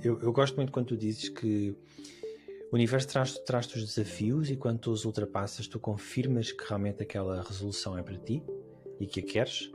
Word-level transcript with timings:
Eu, 0.00 0.20
eu 0.20 0.32
gosto 0.32 0.54
muito 0.54 0.70
quando 0.70 0.86
tu 0.86 0.96
dizes 0.96 1.28
que 1.28 1.74
o 2.70 2.74
universo 2.76 3.08
traz-te 3.08 3.44
traz 3.44 3.66
os 3.74 3.84
desafios 3.84 4.48
e 4.48 4.54
quando 4.54 4.78
tu 4.78 4.92
os 4.92 5.04
ultrapassas, 5.04 5.66
tu 5.66 5.80
confirmas 5.80 6.52
que 6.52 6.64
realmente 6.64 7.02
aquela 7.02 7.42
resolução 7.42 7.98
é 7.98 8.02
para 8.02 8.16
ti 8.16 8.40
e 9.00 9.08
que 9.08 9.18
a 9.18 9.22
queres, 9.24 9.72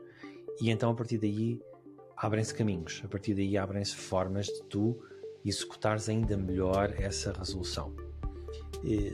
e 0.61 0.69
então 0.69 0.91
a 0.91 0.95
partir 0.95 1.17
daí 1.17 1.59
abrem-se 2.15 2.53
caminhos, 2.53 3.01
a 3.03 3.07
partir 3.09 3.33
daí 3.33 3.57
abrem-se 3.57 3.97
formas 3.97 4.45
de 4.45 4.63
tu 4.63 4.97
executares 5.43 6.07
ainda 6.07 6.37
melhor 6.37 6.93
essa 6.97 7.33
resolução. 7.33 7.93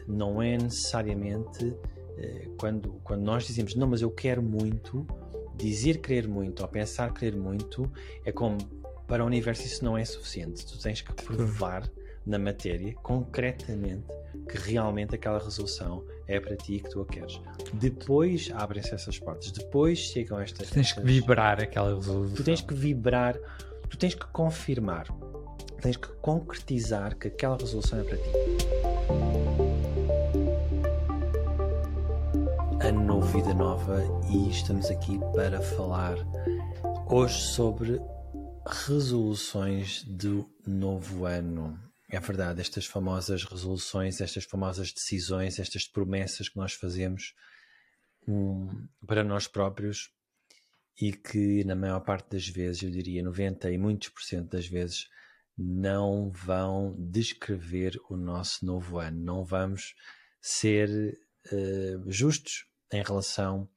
Não 0.07 0.39
é 0.39 0.57
necessariamente 0.57 1.75
eh, 2.17 2.49
quando, 2.59 3.01
quando 3.03 3.23
nós 3.23 3.47
dizemos 3.47 3.73
não, 3.73 3.87
mas 3.87 4.03
eu 4.03 4.11
quero 4.11 4.43
muito, 4.43 5.07
dizer 5.55 6.01
querer 6.01 6.27
muito 6.27 6.61
ou 6.61 6.67
pensar 6.67 7.13
querer 7.15 7.35
muito 7.35 7.91
é 8.23 8.31
como 8.31 8.57
para 9.09 9.23
o 9.23 9.25
universo 9.25 9.65
isso 9.65 9.83
não 9.83 9.97
é 9.97 10.05
suficiente. 10.05 10.63
Tu 10.65 10.77
tens 10.77 11.01
que 11.01 11.11
provar 11.11 11.89
na 12.25 12.37
matéria, 12.37 12.93
concretamente, 13.01 14.05
que 14.47 14.55
realmente 14.55 15.15
aquela 15.15 15.39
resolução 15.39 16.05
é 16.27 16.39
para 16.39 16.55
ti 16.55 16.75
e 16.75 16.79
que 16.79 16.89
tu 16.91 17.01
a 17.01 17.05
queres. 17.07 17.41
Depois 17.73 18.51
abrem-se 18.53 18.93
essas 18.93 19.17
portas, 19.17 19.51
depois 19.51 19.97
chegam 19.97 20.39
estas. 20.39 20.69
Tu 20.69 20.73
tens 20.75 20.87
estas... 20.87 21.03
que 21.03 21.11
vibrar 21.11 21.59
aquela 21.59 21.95
resolução. 21.95 22.35
Tu 22.35 22.43
tens 22.43 22.61
que 22.61 22.73
vibrar, 22.75 23.35
tu 23.89 23.97
tens 23.97 24.13
que 24.13 24.27
confirmar, 24.27 25.07
tens 25.81 25.97
que 25.97 26.07
concretizar 26.21 27.17
que 27.17 27.29
aquela 27.29 27.57
resolução 27.57 27.99
é 27.99 28.03
para 28.03 28.17
ti. 28.17 28.29
Ano 32.81 33.03
novo, 33.03 33.25
vida 33.25 33.55
nova, 33.55 34.03
e 34.29 34.49
estamos 34.51 34.91
aqui 34.91 35.19
para 35.33 35.59
falar 35.61 36.15
hoje 37.09 37.41
sobre 37.41 37.99
resoluções 38.65 40.03
do 40.03 40.49
novo 40.65 41.25
ano. 41.25 41.79
É 42.09 42.19
verdade, 42.19 42.61
estas 42.61 42.85
famosas 42.85 43.43
resoluções, 43.43 44.19
estas 44.19 44.43
famosas 44.43 44.91
decisões, 44.91 45.59
estas 45.59 45.87
promessas 45.87 46.49
que 46.49 46.57
nós 46.57 46.73
fazemos 46.73 47.33
um, 48.27 48.87
para 49.05 49.23
nós 49.23 49.47
próprios 49.47 50.11
e 50.99 51.13
que 51.13 51.63
na 51.63 51.75
maior 51.75 52.01
parte 52.01 52.29
das 52.31 52.47
vezes, 52.47 52.83
eu 52.83 52.89
diria 52.89 53.23
90 53.23 53.71
e 53.71 53.77
muitos 53.77 54.09
por 54.09 54.21
cento 54.21 54.49
das 54.49 54.67
vezes, 54.67 55.07
não 55.57 56.31
vão 56.31 56.95
descrever 56.97 57.99
o 58.09 58.15
nosso 58.15 58.65
novo 58.65 58.97
ano. 58.97 59.19
Não 59.19 59.43
vamos 59.43 59.93
ser 60.41 61.17
uh, 61.51 62.11
justos 62.11 62.65
em 62.91 63.03
relação 63.03 63.69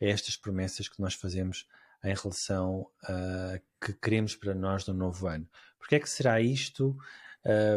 a 0.00 0.04
estas 0.04 0.36
promessas 0.36 0.88
que 0.88 1.00
nós 1.00 1.14
fazemos 1.14 1.66
em 2.04 2.14
relação 2.14 2.88
a 3.04 3.60
que 3.84 3.92
queremos 3.94 4.36
para 4.36 4.54
nós 4.54 4.86
no 4.86 4.94
novo 4.94 5.26
ano. 5.26 5.48
Porque 5.78 5.96
é 5.96 6.00
que 6.00 6.08
será 6.08 6.40
isto? 6.40 6.96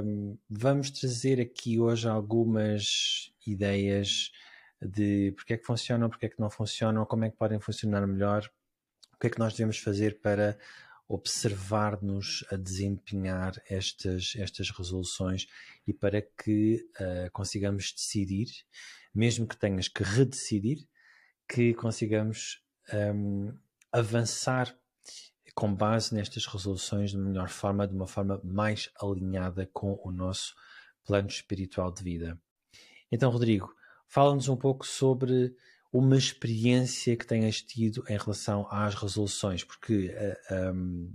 Um, 0.04 0.38
vamos 0.50 0.92
trazer 0.92 1.40
aqui 1.40 1.80
hoje 1.80 2.08
algumas 2.08 3.32
ideias 3.46 4.32
de 4.82 5.32
porque 5.36 5.54
é 5.54 5.58
que 5.58 5.66
funcionam, 5.66 6.10
porque 6.10 6.26
é 6.26 6.30
que 6.30 6.40
não 6.40 6.50
funcionam, 6.50 7.06
como 7.06 7.26
é 7.26 7.30
que 7.30 7.38
podem 7.38 7.60
funcionar 7.60 8.06
melhor, 8.08 8.50
o 9.14 9.20
que 9.20 9.28
é 9.28 9.30
que 9.30 9.40
nós 9.40 9.54
devemos 9.54 9.78
fazer 9.78 10.20
para 10.20 10.58
observar-nos 11.08 12.46
a 12.50 12.56
desempenhar 12.56 13.62
estas, 13.70 14.34
estas 14.38 14.72
resoluções 14.72 15.46
e 15.86 15.94
para 15.94 16.22
que 16.22 16.88
uh, 17.00 17.30
consigamos 17.32 17.94
decidir, 17.94 18.48
mesmo 19.14 19.46
que 19.46 19.58
tenhas 19.58 19.88
que 19.90 20.04
redecidir, 20.04 20.88
que 21.48 21.74
consigamos 21.74 22.64
um, 22.94 23.54
avançar 23.92 24.76
com 25.54 25.74
base 25.74 26.14
nestas 26.16 26.46
resoluções 26.46 27.12
de 27.12 27.18
melhor 27.18 27.50
forma, 27.50 27.88
de 27.88 27.94
uma 27.94 28.08
forma 28.08 28.40
mais 28.44 28.90
alinhada 29.02 29.70
com 29.74 30.00
o 30.04 30.12
nosso 30.12 30.56
plano 31.04 31.28
espiritual 31.28 31.92
de 31.92 32.04
vida. 32.04 32.40
Então, 33.12 33.30
Rodrigo, 33.30 33.74
fala-nos 34.08 34.48
um 34.48 34.56
pouco 34.56 34.86
sobre 34.86 35.56
uma 35.92 36.18
experiência 36.18 37.18
que 37.18 37.28
tenhas 37.28 37.62
tido 37.62 38.04
em 38.08 38.18
relação 38.18 38.66
às 38.72 38.96
resoluções, 38.96 39.64
porque 39.64 40.08
uh, 40.08 40.54
eh, 40.54 40.72
um, 40.72 41.14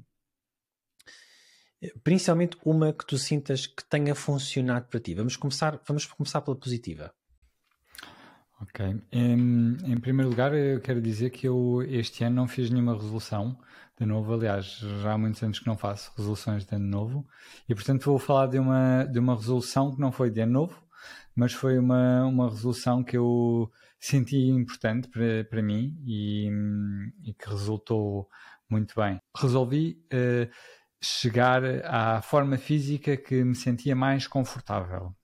principalmente 2.03 2.59
uma 2.65 2.93
que 2.93 3.07
tu 3.07 3.17
sintas 3.17 3.67
que 3.67 3.85
tenha 3.89 4.15
funcionado 4.15 4.87
para 4.89 5.01
ti. 5.01 5.15
Vamos 5.15 5.37
começar, 5.37 5.81
vamos 5.87 6.05
começar 6.05 6.43
pela 6.43 6.59
positiva. 6.59 7.15
Ok. 8.61 9.03
Em, 9.13 9.77
em, 9.85 10.01
primeiro 10.01 10.31
lugar, 10.31 10.55
eu 10.55 10.81
quero 10.81 11.01
dizer 11.01 11.31
que 11.31 11.47
eu 11.47 11.83
este 11.83 12.25
ano 12.25 12.37
não 12.37 12.49
fiz 12.49 12.71
nenhuma 12.71 12.95
resolução 12.95 13.59
de 13.99 14.07
novo. 14.07 14.33
Aliás, 14.33 14.79
já 15.03 15.13
há 15.13 15.19
muitos 15.19 15.43
anos 15.43 15.59
que 15.59 15.67
não 15.67 15.77
faço 15.77 16.11
resoluções 16.17 16.65
de 16.65 16.75
ano 16.75 16.87
novo. 16.87 17.27
E, 17.69 17.75
portanto, 17.75 18.05
vou 18.05 18.19
falar 18.19 18.47
de 18.47 18.59
uma, 18.59 19.05
de 19.05 19.19
uma 19.19 19.35
resolução 19.35 19.95
que 19.95 20.01
não 20.01 20.11
foi 20.11 20.31
de 20.31 20.41
ano 20.41 20.53
novo, 20.53 20.83
mas 21.35 21.53
foi 21.53 21.79
uma, 21.79 22.25
uma 22.25 22.49
resolução 22.49 23.05
que 23.05 23.17
eu 23.17 23.71
senti 24.01 24.39
importante 24.49 25.09
para, 25.09 25.45
para 25.45 25.63
mim 25.63 25.95
e, 26.07 26.49
e 27.25 27.35
que 27.35 27.49
resultou 27.49 28.29
muito 28.71 28.95
bem. 28.99 29.21
Resolvi 29.37 30.03
uh, 30.13 30.51
chegar 31.01 31.63
à 31.85 32.23
forma 32.23 32.57
física 32.57 33.17
que 33.17 33.45
me 33.45 33.55
sentia 33.55 33.95
mais 33.95 34.27
confortável. 34.27 35.15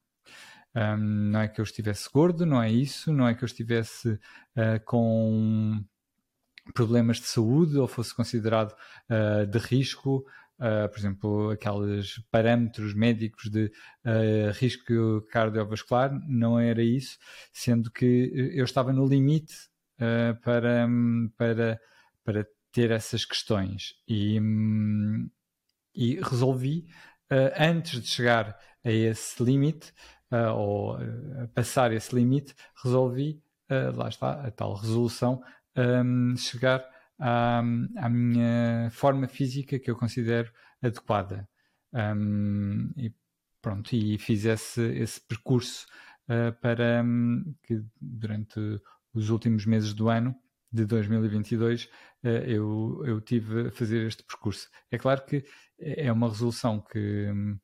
Um, 0.74 1.30
não 1.30 1.40
é 1.40 1.48
que 1.48 1.60
eu 1.60 1.64
estivesse 1.64 2.08
gordo, 2.10 2.46
não 2.46 2.62
é 2.62 2.70
isso, 2.70 3.12
não 3.12 3.28
é 3.28 3.34
que 3.34 3.44
eu 3.44 3.46
estivesse 3.46 4.12
uh, 4.12 4.82
com 4.86 5.84
problemas 6.74 7.18
de 7.18 7.26
saúde 7.26 7.76
ou 7.76 7.86
fosse 7.86 8.14
considerado 8.14 8.74
uh, 9.10 9.46
de 9.46 9.58
risco, 9.58 10.24
uh, 10.58 10.88
por 10.88 10.98
exemplo, 10.98 11.50
aqueles 11.50 12.18
parâmetros 12.30 12.94
médicos 12.94 13.50
de 13.50 13.70
risco 14.54 15.20
cardiovascular, 15.30 16.10
não 16.26 16.58
era 16.58 16.82
isso, 16.82 17.18
sendo 17.52 17.90
que 17.90 18.32
eu 18.54 18.64
estava 18.64 18.92
no 18.92 19.06
limite 19.06 19.54
para, 20.42 20.88
para, 21.36 21.80
para 22.24 22.46
ter 22.72 22.90
essas 22.90 23.24
questões. 23.24 23.94
E, 24.08 24.40
um, 24.40 25.30
e 25.94 26.16
resolvi, 26.20 26.86
antes 27.56 28.00
de 28.00 28.08
chegar 28.08 28.58
a 28.84 28.90
esse 28.90 29.42
limite, 29.42 29.92
uh, 30.32 30.54
ou 30.56 30.96
uh, 30.96 31.48
passar 31.54 31.92
esse 31.92 32.14
limite, 32.14 32.54
resolvi, 32.82 33.42
uh, 33.70 33.96
lá 33.96 34.08
está, 34.08 34.32
a 34.32 34.50
tal 34.50 34.74
resolução, 34.74 35.42
um, 35.76 36.36
chegar 36.36 36.84
à, 37.18 37.58
à, 37.58 38.08
minha 38.08 38.88
forma 38.90 39.28
física 39.28 39.78
que 39.78 39.90
eu 39.90 39.96
considero 39.96 40.50
adequada. 40.82 41.48
Um, 41.92 42.90
e 42.96 43.14
pronto, 43.60 43.94
e 43.94 44.18
fiz 44.18 44.44
esse, 44.44 44.82
esse 44.94 45.20
percurso 45.20 45.86
para 46.60 47.02
um, 47.04 47.54
que 47.62 47.82
durante 48.00 48.58
os 49.12 49.28
últimos 49.28 49.66
meses 49.66 49.92
do 49.92 50.08
ano 50.08 50.34
de 50.72 50.86
2022 50.86 51.88
eu, 52.22 53.02
eu 53.04 53.20
tive 53.20 53.68
a 53.68 53.70
fazer 53.70 54.06
este 54.06 54.22
percurso. 54.22 54.68
É 54.90 54.96
claro 54.96 55.22
que 55.26 55.44
é 55.78 56.10
uma 56.10 56.28
resolução 56.28 56.80
que 56.80 57.28
hum, 57.30 57.58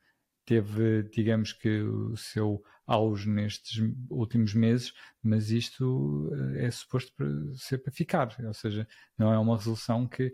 teve, 0.48 1.02
digamos 1.12 1.52
que, 1.52 1.82
o 1.82 2.16
seu 2.16 2.64
auge 2.86 3.28
nestes 3.28 3.82
últimos 4.08 4.54
meses, 4.54 4.94
mas 5.22 5.50
isto 5.50 6.32
eh, 6.54 6.64
é 6.64 6.70
suposto 6.70 7.12
para 7.14 7.26
ser 7.54 7.76
para 7.76 7.92
ficar, 7.92 8.34
ou 8.42 8.54
seja, 8.54 8.88
não 9.18 9.30
é 9.30 9.38
uma 9.38 9.58
resolução 9.58 10.08
que 10.08 10.32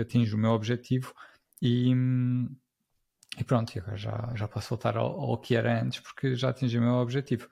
atinge 0.00 0.34
o 0.34 0.38
meu 0.38 0.52
objetivo 0.52 1.12
e, 1.60 1.92
e 3.38 3.44
pronto, 3.44 3.78
agora 3.78 3.98
já, 3.98 4.32
já 4.34 4.48
posso 4.48 4.70
voltar 4.70 4.96
ao, 4.96 5.20
ao, 5.20 5.36
que 5.36 5.54
era 5.54 5.82
antes 5.82 6.00
porque 6.00 6.34
já 6.34 6.48
atingi 6.48 6.78
o 6.78 6.82
meu 6.82 6.94
objetivo. 6.94 7.46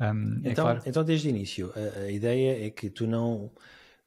Um, 0.00 0.40
é 0.42 0.52
então, 0.52 0.66
é 0.66 0.72
claro... 0.72 0.82
então, 0.86 1.04
desde 1.04 1.28
o 1.28 1.30
início, 1.30 1.70
a, 1.76 1.98
a 2.04 2.10
ideia 2.10 2.66
é 2.66 2.70
que 2.70 2.88
tu 2.88 3.06
não 3.06 3.52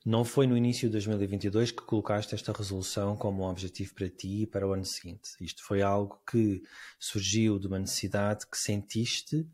não 0.06 0.26
foi 0.26 0.46
no 0.46 0.58
início 0.58 0.90
de 0.90 0.94
2022 0.94 1.72
que 1.72 1.82
colocaste 1.84 2.36
esta 2.36 2.52
resolução 2.52 3.16
como 3.16 3.44
um 3.44 3.46
objetivo 3.46 3.94
para 3.94 4.10
ti 4.10 4.42
e 4.42 4.48
para 4.48 4.68
o 4.68 4.74
ano 4.74 4.84
seguinte. 4.84 5.32
Isto 5.40 5.64
foi 5.64 5.82
algo 5.82 6.22
que 6.30 6.62
surgiu 7.00 7.58
de 7.58 7.68
uma 7.68 7.80
necessidade 7.80 8.46
que 8.46 8.58
sentiste 8.58 9.48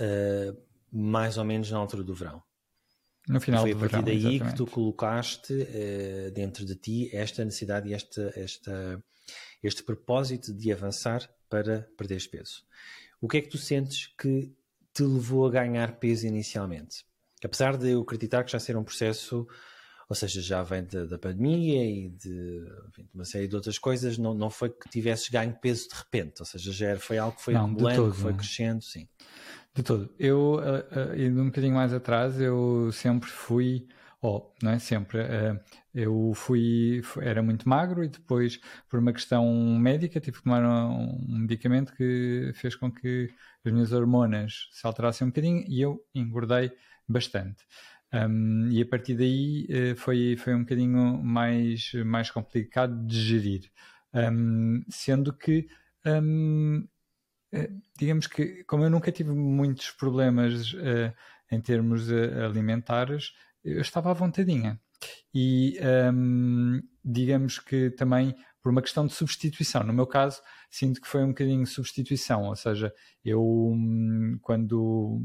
uh, 0.00 0.56
mais 0.92 1.38
ou 1.38 1.44
menos 1.44 1.70
na 1.70 1.78
altura 1.78 2.02
do 2.02 2.14
verão. 2.14 2.42
No 3.26 3.40
final 3.40 3.62
foi 3.62 3.72
verão. 3.72 3.86
A 3.86 3.90
partir 3.90 4.04
daí 4.04 4.18
exatamente. 4.18 4.50
que 4.50 4.56
tu 4.56 4.66
colocaste 4.66 5.54
uh, 5.54 6.30
dentro 6.32 6.66
de 6.66 6.74
ti 6.74 7.10
esta 7.14 7.42
necessidade 7.42 7.88
e 7.88 7.94
esta, 7.94 8.32
esta, 8.36 9.02
este 9.62 9.82
propósito 9.82 10.52
de 10.52 10.70
avançar 10.70 11.26
para 11.48 11.88
perder 11.96 12.28
peso. 12.28 12.62
O 13.22 13.26
que 13.26 13.38
é 13.38 13.40
que 13.40 13.48
tu 13.48 13.56
sentes 13.56 14.06
que 14.06 14.52
te 14.92 15.02
levou 15.02 15.46
a 15.46 15.50
ganhar 15.50 15.98
peso 15.98 16.26
inicialmente? 16.26 17.06
Apesar 17.42 17.78
de 17.78 17.90
eu 17.90 18.02
acreditar 18.02 18.44
que 18.44 18.52
já 18.52 18.60
ser 18.60 18.76
um 18.76 18.84
processo 18.84 19.46
ou 20.08 20.16
seja, 20.16 20.40
já 20.40 20.62
vem 20.62 20.84
da, 20.84 21.04
da 21.04 21.18
pandemia 21.18 21.84
e 21.84 22.08
de, 22.08 22.64
enfim, 22.88 23.02
de, 23.02 23.14
uma 23.14 23.24
série 23.24 23.46
de 23.46 23.54
outras 23.54 23.78
coisas, 23.78 24.16
não, 24.16 24.32
não 24.32 24.48
foi 24.48 24.70
que 24.70 24.88
tivesses 24.88 25.28
ganho 25.28 25.54
peso 25.60 25.88
de 25.88 25.94
repente, 25.94 26.40
ou 26.40 26.46
seja, 26.46 26.72
já 26.72 26.86
era, 26.88 26.98
foi 26.98 27.18
algo 27.18 27.36
que 27.36 27.42
foi 27.42 27.54
acumulando, 27.54 28.12
que 28.12 28.18
foi 28.18 28.34
crescendo, 28.34 28.82
sim. 28.82 29.06
De 29.74 29.82
todo. 29.82 30.12
Eu, 30.18 30.54
uh, 30.54 31.12
uh, 31.12 31.20
indo 31.20 31.42
um 31.42 31.46
bocadinho 31.46 31.74
mais 31.74 31.92
atrás, 31.92 32.40
eu 32.40 32.90
sempre 32.90 33.28
fui 33.28 33.86
ou 34.20 34.52
não 34.62 34.72
é 34.72 34.78
sempre. 34.78 35.20
Uh, 35.20 35.60
eu 35.94 36.32
fui, 36.34 37.00
fui, 37.04 37.24
era 37.24 37.42
muito 37.42 37.68
magro 37.68 38.02
e 38.02 38.08
depois, 38.08 38.60
por 38.88 38.98
uma 38.98 39.12
questão 39.12 39.44
médica, 39.78 40.20
tive 40.20 40.38
que 40.38 40.44
tomar 40.44 40.64
um, 40.64 41.24
um, 41.28 41.38
medicamento 41.38 41.92
que 41.94 42.50
fez 42.54 42.74
com 42.74 42.90
que 42.90 43.30
as 43.64 43.72
minhas 43.72 43.92
hormonas 43.92 44.68
se 44.72 44.86
alterassem 44.86 45.26
um 45.26 45.30
bocadinho 45.30 45.64
e 45.68 45.80
eu 45.80 46.00
engordei 46.14 46.72
bastante. 47.08 47.64
Um, 48.12 48.70
e 48.70 48.80
a 48.80 48.86
partir 48.86 49.14
daí 49.14 49.66
uh, 49.70 49.96
foi, 49.96 50.36
foi 50.36 50.54
um 50.54 50.60
bocadinho 50.60 51.22
mais, 51.22 51.92
mais 52.06 52.30
complicado 52.30 53.06
de 53.06 53.20
gerir. 53.20 53.70
Um, 54.14 54.82
sendo 54.88 55.32
que, 55.32 55.68
um, 56.06 56.86
eh, 57.52 57.70
digamos 57.98 58.26
que, 58.26 58.64
como 58.64 58.84
eu 58.84 58.90
nunca 58.90 59.12
tive 59.12 59.32
muitos 59.32 59.90
problemas 59.90 60.72
uh, 60.72 61.12
em 61.50 61.60
termos 61.60 62.10
alimentares, 62.10 63.34
eu 63.62 63.80
estava 63.80 64.10
à 64.10 64.14
vontadinha. 64.14 64.80
E 65.32 65.78
digamos 67.04 67.58
que 67.58 67.90
também 67.90 68.34
por 68.62 68.70
uma 68.70 68.82
questão 68.82 69.06
de 69.06 69.14
substituição. 69.14 69.82
No 69.82 69.92
meu 69.92 70.06
caso, 70.06 70.42
sinto 70.70 71.00
que 71.00 71.08
foi 71.08 71.22
um 71.22 71.28
bocadinho 71.28 71.66
substituição, 71.66 72.44
ou 72.44 72.56
seja, 72.56 72.92
eu 73.24 73.42
hum, 73.42 74.38
quando 74.42 75.22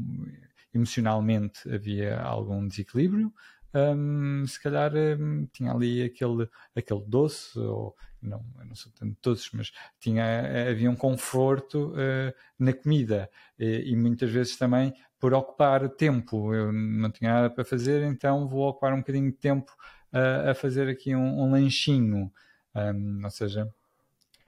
emocionalmente 0.74 1.68
havia 1.72 2.20
algum 2.20 2.66
desequilíbrio, 2.66 3.32
um, 3.74 4.46
se 4.46 4.60
calhar 4.62 4.92
um, 4.94 5.46
tinha 5.52 5.72
ali 5.72 6.02
aquele, 6.02 6.48
aquele 6.76 7.02
doce, 7.06 7.58
ou 7.58 7.96
não, 8.22 8.44
não 8.64 8.74
sou 8.74 8.92
tanto 8.92 9.16
doces, 9.20 9.50
mas 9.52 9.72
tinha, 9.98 10.70
havia 10.70 10.88
um 10.88 10.94
conforto 10.94 11.92
uh, 11.92 12.32
na 12.56 12.72
comida 12.72 13.28
e, 13.58 13.90
e, 13.90 13.96
muitas 13.96 14.30
vezes 14.30 14.56
também 14.56 14.94
por 15.18 15.34
ocupar 15.34 15.88
tempo. 15.88 16.54
Eu 16.54 16.72
não 16.72 17.10
tinha 17.10 17.32
nada 17.32 17.50
para 17.50 17.64
fazer, 17.64 18.04
então 18.04 18.46
vou 18.48 18.68
ocupar 18.68 18.92
um 18.92 18.98
bocadinho 18.98 19.30
de 19.30 19.36
tempo 19.36 19.72
uh, 20.12 20.50
a 20.50 20.54
fazer 20.54 20.88
aqui 20.88 21.14
um, 21.14 21.42
um 21.42 21.50
lanchinho. 21.50 22.32
Um, 22.74 23.24
ou 23.24 23.30
seja, 23.30 23.68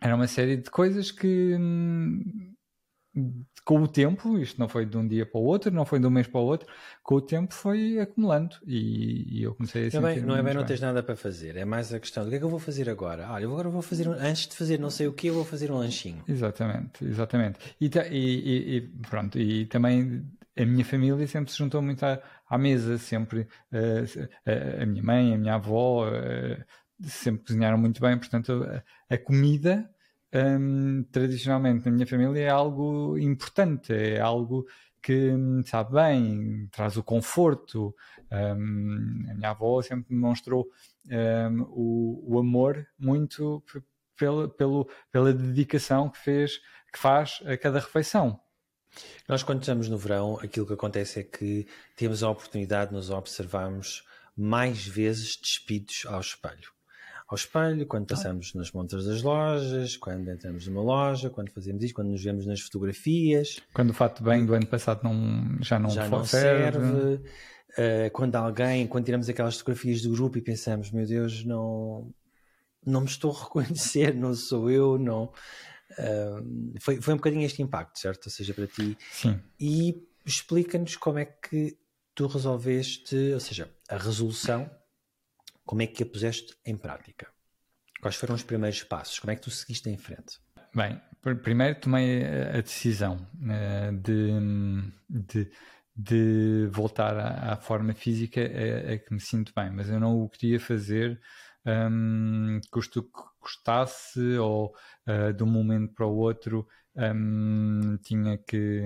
era 0.01 0.15
uma 0.15 0.29
série 0.29 0.57
de 0.57 0.71
coisas 0.71 1.11
que 1.11 1.57
hum, 1.59 2.55
com 3.65 3.83
o 3.83 3.89
tempo, 3.89 4.39
isto 4.39 4.61
não 4.61 4.69
foi 4.69 4.87
de 4.87 4.97
um 4.97 5.07
dia 5.07 5.27
para 5.27 5.41
o 5.41 5.45
outro, 5.45 5.73
não 5.73 5.85
foi 5.85 5.99
de 5.99 6.07
um 6.07 6.11
mês 6.11 6.29
para 6.29 6.41
o 6.41 6.45
outro, 6.45 6.69
com 7.03 7.17
o 7.17 7.21
tempo 7.21 7.53
foi 7.53 7.99
acumulando 7.99 8.57
e, 8.65 9.39
e 9.39 9.43
eu 9.43 9.55
comecei 9.55 9.89
a 9.89 9.91
sentir. 9.91 10.01
Não 10.03 10.09
é 10.09 10.15
bem, 10.15 10.23
não, 10.23 10.37
é 10.37 10.43
bem 10.43 10.55
não 10.55 10.65
tens 10.65 10.81
nada 10.81 11.03
para 11.03 11.17
fazer, 11.17 11.57
é 11.57 11.65
mais 11.65 11.93
a 11.93 11.99
questão 11.99 12.25
do 12.25 12.31
que 12.31 12.37
é 12.37 12.39
que 12.39 12.45
eu 12.45 12.49
vou 12.49 12.61
fazer 12.61 12.89
agora? 12.89 13.29
Olha, 13.31 13.47
agora 13.47 13.69
vou 13.69 13.83
fazer, 13.83 14.07
antes 14.09 14.47
de 14.47 14.55
fazer 14.55 14.79
não 14.79 14.91
sei 14.91 15.09
o 15.09 15.13
que, 15.13 15.27
eu 15.29 15.35
vou 15.35 15.45
fazer 15.45 15.71
um 15.73 15.79
lanchinho. 15.79 16.23
Exatamente, 16.29 17.05
exatamente. 17.05 17.59
E, 17.81 17.91
e, 18.13 18.77
e 18.77 18.81
pronto, 19.09 19.39
e 19.39 19.67
também 19.67 20.25
a 20.57 20.65
minha 20.65 20.85
família 20.85 21.27
sempre 21.27 21.51
se 21.51 21.59
juntou 21.59 21.83
muito 21.83 22.05
à, 22.05 22.21
à 22.49 22.57
mesa, 22.57 22.99
sempre 22.99 23.41
uh, 23.73 24.29
a, 24.47 24.83
a, 24.83 24.87
minha 24.87 25.03
mãe, 25.03 25.35
a 25.35 25.39
minha 25.39 25.55
avó. 25.55 26.09
Uh, 26.09 26.63
sempre 27.01 27.45
cozinharam 27.45 27.79
muito 27.79 28.01
bem, 28.01 28.17
portanto 28.17 28.65
a, 28.65 29.15
a 29.15 29.19
comida 29.19 29.89
um, 30.37 31.03
tradicionalmente 31.11 31.87
na 31.87 31.93
minha 31.93 32.07
família 32.07 32.43
é 32.43 32.49
algo 32.49 33.17
importante, 33.17 33.93
é 33.93 34.21
algo 34.21 34.67
que 35.03 35.33
sabe 35.65 35.95
bem, 35.95 36.69
traz 36.71 36.97
o 36.97 37.03
conforto. 37.03 37.95
Um, 38.31 39.31
a 39.31 39.35
minha 39.35 39.51
avó 39.51 39.81
sempre 39.81 40.15
demonstrou 40.15 40.69
um, 41.07 41.63
o, 41.69 42.35
o, 42.35 42.39
amor 42.39 42.87
muito 42.99 43.63
pela, 44.17 44.49
pelo, 44.49 44.91
pela 45.11 45.33
dedicação 45.33 46.11
que 46.11 46.19
fez, 46.19 46.59
que 46.93 46.99
faz 46.99 47.41
a 47.47 47.57
cada 47.57 47.79
refeição. 47.79 48.39
Nós, 49.29 49.43
quando 49.43 49.61
estamos 49.61 49.89
no 49.89 49.99
verão, 49.99 50.39
aquilo 50.43 50.67
que 50.67 50.73
acontece 50.73 51.21
é 51.21 51.23
que 51.23 51.67
temos 51.97 52.23
a 52.23 52.31
oportunidade 52.31 52.91
de 52.91 52.97
nos 52.97 53.11
observarmos 53.11 54.05
mais 54.37 54.87
vezes 54.87 55.37
despidos 55.37 56.05
ao 56.07 56.21
espelho 56.21 56.76
ao 57.29 57.35
espelho, 57.35 57.85
quando 57.87 58.07
passamos 58.07 58.55
nas 58.55 58.71
montas 58.71 59.05
das 59.05 59.21
lojas, 59.23 59.97
quando 59.97 60.31
entramos 60.31 60.67
numa 60.69 60.83
loja, 60.83 61.29
quando 61.29 61.51
fazemos 61.51 61.83
isto, 61.83 61.95
quando 61.95 62.11
nos 62.11 62.23
vemos 62.23 62.47
nas 62.47 62.61
fotografias. 62.61 63.59
Quando 63.75 63.91
o 63.91 63.95
fato 63.95 64.23
bem 64.23 64.47
do 64.47 64.55
ano 64.55 64.67
passado 64.67 65.03
não, 65.03 65.61
já 65.61 65.79
não, 65.79 65.91
já 65.91 66.09
não 66.09 66.25
serve. 66.25 66.79
serve. 66.79 67.15
Uh, 67.73 68.11
quando 68.13 68.37
alguém, 68.37 68.87
quando 68.87 69.05
tiramos 69.05 69.29
aquelas 69.29 69.59
fotografias 69.59 70.03
do 70.03 70.13
grupo 70.13 70.39
e 70.39 70.41
pensamos, 70.41 70.93
meu 70.93 71.05
Deus, 71.05 71.45
não, 71.45 72.15
não 72.85 73.01
me 73.01 73.09
estou 73.09 73.33
a 73.33 73.43
reconhecer, 73.43 74.15
não 74.15 74.33
sou 74.33 74.71
eu, 74.71 74.97
não. 74.97 75.25
Uh, 75.99 76.79
foi, 76.81 77.01
foi 77.01 77.15
um 77.15 77.17
bocadinho 77.17 77.45
este 77.45 77.61
impacto, 77.61 77.99
certo? 77.99 78.27
Ou 78.27 78.31
seja, 78.31 78.55
para 78.55 78.69
ti. 78.69 78.97
Sim. 79.11 79.41
E 79.59 80.01
explica-nos 80.25 80.97
como 80.97 81.19
é 81.19 81.25
que 81.25 81.77
tu 82.15 82.29
resolveste, 82.29 83.33
ou 83.35 83.41
seja, 83.41 83.69
a 83.89 83.97
resolução 83.97 84.71
como 85.67 85.83
é 85.83 85.87
que 85.87 86.03
a 86.03 86.07
puseste 86.07 86.57
em 86.65 86.77
prática? 86.77 87.29
Quais 88.01 88.17
foram 88.17 88.35
os 88.35 88.43
primeiros 88.43 88.83
passos? 88.85 89.19
Como 89.19 89.33
é 89.33 89.37
que 89.37 89.43
tu 89.43 89.51
seguiste 89.51 89.91
em 89.91 89.99
frente? 89.99 90.39
Bem, 90.75 91.01
primeiro 91.43 91.81
tomei 91.81 92.25
a 92.25 92.61
decisão 92.61 93.27
uh, 93.35 93.97
de, 93.97 94.31
de, 95.09 95.51
de, 95.95 96.69
voltar 96.71 97.19
à, 97.19 97.57
forma 97.57 97.95
física 97.95 98.41
a, 98.41 98.95
a, 98.95 98.99
que 98.99 99.13
me 99.13 99.21
sinto 99.21 99.53
bem, 99.57 99.71
mas 99.71 99.89
eu 99.89 99.99
não 99.99 100.23
o 100.23 100.29
queria 100.29 100.61
fazer 100.61 101.21
um, 101.67 102.61
custo 102.71 103.03
que 103.03 103.23
custasse 103.41 104.21
ou 104.39 104.75
uh, 105.09 105.33
de 105.33 105.43
um 105.43 105.47
momento 105.47 105.95
para 105.95 106.07
o 106.07 106.17
outro 106.17 106.69
um, 106.95 107.97
tinha 108.03 108.39
que 108.39 108.83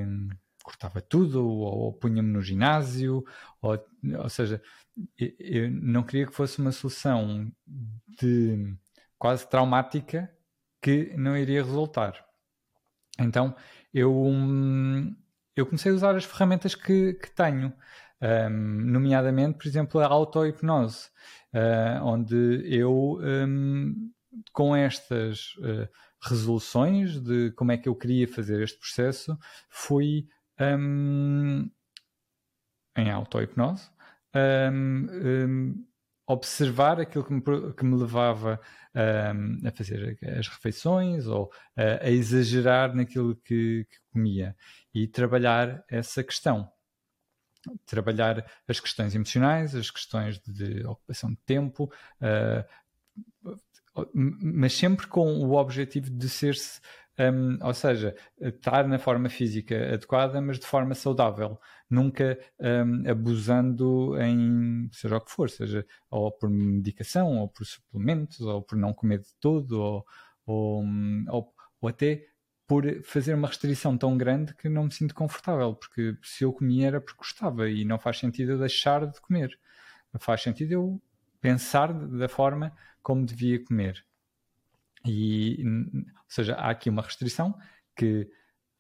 cortava 0.71 1.01
tudo 1.01 1.47
ou, 1.47 1.61
ou 1.61 1.93
punha-me 1.93 2.31
no 2.31 2.41
ginásio, 2.41 3.25
ou, 3.61 3.79
ou 4.19 4.29
seja, 4.29 4.63
eu 5.19 5.71
não 5.71 6.03
queria 6.03 6.27
que 6.27 6.35
fosse 6.35 6.59
uma 6.61 6.73
solução 6.73 7.51
de 8.21 8.75
quase 9.19 9.49
traumática 9.49 10.31
que 10.81 11.13
não 11.17 11.37
iria 11.37 11.65
resultar. 11.65 12.25
Então 13.19 13.55
eu, 13.93 14.15
eu 15.57 15.67
comecei 15.67 15.93
a 15.93 15.95
usar 15.95 16.17
as 16.17 16.25
ferramentas 16.25 16.75
que, 16.75 17.15
que 17.15 17.31
tenho, 17.31 17.73
um, 18.23 18.51
nomeadamente, 18.51 19.59
por 19.59 19.67
exemplo, 19.67 20.01
a 20.01 20.07
auto-hipnose, 20.07 21.09
uh, 21.55 22.05
onde 22.05 22.63
eu, 22.65 23.19
um, 23.21 24.11
com 24.53 24.77
estas 24.77 25.55
uh, 25.57 25.89
resoluções 26.23 27.21
de 27.21 27.51
como 27.53 27.73
é 27.73 27.79
que 27.79 27.89
eu 27.89 27.95
queria 27.95 28.29
fazer 28.29 28.63
este 28.63 28.79
processo, 28.79 29.39
fui 29.69 30.29
um, 30.61 31.71
em 32.97 33.11
auto-hipnose 33.11 33.91
um, 34.35 35.85
observar 36.27 37.01
aquilo 37.01 37.25
que 37.25 37.33
me, 37.33 37.73
que 37.73 37.85
me 37.85 37.97
levava 37.97 38.61
um, 38.95 39.67
a 39.67 39.71
fazer 39.73 40.19
as 40.39 40.49
refeições 40.49 41.27
ou 41.27 41.51
a, 41.77 42.07
a 42.07 42.11
exagerar 42.11 42.95
naquilo 42.95 43.35
que, 43.37 43.87
que, 43.91 43.99
comia 44.13 44.57
e 44.95 45.09
trabalhar 45.09 45.85
essa 45.89 46.23
questão. 46.23 46.71
Trabalhar 47.85 48.45
as 48.67 48.81
questões 48.81 49.15
emocionais, 49.15 49.75
as 49.75 49.91
questões 49.91 50.39
de, 50.39 50.53
de 50.53 50.87
ocupação 50.87 51.31
de 51.31 51.39
tempo, 51.45 51.93
uh, 52.23 52.65
mas 54.15 54.73
sempre 54.73 55.07
com 55.09 55.45
o 55.45 55.55
objetivo 55.55 56.11
de 56.11 56.29
ser-se 56.29 56.81
um, 57.19 57.59
ou 57.63 57.75
seja, 57.75 58.15
estar 58.41 58.87
na 58.89 58.99
forma 58.99 59.29
física 59.29 59.95
adequada, 59.95 60.41
mas 60.41 60.59
de 60.59 60.67
forma 60.67 60.95
saudável, 60.95 61.59
nunca 61.89 62.39
um, 62.59 63.09
abusando 63.11 64.21
em 64.21 64.89
seja 64.93 65.17
o 65.17 65.21
que 65.21 65.31
for, 65.31 65.51
seja 65.51 65.87
ou 66.11 66.33
por 66.33 66.49
medicação, 66.49 67.39
ou 67.39 67.49
por 67.49 67.65
suplementos, 67.67 68.41
ou 68.41 68.63
por 68.63 68.79
não 68.79 68.93
comer 68.95 69.21
de 69.21 69.35
todo, 69.41 69.73
ou, 69.81 70.07
ou, 70.47 70.85
ou, 71.29 71.55
ou 71.81 71.89
até 71.89 72.27
por 72.67 72.85
fazer 73.03 73.35
uma 73.35 73.49
restrição 73.49 73.99
tão 73.99 74.17
grande 74.17 74.55
que 74.55 74.69
não 74.69 74.85
me 74.85 74.93
sinto 74.93 75.15
confortável, 75.15 75.75
porque 75.75 76.17
se 76.23 76.45
eu 76.45 76.53
comia 76.53 76.87
era 76.87 77.01
porque 77.01 77.19
gostava 77.19 77.69
e 77.69 77.85
não 77.85 77.99
faz 77.99 78.19
sentido 78.19 78.53
eu 78.53 78.59
deixar 78.59 79.07
de 79.07 79.21
comer. 79.21 79.59
Faz 80.21 80.43
sentido 80.43 80.73
eu 80.73 81.03
pensar 81.41 81.93
da 81.93 82.29
forma 82.29 82.73
como 83.03 83.27
devia 83.27 83.63
comer. 83.65 84.05
E, 85.05 85.63
ou 85.65 86.05
seja, 86.29 86.55
há 86.55 86.71
aqui 86.71 86.91
uma 86.91 87.03
restrição 87.03 87.59
que 87.97 88.31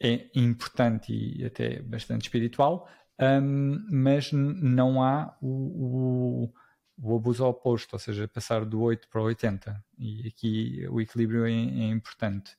é 0.02 0.30
importante 0.34 1.12
e 1.12 1.44
até 1.44 1.82
bastante 1.82 2.22
espiritual, 2.22 2.88
um, 3.20 3.86
mas 3.90 4.32
não 4.32 5.02
há 5.02 5.36
o, 5.42 5.46
o, 5.46 6.54
o, 7.02 7.16
abuso 7.16 7.44
oposto, 7.44 7.92
ou 7.92 7.98
seja, 7.98 8.26
passar 8.26 8.64
do 8.64 8.80
8 8.80 9.08
para 9.08 9.20
o 9.20 9.24
80. 9.24 9.84
E 9.98 10.28
aqui 10.28 10.86
o 10.88 11.00
equilíbrio 11.00 11.44
é, 11.44 11.52
é 11.52 11.88
importante. 11.88 12.56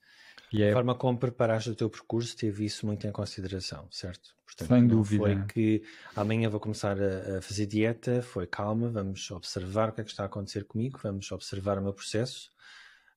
E 0.53 0.61
é... 0.61 0.69
A 0.69 0.73
forma 0.73 0.93
como 0.93 1.17
preparaste 1.17 1.69
o 1.69 1.75
teu 1.75 1.89
percurso 1.89 2.35
teve 2.37 2.65
isso 2.65 2.85
muito 2.85 3.07
em 3.07 3.11
consideração, 3.11 3.87
certo? 3.89 4.35
Portanto, 4.45 4.67
Sem 4.67 4.85
dúvida. 4.85 5.23
Foi 5.23 5.45
que 5.45 5.83
amanhã 6.15 6.49
vou 6.49 6.59
começar 6.59 6.97
a, 7.01 7.37
a, 7.37 7.41
fazer 7.41 7.65
dieta, 7.65 8.21
foi 8.21 8.45
calma, 8.45 8.89
vamos 8.89 9.31
observar 9.31 9.89
o 9.89 9.93
que 9.93 10.01
é 10.01 10.03
que 10.03 10.11
está 10.11 10.23
a 10.23 10.25
acontecer 10.25 10.65
comigo, 10.65 10.99
vamos 11.01 11.31
observar 11.31 11.79
o 11.79 11.81
meu 11.81 11.93
processo, 11.93 12.51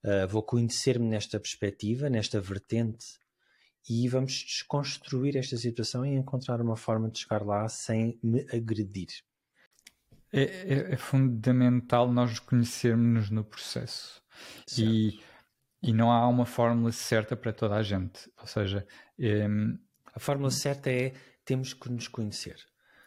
Uh, 0.04 0.28
vou 0.28 0.42
conhecer-me 0.42 1.06
nesta 1.06 1.40
perspectiva, 1.40 2.10
nesta 2.10 2.38
vertente, 2.38 3.18
e 3.88 4.06
vamos 4.08 4.32
desconstruir 4.32 5.36
esta 5.36 5.56
situação 5.56 6.04
e 6.04 6.14
encontrar 6.14 6.60
uma 6.60 6.76
forma 6.76 7.10
de 7.10 7.20
chegar 7.20 7.42
lá 7.44 7.66
sem 7.68 8.18
me 8.22 8.46
agredir. 8.52 9.08
é, 10.32 10.42
é, 10.42 10.92
é 10.92 10.96
fundamental 10.96 12.10
nós 12.12 12.38
conhecermos-nos 12.38 13.30
no 13.30 13.44
processo. 13.44 14.22
E, 14.76 15.20
e 15.80 15.92
não 15.92 16.10
há 16.10 16.26
uma 16.28 16.44
fórmula 16.44 16.90
certa 16.90 17.36
para 17.36 17.52
toda 17.52 17.76
a 17.76 17.82
gente. 17.82 18.30
Ou 18.38 18.46
seja, 18.46 18.86
é, 19.18 19.46
a 20.12 20.18
fórmula 20.18 20.50
certa 20.50 20.90
é 20.90 21.12
temos 21.44 21.72
que 21.72 21.88
nos 21.90 22.08
conhecer. 22.08 22.56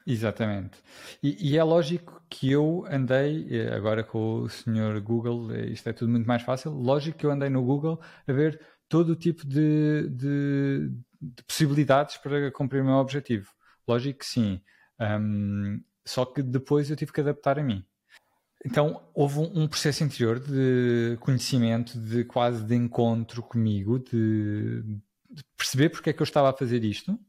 Exatamente. 0.10 0.82
E, 1.22 1.52
e, 1.52 1.58
é 1.58 1.64
lógico 1.66 2.24
que 2.30 2.50
eu 2.50 2.86
andei, 2.90 3.46
eh, 3.52 3.76
agora 3.76 4.06
com 4.06 4.44
o 4.44 4.50
senhor 4.50 4.98
Google, 5.02 5.54
eh, 5.54 5.66
isto 5.66 5.90
é 5.90 5.92
tudo 5.92 6.10
muito 6.10 6.26
mais 6.26 6.42
fácil, 6.44 6.72
lógico 6.72 7.18
que 7.18 7.26
eu 7.26 7.32
andei 7.32 7.50
no 7.50 7.62
Google 7.62 8.00
a 8.26 8.32
ver 8.32 8.58
todo 8.88 9.10
o 9.10 9.16
tipo 9.18 9.46
de, 9.46 10.08
de, 10.10 10.90
de 11.22 11.44
possibilidades 11.44 12.16
para 12.16 12.50
cumprir 12.54 12.82
o 12.82 12.86
meu 12.86 12.96
objetivo. 12.96 13.52
Lógico 13.86 14.20
que 14.20 14.26
sim. 14.26 14.62
Um, 14.98 15.84
só 16.06 16.26
que 16.26 16.42
depois 16.42 16.90
eu 16.90 16.96
tive 16.96 17.12
que 17.12 17.20
adaptar 17.20 17.60
a 17.60 17.64
mim. 17.64 17.86
Então 18.66 19.10
houve 19.14 19.40
um 19.40 19.68
processo 19.68 20.06
interior 20.06 20.40
de 20.40 21.18
conhecimento, 21.20 22.00
de 22.00 22.24
quase 22.24 22.64
de 22.64 22.76
encontro 22.76 23.44
comigo, 23.44 24.00
de, 24.00 24.82
de 25.30 25.44
perceber 25.58 25.90
porque 25.90 26.12
é 26.12 26.14
que 26.14 26.22
eu 26.22 26.26
estava 26.26 26.50
a 26.50 26.54
fazer 26.54 26.84
isto. 26.86 27.20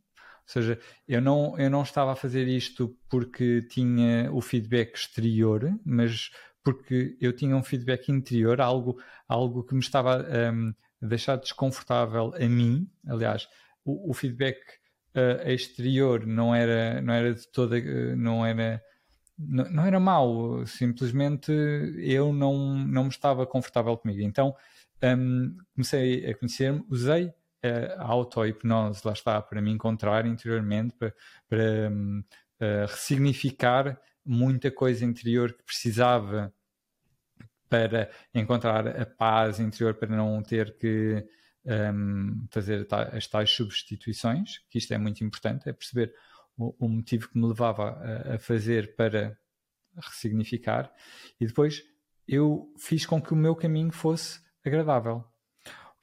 Ou 0.48 0.52
seja, 0.52 0.80
eu 1.06 1.20
não, 1.20 1.58
eu 1.58 1.68
não 1.68 1.82
estava 1.82 2.12
a 2.12 2.16
fazer 2.16 2.48
isto 2.48 2.96
porque 3.10 3.60
tinha 3.68 4.32
o 4.32 4.40
feedback 4.40 4.96
exterior, 4.96 5.78
mas 5.84 6.30
porque 6.64 7.18
eu 7.20 7.34
tinha 7.34 7.54
um 7.54 7.62
feedback 7.62 8.08
interior, 8.08 8.58
algo, 8.58 8.98
algo 9.28 9.62
que 9.62 9.74
me 9.74 9.80
estava 9.80 10.26
um, 10.52 10.72
a 11.02 11.06
deixar 11.06 11.36
desconfortável 11.36 12.32
a 12.34 12.48
mim. 12.48 12.90
Aliás, 13.06 13.46
o, 13.84 14.10
o 14.10 14.14
feedback 14.14 14.58
uh, 15.14 15.46
exterior 15.50 16.26
não 16.26 16.54
era, 16.54 17.02
não 17.02 17.12
era 17.12 17.34
de 17.34 17.46
toda, 17.48 17.76
uh, 17.76 18.16
não 18.16 18.44
era 18.44 18.82
não, 19.38 19.70
não 19.70 19.86
era 19.86 20.00
mau, 20.00 20.66
simplesmente 20.66 21.52
eu 21.98 22.32
não, 22.32 22.74
não 22.74 23.04
me 23.04 23.10
estava 23.10 23.46
confortável 23.46 23.96
comigo. 23.96 24.22
Então 24.22 24.56
um, 25.02 25.56
comecei 25.74 26.28
a 26.28 26.34
conhecer-me, 26.34 26.84
usei 26.88 27.32
a 27.62 28.04
auto-hipnose, 28.04 29.02
lá 29.04 29.12
está, 29.12 29.40
para 29.42 29.60
me 29.60 29.70
encontrar 29.70 30.26
interiormente, 30.26 30.94
para, 30.94 31.14
para 31.48 31.90
um, 31.90 32.22
uh, 32.60 32.86
ressignificar 32.86 34.00
muita 34.24 34.70
coisa 34.70 35.04
interior 35.04 35.52
que 35.52 35.62
precisava 35.62 36.52
para 37.68 38.10
encontrar 38.34 38.86
a 38.86 39.06
paz 39.06 39.60
interior, 39.60 39.94
para 39.94 40.08
não 40.08 40.42
ter 40.42 40.76
que 40.76 41.26
um, 41.64 42.46
fazer 42.50 42.86
as 43.12 43.26
tais 43.26 43.50
substituições, 43.50 44.58
que 44.70 44.78
isto 44.78 44.92
é 44.94 44.98
muito 44.98 45.22
importante, 45.22 45.68
é 45.68 45.72
perceber 45.72 46.14
o, 46.56 46.74
o 46.78 46.88
motivo 46.88 47.28
que 47.28 47.38
me 47.38 47.46
levava 47.46 47.90
a, 47.90 48.34
a, 48.34 48.38
fazer 48.38 48.96
para 48.96 49.38
ressignificar, 49.96 50.92
e 51.40 51.46
depois 51.46 51.82
eu 52.26 52.72
fiz 52.78 53.04
com 53.04 53.20
que 53.20 53.32
o 53.32 53.36
meu 53.36 53.54
caminho 53.54 53.92
fosse 53.92 54.40
agradável. 54.64 55.24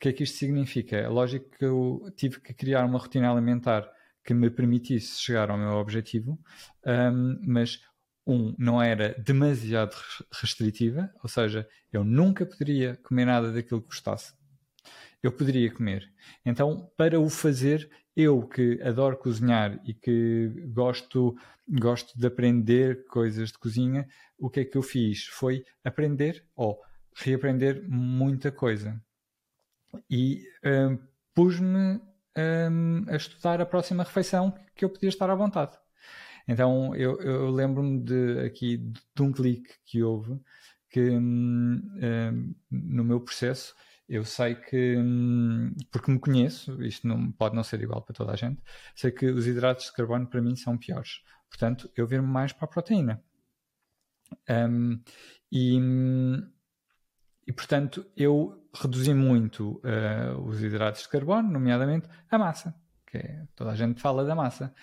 Que 0.05 0.09
é 0.09 0.13
que 0.13 0.23
isto 0.23 0.37
significa? 0.37 0.97
É 0.97 1.07
lógico 1.07 1.49
que 1.57 1.65
eu 1.65 2.13
tive 2.15 2.39
que 2.39 2.53
criar 2.53 2.85
uma 2.85 2.99
rotina 2.99 3.31
alimentar 3.31 3.91
que 4.23 4.35
me 4.35 4.51
permitisse 4.51 5.19
chegar 5.19 5.49
ao 5.49 5.57
meu 5.57 5.71
objetivo, 5.77 6.39
um, 6.85 7.39
mas 7.41 7.81
um, 8.23 8.53
não 8.55 8.79
era 8.79 9.15
demasiado 9.17 9.95
restritiva, 10.31 11.11
ou 11.23 11.27
seja, 11.27 11.67
eu 11.91 12.03
nunca 12.03 12.45
poderia 12.45 12.97
comer 12.97 13.25
nada 13.25 13.51
daquilo 13.51 13.81
que 13.81 13.87
gostasse. 13.87 14.35
Eu 15.23 15.31
poderia 15.31 15.73
comer. 15.73 16.07
Então, 16.45 16.87
para 16.95 17.19
o 17.19 17.27
fazer, 17.27 17.89
eu 18.15 18.47
que 18.47 18.79
adoro 18.83 19.17
cozinhar 19.17 19.81
e 19.83 19.91
que 19.91 20.53
gosto, 20.67 21.35
gosto 21.67 22.15
de 22.15 22.27
aprender 22.27 23.05
coisas 23.07 23.51
de 23.51 23.57
cozinha, 23.57 24.07
o 24.37 24.51
que 24.51 24.59
é 24.59 24.65
que 24.65 24.77
eu 24.77 24.83
fiz? 24.83 25.25
Foi 25.25 25.65
aprender 25.83 26.45
ou 26.55 26.79
reaprender 27.15 27.83
muita 27.89 28.51
coisa. 28.51 29.01
E 30.09 30.43
um, 30.63 30.99
pus-me 31.33 31.99
um, 32.37 33.05
a 33.07 33.15
estudar 33.15 33.61
a 33.61 33.65
próxima 33.65 34.03
refeição 34.03 34.53
que 34.75 34.85
eu 34.85 34.89
podia 34.89 35.09
estar 35.09 35.29
à 35.29 35.35
vontade. 35.35 35.77
Então 36.47 36.95
eu, 36.95 37.19
eu 37.21 37.49
lembro-me 37.49 38.03
de 38.03 38.39
aqui 38.39 38.77
de 38.77 39.21
um 39.21 39.31
clique 39.31 39.73
que 39.85 40.03
houve 40.03 40.39
que 40.89 41.09
um, 41.09 41.81
hum, 42.01 42.55
no 42.71 43.03
meu 43.03 43.19
processo 43.19 43.75
eu 44.07 44.23
sei 44.23 44.55
que, 44.55 44.95
hum, 44.97 45.73
porque 45.91 46.11
me 46.11 46.19
conheço, 46.19 46.81
isto 46.83 47.07
não, 47.07 47.31
pode 47.31 47.55
não 47.55 47.63
ser 47.63 47.81
igual 47.81 48.01
para 48.03 48.13
toda 48.13 48.31
a 48.33 48.35
gente, 48.35 48.61
sei 48.95 49.11
que 49.11 49.25
os 49.25 49.47
hidratos 49.47 49.87
de 49.87 49.93
carbono 49.93 50.27
para 50.27 50.41
mim 50.41 50.55
são 50.55 50.77
piores. 50.77 51.21
Portanto, 51.49 51.89
eu 51.95 52.05
vir-me 52.05 52.27
mais 52.27 52.53
para 52.53 52.65
a 52.65 52.67
proteína. 52.67 53.23
Um, 54.49 55.01
e, 55.51 55.79
e, 57.47 57.53
portanto, 57.53 58.05
eu 58.17 58.59
reduzi 58.73 59.13
muito 59.13 59.81
uh, 59.83 60.39
os 60.47 60.61
hidratos 60.61 61.03
de 61.03 61.09
carbono, 61.09 61.49
nomeadamente 61.49 62.07
a 62.29 62.37
massa, 62.37 62.75
que 63.05 63.17
é, 63.17 63.43
toda 63.55 63.71
a 63.71 63.75
gente 63.75 64.01
fala 64.01 64.25
da 64.25 64.35
massa. 64.35 64.73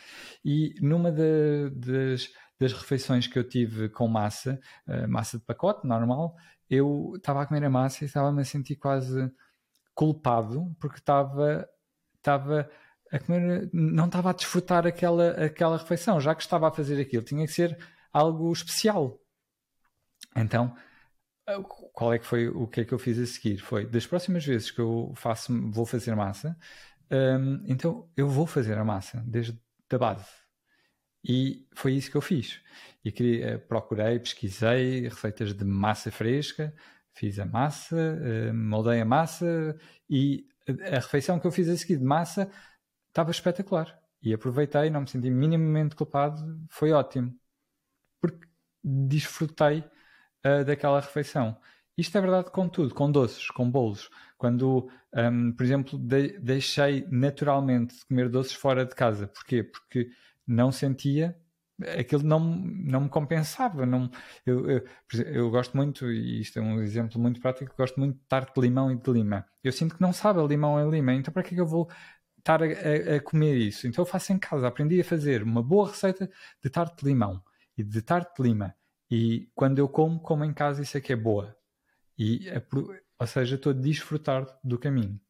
E 0.45 0.75
numa 0.81 1.11
de, 1.11 1.71
das, 1.71 2.31
das 2.59 2.73
refeições 2.73 3.27
que 3.27 3.39
eu 3.39 3.45
tive 3.45 3.89
com 3.89 4.07
massa, 4.07 4.61
uh, 4.87 5.09
massa 5.09 5.39
de 5.39 5.45
pacote, 5.45 5.87
normal, 5.87 6.37
eu 6.71 7.13
estava 7.17 7.43
a 7.43 7.47
comer 7.47 7.65
a 7.65 7.71
massa 7.71 8.05
e 8.05 8.07
estava-me 8.07 8.41
a 8.43 8.45
sentir 8.45 8.77
quase 8.77 9.31
culpado 9.95 10.75
porque 10.81 10.99
estava, 10.99 11.69
estava 12.17 12.71
a 13.11 13.19
comer, 13.19 13.69
não 13.73 14.07
estava 14.07 14.31
a 14.31 14.33
desfrutar 14.33 14.87
aquela, 14.87 15.31
aquela 15.33 15.77
refeição, 15.77 16.21
já 16.21 16.35
que 16.35 16.43
estava 16.43 16.69
a 16.69 16.73
fazer 16.73 17.01
aquilo, 17.01 17.25
tinha 17.25 17.45
que 17.45 17.53
ser 17.53 17.77
algo 18.13 18.51
especial. 18.53 19.19
Então, 20.35 20.75
qual 21.93 22.13
é 22.13 22.19
que 22.19 22.27
foi 22.27 22.49
o 22.49 22.67
que 22.67 22.83
é 22.83 22.85
que 22.85 22.93
eu 22.93 22.99
fiz 22.99 23.19
a 23.19 23.27
seguir? 23.27 23.59
Foi 23.59 23.87
das 23.87 24.07
próximas 24.07 24.45
vezes 24.45 24.71
que 24.71 24.81
eu 24.81 25.13
faço, 25.17 25.53
vou 25.71 25.85
fazer 25.85 26.15
massa, 26.15 26.57
um, 27.11 27.63
então 27.67 28.09
eu 28.17 28.29
vou 28.29 28.47
fazer 28.47 28.79
a 28.79 28.85
massa 28.85 29.23
desde 29.27 29.59
a 29.91 29.99
base. 29.99 30.27
E 31.25 31.69
foi 31.75 31.95
isso 31.95 32.11
que 32.11 32.17
eu 32.17 32.21
fiz. 32.21 32.61
E 33.05 33.13
queria, 33.13 33.47
eh, 33.51 33.59
procurei, 33.59 34.19
pesquisei 34.19 35.09
receitas 35.09 35.55
de 35.55 35.65
massa 35.65 36.11
fresca, 36.11 36.75
fiz 37.15 37.39
a 37.39 37.45
massa, 37.47 37.97
uh, 37.97 38.55
moldei 38.55 39.01
a 39.01 39.05
massa 39.05 39.77
e 40.09 40.47
a 40.69 40.97
refeição 40.97 41.39
que 41.39 41.47
eu 41.47 41.53
fiz 41.53 41.69
a 41.69 41.77
seguir 41.77 41.99
de 41.99 42.05
massa 42.05 42.51
estava 43.09 43.31
espetacular. 43.31 44.01
E 44.23 44.33
aproveitei, 44.33 44.91
não 44.91 45.03
me 45.03 45.09
senti 45.09 45.31
minimamente 45.31 45.95
culpado, 45.97 46.43
foi 46.71 46.93
ótimo. 46.93 47.35
Porque 48.21 48.47
desfrutei 48.83 49.85
uh, 50.47 50.65
daquela 50.65 51.01
refeição. 51.01 51.57
Isto 51.97 52.17
é 52.19 52.21
verdade 52.21 52.51
com 52.51 52.69
tudo, 52.69 52.95
com 52.95 53.11
doces, 53.11 53.51
com 53.51 53.71
bolos. 53.71 54.09
Quando, 54.39 54.89
um, 55.15 55.53
por 55.53 55.63
exemplo, 55.63 55.99
de 55.99 56.39
deixei 56.39 57.07
naturalmente 57.11 57.97
de 57.97 58.05
comer 58.07 58.29
doces 58.29 58.55
fora 58.55 58.85
de 58.85 58.95
casa. 58.95 59.27
Porquê? 59.29 59.63
Porque 59.63 60.11
não 60.47 60.73
sentia 60.73 61.37
aquilo 61.99 62.23
não, 62.23 62.41
não 62.41 63.03
me 63.03 63.09
compensava. 63.09 63.87
Não, 63.87 64.11
eu, 64.47 64.71
eu, 64.71 64.85
eu, 65.27 65.51
gosto 65.51 65.77
muito, 65.77 66.11
e 66.11 66.41
isto 66.41 66.59
é 66.59 66.63
um 66.63 66.81
exemplo 66.81 67.21
muito 67.21 67.41
prático, 67.41 67.75
gosto 67.77 67.99
muito 67.99 68.17
de 68.17 68.25
tarte 68.29 68.55
de 68.55 68.61
limão 68.61 68.91
e 68.91 68.97
de 68.97 69.11
lima. 69.11 69.47
Eu 69.63 69.73
sinto 69.73 69.95
que 69.97 70.01
não 70.03 70.13
sabe 70.13 70.41
a 70.41 70.45
limão 70.45 70.81
e 70.81 70.91
lima, 70.91 71.13
então 71.15 71.33
para 71.33 71.43
é 71.43 71.45
que 71.45 71.57
eu 71.57 71.67
vou 71.67 71.89
estar 72.39 72.63
a, 72.63 72.67
a, 72.67 73.17
a, 73.17 73.21
comer 73.21 73.57
isso? 73.57 73.87
Então 73.87 74.03
eu 74.03 74.07
faço 74.07 74.33
em 74.33 74.39
casa, 74.39 74.67
aprendi 74.67 75.01
a 75.01 75.05
fazer 75.05 75.43
uma 75.43 75.63
boa 75.63 75.89
receita 75.89 76.31
de 76.63 76.71
tarte 76.71 77.03
de 77.03 77.09
limão 77.09 77.43
e 77.77 77.83
de 77.83 78.03
tarte 78.03 78.37
de 78.37 78.49
lima. 78.49 78.75
E 79.13 79.51
quando 79.55 79.79
eu 79.79 79.91
como, 79.91 80.19
como 80.19 80.43
em 80.43 80.55
casa, 80.55 80.81
isso 80.81 80.97
é 80.97 81.01
que 81.01 81.13
é 81.13 81.17
boa. 81.17 81.55
E, 82.19 82.49
é 82.49 82.67
ou 83.19 83.27
seja, 83.27 83.57
estou 83.57 83.71
a 83.71 83.75
desfrutar 83.75 84.47
do 84.65 84.79
caminho. 84.79 85.21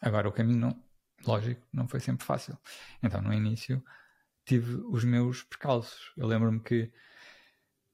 Agora, 0.00 0.28
o 0.28 0.32
caminho, 0.32 0.60
não, 0.60 0.84
lógico, 1.26 1.66
não 1.72 1.88
foi 1.88 1.98
sempre 1.98 2.24
fácil. 2.24 2.56
Então, 3.02 3.20
no 3.20 3.34
início, 3.34 3.82
tive 4.44 4.76
os 4.92 5.02
meus 5.02 5.42
percalços. 5.42 6.12
Eu 6.16 6.28
lembro-me 6.28 6.60
que 6.60 6.92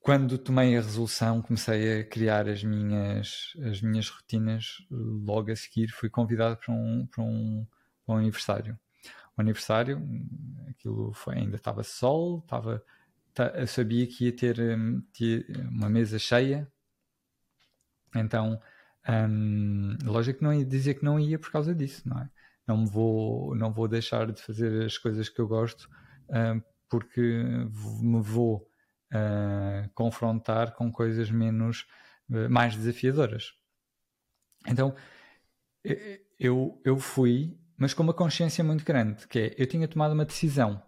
quando 0.00 0.36
tomei 0.36 0.76
a 0.76 0.82
resolução, 0.82 1.40
comecei 1.40 2.00
a 2.00 2.04
criar 2.04 2.46
as 2.46 2.62
minhas, 2.62 3.54
as 3.64 3.80
minhas 3.80 4.10
rotinas. 4.10 4.86
Logo 4.90 5.50
a 5.50 5.56
seguir, 5.56 5.88
fui 5.88 6.10
convidado 6.10 6.58
para 6.58 6.74
um, 6.74 7.06
para 7.06 7.24
um, 7.24 7.66
para 8.04 8.16
um 8.16 8.18
aniversário. 8.18 8.78
O 9.34 9.40
aniversário, 9.40 10.06
aquilo 10.68 11.14
foi, 11.14 11.36
ainda 11.36 11.56
estava 11.56 11.82
sol, 11.82 12.40
estava, 12.40 12.84
eu 13.54 13.66
sabia 13.66 14.06
que 14.06 14.26
ia 14.26 14.36
ter, 14.36 14.60
hum, 14.60 15.02
ter 15.12 15.46
uma 15.70 15.88
mesa 15.88 16.18
cheia, 16.18 16.70
então, 18.14 18.60
hum, 19.08 19.96
lógico 20.04 20.38
que 20.38 20.44
não 20.44 20.54
ia 20.54 20.64
dizer 20.64 20.94
que 20.94 21.04
não 21.04 21.18
ia 21.18 21.38
por 21.38 21.50
causa 21.50 21.74
disso, 21.74 22.08
não 22.08 22.20
é? 22.20 22.30
Não 22.66 22.78
me 22.78 22.88
vou, 22.88 23.54
não 23.54 23.72
vou 23.72 23.88
deixar 23.88 24.30
de 24.32 24.40
fazer 24.40 24.84
as 24.84 24.96
coisas 24.96 25.28
que 25.28 25.40
eu 25.40 25.46
gosto 25.46 25.88
uh, 26.28 26.62
porque 26.88 27.20
me 27.20 28.22
vou 28.22 28.66
uh, 29.12 29.88
confrontar 29.94 30.74
com 30.74 30.90
coisas 30.90 31.30
menos, 31.30 31.86
uh, 32.30 32.48
mais 32.48 32.74
desafiadoras. 32.74 33.52
Então, 34.66 34.94
eu, 36.38 36.80
eu 36.84 36.96
fui, 36.96 37.58
mas 37.76 37.92
com 37.92 38.02
uma 38.02 38.14
consciência 38.14 38.64
muito 38.64 38.84
grande, 38.84 39.28
que 39.28 39.38
é, 39.38 39.54
eu 39.58 39.66
tinha 39.66 39.86
tomado 39.86 40.12
uma 40.12 40.24
decisão. 40.24 40.82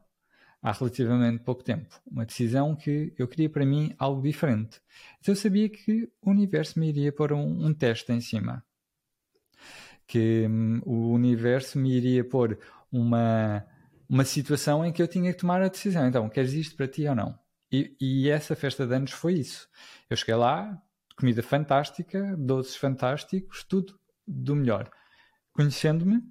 Há 0.66 0.72
relativamente 0.72 1.44
pouco 1.44 1.62
tempo. 1.62 1.94
Uma 2.10 2.26
decisão 2.26 2.74
que 2.74 3.14
eu 3.16 3.28
queria 3.28 3.48
para 3.48 3.64
mim 3.64 3.94
algo 3.96 4.20
diferente. 4.20 4.80
Então 5.20 5.32
eu 5.32 5.36
sabia 5.36 5.68
que 5.68 6.10
o 6.20 6.28
universo 6.28 6.80
me 6.80 6.88
iria 6.88 7.12
pôr 7.12 7.32
um, 7.32 7.66
um 7.66 7.72
teste 7.72 8.12
em 8.12 8.20
cima. 8.20 8.64
Que 10.08 10.44
hum, 10.50 10.80
o 10.84 11.12
universo 11.12 11.78
me 11.78 11.92
iria 11.92 12.24
pôr 12.24 12.58
uma, 12.90 13.64
uma 14.08 14.24
situação 14.24 14.84
em 14.84 14.92
que 14.92 15.00
eu 15.00 15.06
tinha 15.06 15.32
que 15.32 15.38
tomar 15.38 15.62
a 15.62 15.68
decisão. 15.68 16.04
Então, 16.08 16.28
queres 16.28 16.52
isto 16.52 16.74
para 16.74 16.88
ti 16.88 17.06
ou 17.06 17.14
não? 17.14 17.38
E, 17.70 17.96
e 18.00 18.28
essa 18.28 18.56
festa 18.56 18.84
de 18.84 18.92
anos 18.92 19.12
foi 19.12 19.34
isso. 19.34 19.68
Eu 20.10 20.16
cheguei 20.16 20.34
lá, 20.34 20.82
comida 21.16 21.44
fantástica, 21.44 22.36
doces 22.36 22.74
fantásticos, 22.74 23.62
tudo 23.62 23.96
do 24.26 24.56
melhor. 24.56 24.90
Conhecendo-me, 25.52 26.24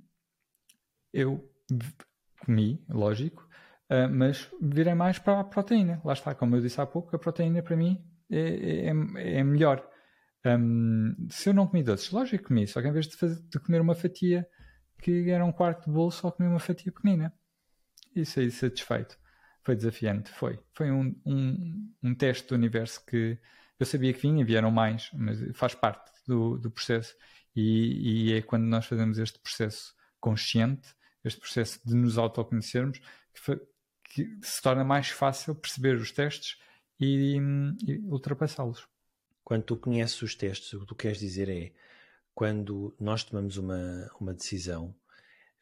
eu 1.13 1.49
comi, 2.45 2.83
lógico, 2.89 3.44
Uh, 3.89 4.09
mas 4.09 4.49
virei 4.61 4.95
mais 4.95 5.19
para 5.19 5.39
a 5.39 5.43
proteína. 5.43 6.01
Lá 6.03 6.13
está, 6.13 6.33
como 6.33 6.55
eu 6.55 6.61
disse 6.61 6.81
há 6.81 6.85
pouco, 6.85 7.15
a 7.15 7.19
proteína 7.19 7.61
para 7.61 7.77
mim 7.77 8.03
é, 8.31 8.87
é, 8.87 9.39
é 9.39 9.43
melhor. 9.43 9.87
Um, 10.45 11.27
se 11.29 11.49
eu 11.49 11.53
não 11.53 11.67
comi 11.67 11.83
doces, 11.83 12.11
lógico 12.11 12.43
que 12.43 12.47
comi, 12.49 12.67
só 12.67 12.81
que 12.81 12.87
em 12.87 12.91
vez 12.91 13.07
de, 13.07 13.15
fazer, 13.15 13.41
de, 13.41 13.59
comer 13.59 13.81
uma 13.81 13.95
fatia 13.95 14.47
que 15.01 15.29
era 15.29 15.43
um 15.43 15.51
quarto 15.51 15.85
de 15.85 15.91
bolo, 15.91 16.11
só 16.11 16.31
comi 16.31 16.47
uma 16.47 16.59
fatia 16.59 16.91
pequenina. 16.91 17.33
E 18.15 18.25
saí 18.25 18.49
satisfeito. 18.51 19.17
Foi 19.63 19.75
desafiante, 19.75 20.31
foi. 20.31 20.59
Foi 20.73 20.91
um, 20.91 21.15
um, 21.25 21.93
um 22.03 22.15
teste 22.15 22.47
do 22.47 22.55
universo 22.55 23.03
que 23.05 23.37
eu 23.79 23.85
sabia 23.85 24.13
que 24.13 24.21
vinha, 24.21 24.45
vieram 24.45 24.71
mais, 24.71 25.09
mas 25.13 25.39
faz 25.55 25.73
parte 25.75 26.11
do, 26.27 26.57
do 26.57 26.71
processo. 26.71 27.15
E, 27.55 28.29
e 28.29 28.33
é 28.33 28.41
quando 28.41 28.63
nós 28.63 28.85
fazemos 28.85 29.17
este 29.17 29.39
processo 29.39 29.93
consciente, 30.19 30.95
este 31.23 31.39
processo 31.39 31.79
de 31.85 31.95
nos 31.95 32.17
autoconhecermos, 32.17 32.99
que, 33.33 33.59
que 34.05 34.37
se 34.41 34.61
torna 34.61 34.83
mais 34.83 35.09
fácil 35.09 35.55
perceber 35.55 35.95
os 35.97 36.11
testes 36.11 36.57
e, 36.99 37.37
e 37.85 37.97
ultrapassá-los. 38.07 38.87
Quando 39.43 39.63
tu 39.63 39.77
conheces 39.77 40.21
os 40.21 40.35
testes, 40.35 40.73
o 40.73 40.79
que 40.79 40.85
tu 40.85 40.95
queres 40.95 41.19
dizer 41.19 41.49
é 41.49 41.71
quando 42.33 42.95
nós 42.99 43.23
tomamos 43.23 43.57
uma, 43.57 44.11
uma 44.19 44.33
decisão 44.33 44.95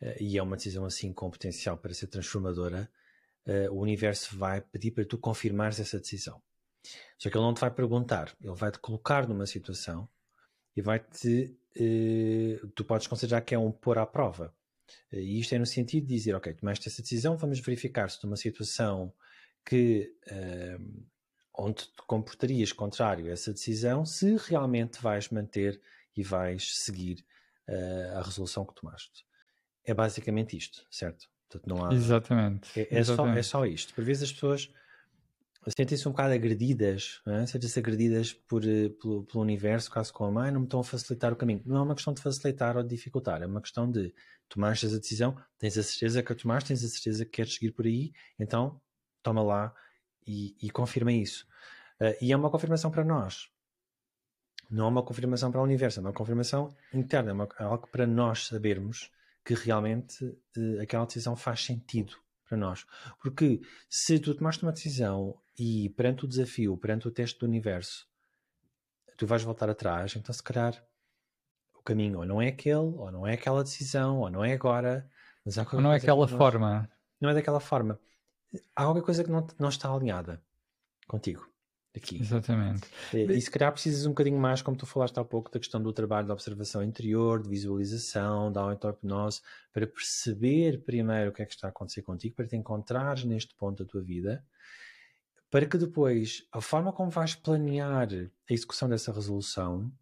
uh, 0.01 0.15
e 0.19 0.37
é 0.37 0.43
uma 0.43 0.55
decisão 0.55 0.85
assim 0.85 1.13
com 1.13 1.29
potencial 1.29 1.77
para 1.77 1.93
ser 1.93 2.07
transformadora, 2.07 2.89
uh, 3.45 3.71
o 3.71 3.79
universo 3.79 4.37
vai 4.37 4.61
pedir 4.61 4.91
para 4.91 5.05
tu 5.05 5.17
confirmares 5.17 5.79
essa 5.79 5.99
decisão. 5.99 6.41
Só 7.17 7.29
que 7.29 7.37
ele 7.37 7.45
não 7.45 7.53
te 7.53 7.61
vai 7.61 7.71
perguntar, 7.71 8.35
ele 8.41 8.55
vai 8.55 8.71
te 8.71 8.79
colocar 8.79 9.27
numa 9.27 9.45
situação 9.45 10.07
e 10.75 10.81
vai-te. 10.81 11.57
Uh, 11.75 12.67
tu 12.69 12.83
podes 12.83 13.07
considerar 13.07 13.41
que 13.41 13.55
é 13.55 13.59
um 13.59 13.71
pôr 13.71 13.97
à 13.97 14.05
prova. 14.05 14.53
E 15.11 15.39
isto 15.39 15.53
é 15.53 15.59
no 15.59 15.65
sentido 15.65 16.07
de 16.07 16.15
dizer, 16.15 16.35
ok, 16.35 16.53
tomaste 16.53 16.87
essa 16.87 17.01
decisão, 17.01 17.37
vamos 17.37 17.59
verificar 17.59 18.09
se 18.09 18.23
numa 18.23 18.35
situação 18.35 19.13
que 19.65 20.13
uh, 20.27 21.03
onde 21.53 21.83
te 21.83 22.01
comportarias 22.07 22.71
contrário 22.71 23.27
a 23.27 23.31
essa 23.31 23.53
decisão, 23.53 24.05
se 24.05 24.35
realmente 24.47 25.01
vais 25.01 25.29
manter 25.29 25.79
e 26.15 26.23
vais 26.23 26.77
seguir 26.77 27.25
uh, 27.67 28.17
a 28.17 28.21
resolução 28.21 28.65
que 28.65 28.75
tomaste. 28.75 29.25
É 29.85 29.93
basicamente 29.93 30.57
isto, 30.57 30.85
certo? 30.89 31.27
Portanto, 31.47 31.67
não 31.67 31.85
há... 31.85 31.93
Exatamente. 31.93 32.79
É, 32.79 32.95
é 32.95 32.99
Exatamente. 32.99 33.45
Só, 33.45 33.59
é 33.59 33.65
só 33.65 33.65
isto. 33.65 33.93
Por 33.93 34.03
vezes 34.03 34.23
as 34.23 34.31
pessoas 34.31 34.73
sentem-se 35.67 36.07
um 36.07 36.11
bocado 36.11 36.33
agredidas, 36.33 37.21
é? 37.27 37.45
sentem-se 37.45 37.79
agredidas 37.79 38.33
por, 38.33 38.63
eh, 38.65 38.89
pelo, 39.01 39.23
pelo 39.23 39.41
universo, 39.41 39.89
caso 39.91 40.11
como, 40.13 40.39
ah, 40.39 40.51
não 40.51 40.61
me 40.61 40.65
estão 40.65 40.79
a 40.79 40.83
facilitar 40.83 41.31
o 41.33 41.35
caminho. 41.35 41.61
Não 41.65 41.77
é 41.77 41.81
uma 41.81 41.95
questão 41.95 42.13
de 42.13 42.21
facilitar 42.21 42.77
ou 42.77 42.83
de 42.83 42.89
dificultar, 42.89 43.41
é 43.41 43.45
uma 43.45 43.61
questão 43.61 43.89
de 43.89 44.13
tomaste 44.49 44.85
essa 44.85 44.99
decisão, 44.99 45.35
tens 45.57 45.77
a 45.77 45.83
certeza 45.83 46.21
que 46.21 46.31
a 46.31 46.35
tomaste, 46.35 46.69
tens 46.69 46.83
a 46.83 46.87
certeza 46.87 47.25
que 47.25 47.31
queres 47.31 47.53
seguir 47.53 47.71
por 47.71 47.85
aí, 47.85 48.13
então 48.39 48.81
toma 49.21 49.41
lá 49.41 49.73
e, 50.27 50.55
e 50.61 50.69
confirma 50.69 51.11
isso. 51.11 51.45
Uh, 51.99 52.15
e 52.21 52.31
é 52.31 52.35
uma 52.35 52.49
confirmação 52.49 52.91
para 52.91 53.03
nós. 53.03 53.49
Não 54.69 54.85
é 54.85 54.87
uma 54.89 55.03
confirmação 55.03 55.51
para 55.51 55.61
o 55.61 55.63
universo, 55.63 55.99
é 55.99 56.01
uma 56.01 56.13
confirmação 56.13 56.75
interna, 56.93 57.31
é, 57.31 57.33
uma, 57.33 57.47
é 57.59 57.63
algo 57.63 57.87
para 57.87 58.07
nós 58.07 58.47
sabermos 58.47 59.11
que 59.45 59.53
realmente 59.53 60.23
uh, 60.25 60.81
aquela 60.81 61.05
decisão 61.05 61.35
faz 61.35 61.63
sentido 61.63 62.15
para 62.47 62.57
nós. 62.57 62.85
Porque 63.21 63.61
se 63.89 64.19
tu 64.19 64.35
tomaste 64.35 64.63
uma 64.63 64.71
decisão 64.71 65.35
e 65.57 65.89
perante 65.89 66.25
o 66.25 66.27
desafio, 66.27 66.77
perante 66.77 67.07
o 67.07 67.11
teste 67.11 67.39
do 67.39 67.45
universo, 67.45 68.07
tu 69.17 69.27
vais 69.27 69.43
voltar 69.43 69.69
atrás, 69.69 70.15
então 70.15 70.33
se 70.33 70.41
calhar 70.41 70.83
o 71.75 71.83
caminho 71.83 72.19
ou 72.19 72.25
não 72.25 72.41
é 72.41 72.47
aquele, 72.47 72.75
ou 72.77 73.11
não 73.11 73.27
é 73.27 73.33
aquela 73.33 73.63
decisão, 73.63 74.19
ou 74.19 74.29
não 74.29 74.43
é 74.43 74.53
agora. 74.53 75.09
Mas 75.45 75.57
ou 75.57 75.81
não 75.81 75.91
é 75.91 75.97
aquela 75.97 76.27
forma. 76.27 76.89
Não 77.19 77.29
é 77.29 77.33
daquela 77.33 77.59
forma. 77.59 77.99
Há 78.75 78.83
alguma 78.83 79.03
coisa 79.03 79.23
que 79.23 79.31
não, 79.31 79.45
não 79.59 79.69
está 79.69 79.93
alinhada 79.93 80.41
contigo. 81.07 81.47
Aqui. 81.95 82.19
Exatamente. 82.19 82.89
E, 83.13 83.21
e 83.33 83.41
se 83.41 83.51
calhar 83.51 83.71
precisas 83.71 84.07
um 84.07 84.09
bocadinho 84.09 84.39
mais, 84.39 84.63
como 84.63 84.75
tu 84.75 84.85
falaste 84.85 85.19
há 85.19 85.23
pouco, 85.23 85.51
da 85.51 85.59
questão 85.59 85.81
do 85.81 85.93
trabalho 85.93 86.27
da 86.27 86.33
observação 86.33 86.83
interior, 86.83 87.41
de 87.43 87.47
visualização, 87.47 88.51
da 88.51 88.61
auto-hipnose, 88.61 89.41
para 89.71 89.85
perceber 89.85 90.83
primeiro 90.83 91.29
o 91.29 91.33
que 91.33 91.43
é 91.43 91.45
que 91.45 91.53
está 91.53 91.67
a 91.67 91.69
acontecer 91.69 92.01
contigo, 92.01 92.35
para 92.35 92.47
te 92.47 92.55
encontrares 92.55 93.23
neste 93.25 93.53
ponto 93.55 93.83
da 93.83 93.89
tua 93.89 94.01
vida, 94.01 94.43
para 95.53 95.67
que 95.67 95.77
depois 95.77 96.47
a 96.51 96.59
forma 96.59 96.91
como 96.91 97.11
vais 97.11 97.35
planear 97.35 98.07
a 98.49 98.51
execução 98.51 98.89
dessa 98.89 99.13
resolução 99.13 99.93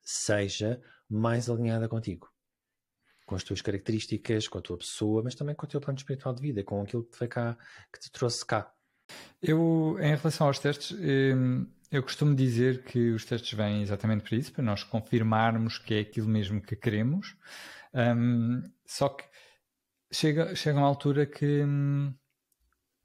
seja 0.00 0.80
mais 1.08 1.50
alinhada 1.50 1.88
contigo. 1.88 2.32
Com 3.26 3.34
as 3.34 3.42
tuas 3.42 3.60
características, 3.60 4.46
com 4.46 4.58
a 4.58 4.62
tua 4.62 4.78
pessoa, 4.78 5.24
mas 5.24 5.34
também 5.34 5.56
com 5.56 5.66
o 5.66 5.68
teu 5.68 5.80
plano 5.80 5.98
espiritual 5.98 6.32
de 6.32 6.42
vida, 6.42 6.62
com 6.62 6.82
aquilo 6.82 7.02
que 7.02 7.18
te, 7.18 7.26
cá, 7.26 7.58
que 7.92 7.98
te 7.98 8.12
trouxe 8.12 8.46
cá. 8.46 8.72
Eu, 9.42 9.96
em 9.98 10.14
relação 10.14 10.46
aos 10.46 10.60
testes, 10.60 10.96
hum, 10.96 11.66
eu 11.90 12.00
costumo 12.00 12.32
dizer 12.32 12.84
que 12.84 13.10
os 13.10 13.24
testes 13.24 13.52
vêm 13.52 13.82
exatamente 13.82 14.22
para 14.22 14.38
isso, 14.38 14.52
para 14.52 14.62
nós 14.62 14.84
confirmarmos 14.84 15.78
que 15.78 15.94
é 15.94 15.98
aquilo 15.98 16.28
mesmo 16.28 16.62
que 16.62 16.76
queremos. 16.76 17.36
Um, 17.92 18.62
só 18.86 19.08
que 19.08 19.24
chega, 20.12 20.54
chega 20.54 20.78
uma 20.78 20.86
altura 20.86 21.26
que 21.26 21.64
hum, 21.64 22.14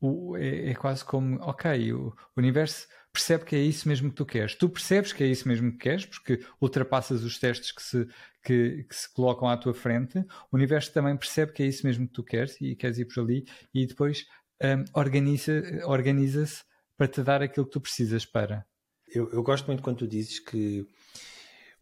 o, 0.05 0.37
é, 0.37 0.71
é, 0.71 0.75
quase 0.75 1.03
como, 1.03 1.39
ok, 1.41 1.93
o, 1.93 2.15
universo 2.37 2.87
percebe 3.11 3.45
que 3.45 3.55
é 3.55 3.59
isso 3.59 3.87
mesmo 3.87 4.09
que 4.09 4.15
tu 4.15 4.25
queres. 4.25 4.55
Tu 4.55 4.67
percebes 4.69 5.13
que 5.13 5.23
é 5.23 5.27
isso 5.27 5.47
mesmo 5.47 5.71
que 5.71 5.77
queres, 5.77 6.05
porque 6.05 6.45
ultrapassas 6.61 7.23
os 7.23 7.39
testes 7.39 7.71
que 7.71 7.81
se, 7.81 8.05
que, 8.43 8.83
que, 8.83 8.95
se 8.95 9.11
colocam 9.13 9.47
à 9.47 9.55
tua 9.55 9.73
frente. 9.73 10.19
O 10.51 10.55
universo 10.55 10.91
também 10.91 11.15
percebe 11.15 11.53
que 11.53 11.63
é 11.63 11.65
isso 11.65 11.85
mesmo 11.85 12.07
que 12.07 12.13
tu 12.13 12.23
queres 12.23 12.59
e 12.59 12.75
queres 12.75 12.97
ir 12.97 13.05
por 13.05 13.21
ali 13.21 13.45
e 13.73 13.85
depois 13.85 14.25
um, 14.61 14.99
organiza, 14.99 15.63
organiza-se 15.85 16.63
para 16.97 17.07
te 17.07 17.23
dar 17.23 17.41
aquilo 17.41 17.65
que 17.65 17.71
tu 17.71 17.81
precisas 17.81 18.25
para. 18.25 18.65
Eu, 19.07 19.31
eu 19.31 19.41
gosto 19.43 19.65
muito 19.67 19.81
quando 19.81 19.97
tu 19.97 20.07
dizes 20.07 20.39
que 20.39 20.85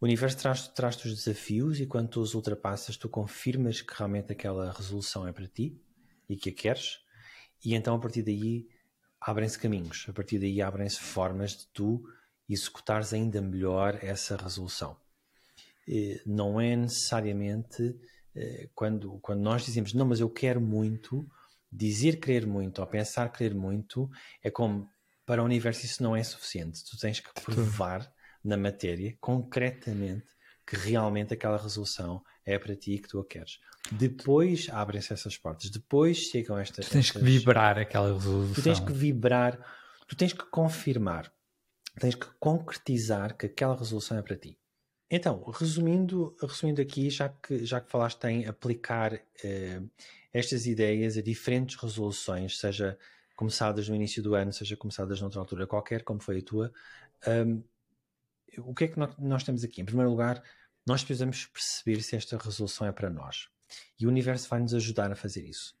o 0.00 0.04
universo 0.04 0.38
traz-te 0.38 0.74
traz 0.74 1.02
os 1.04 1.24
desafios 1.24 1.80
e 1.80 1.86
quando 1.86 2.08
tu 2.08 2.20
os 2.20 2.34
ultrapassas, 2.34 2.96
tu 2.96 3.08
confirmas 3.08 3.80
que 3.80 3.94
realmente 3.96 4.32
aquela 4.32 4.70
resolução 4.70 5.26
é 5.26 5.32
para 5.32 5.48
ti 5.48 5.80
e 6.28 6.36
que 6.36 6.50
a 6.50 6.52
queres, 6.52 6.98
e 7.64 7.74
então 7.74 7.94
a 7.94 7.98
partir 7.98 8.22
daí 8.22 8.68
abrem-se 9.20 9.58
caminhos, 9.58 10.06
a 10.08 10.12
partir 10.12 10.38
daí 10.38 10.60
abrem-se 10.60 11.00
formas 11.00 11.56
de 11.56 11.66
tu 11.68 12.04
executares 12.48 13.12
ainda 13.12 13.40
melhor 13.40 13.98
essa 14.02 14.36
resolução. 14.36 14.96
Não 16.26 16.60
é 16.60 16.76
necessariamente 16.76 17.96
eh, 18.34 18.68
quando, 18.74 19.18
quando 19.20 19.40
nós 19.40 19.64
dizemos 19.64 19.92
não, 19.94 20.06
mas 20.06 20.20
eu 20.20 20.28
quero 20.28 20.60
muito, 20.60 21.26
dizer 21.70 22.20
querer 22.20 22.46
muito 22.46 22.80
ou 22.80 22.86
pensar 22.86 23.30
querer 23.32 23.54
muito 23.54 24.10
é 24.42 24.50
como 24.50 24.88
para 25.26 25.42
o 25.42 25.44
universo 25.44 25.84
isso 25.86 26.02
não 26.02 26.14
é 26.14 26.22
suficiente. 26.22 26.84
Tu 26.84 26.98
tens 26.98 27.20
que 27.20 27.32
provar 27.42 28.12
na 28.42 28.56
matéria 28.56 29.16
concretamente 29.20 30.26
que 30.66 30.76
realmente 30.76 31.32
aquela 31.34 31.56
resolução 31.56 32.22
é 32.44 32.58
para 32.58 32.76
ti 32.76 32.98
que 32.98 33.08
tu 33.08 33.18
a 33.20 33.24
queres. 33.24 33.60
Depois 33.90 34.68
abrem-se 34.70 35.12
essas 35.12 35.36
portas, 35.36 35.70
depois 35.70 36.16
chegam 36.16 36.58
estas. 36.58 36.86
Tu 36.86 36.92
tens 36.92 37.06
estas... 37.06 37.22
que 37.22 37.28
vibrar 37.28 37.78
aquela 37.78 38.12
resolução. 38.12 38.54
Tu 38.54 38.62
tens 38.62 38.80
que 38.80 38.92
vibrar, 38.92 39.58
tu 40.06 40.16
tens 40.16 40.32
que 40.32 40.44
confirmar, 40.44 41.32
tens 41.98 42.14
que 42.14 42.26
concretizar 42.38 43.36
que 43.36 43.46
aquela 43.46 43.76
resolução 43.76 44.18
é 44.18 44.22
para 44.22 44.36
ti. 44.36 44.58
Então, 45.10 45.44
resumindo, 45.50 46.34
resumindo 46.40 46.80
aqui, 46.80 47.10
já 47.10 47.28
que, 47.28 47.64
já 47.64 47.80
que 47.80 47.90
falaste 47.90 48.24
em 48.24 48.46
aplicar 48.46 49.14
eh, 49.44 49.80
estas 50.32 50.66
ideias 50.66 51.16
a 51.16 51.22
diferentes 51.22 51.76
resoluções, 51.76 52.58
seja 52.58 52.98
começadas 53.36 53.88
no 53.88 53.94
início 53.94 54.22
do 54.22 54.34
ano, 54.34 54.52
seja 54.52 54.76
começadas 54.76 55.20
noutra 55.20 55.40
altura 55.40 55.66
qualquer, 55.66 56.02
como 56.02 56.20
foi 56.20 56.38
a 56.38 56.42
tua, 56.42 56.72
um, 57.26 57.62
o 58.58 58.74
que 58.74 58.84
é 58.84 58.88
que 58.88 58.98
nós, 58.98 59.14
nós 59.18 59.44
temos 59.44 59.64
aqui? 59.64 59.80
Em 59.80 59.84
primeiro 59.84 60.10
lugar, 60.10 60.42
nós 60.86 61.02
precisamos 61.02 61.46
perceber 61.46 62.02
se 62.02 62.16
esta 62.16 62.36
resolução 62.36 62.86
é 62.86 62.92
para 62.92 63.10
nós. 63.10 63.48
E 63.98 64.06
o 64.06 64.08
universo 64.08 64.48
vai 64.48 64.60
nos 64.60 64.74
ajudar 64.74 65.10
a 65.10 65.16
fazer 65.16 65.44
isso. 65.44 65.74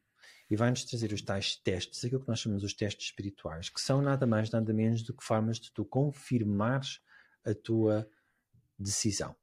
E 0.50 0.56
vai 0.56 0.70
nos 0.70 0.84
trazer 0.84 1.12
os 1.12 1.22
tais 1.22 1.56
testes, 1.56 2.04
aquilo 2.04 2.20
que 2.20 2.28
nós 2.28 2.40
chamamos 2.40 2.64
os 2.64 2.74
testes 2.74 3.06
espirituais, 3.06 3.68
que 3.68 3.80
são 3.80 4.02
nada 4.02 4.26
mais, 4.26 4.50
nada 4.50 4.72
menos 4.72 5.02
do 5.02 5.14
que 5.14 5.24
formas 5.24 5.58
de 5.58 5.72
tu 5.72 5.84
confirmares 5.84 7.00
a 7.44 7.54
tua 7.54 8.08
decisão. 8.78 9.34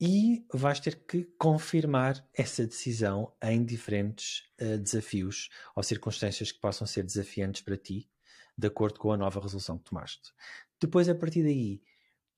e 0.00 0.46
vais 0.52 0.80
ter 0.80 1.04
que 1.04 1.24
confirmar 1.38 2.26
essa 2.32 2.66
decisão 2.66 3.34
em 3.42 3.62
diferentes 3.62 4.44
uh, 4.60 4.78
desafios 4.78 5.50
ou 5.76 5.82
circunstâncias 5.82 6.50
que 6.50 6.58
possam 6.58 6.86
ser 6.86 7.04
desafiantes 7.04 7.60
para 7.60 7.76
ti, 7.76 8.08
de 8.56 8.66
acordo 8.66 8.98
com 8.98 9.12
a 9.12 9.16
nova 9.16 9.40
resolução 9.40 9.76
que 9.76 9.84
tomaste. 9.84 10.32
Depois, 10.80 11.08
a 11.08 11.14
partir 11.14 11.42
daí, 11.42 11.82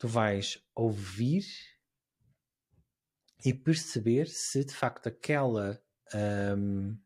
tu 0.02 0.08
vais 0.08 0.58
ouvir 0.74 1.44
e 3.44 3.54
perceber 3.54 4.26
se 4.26 4.64
de 4.64 4.74
facto 4.74 5.06
aquela 5.06 5.80
um, 6.58 6.98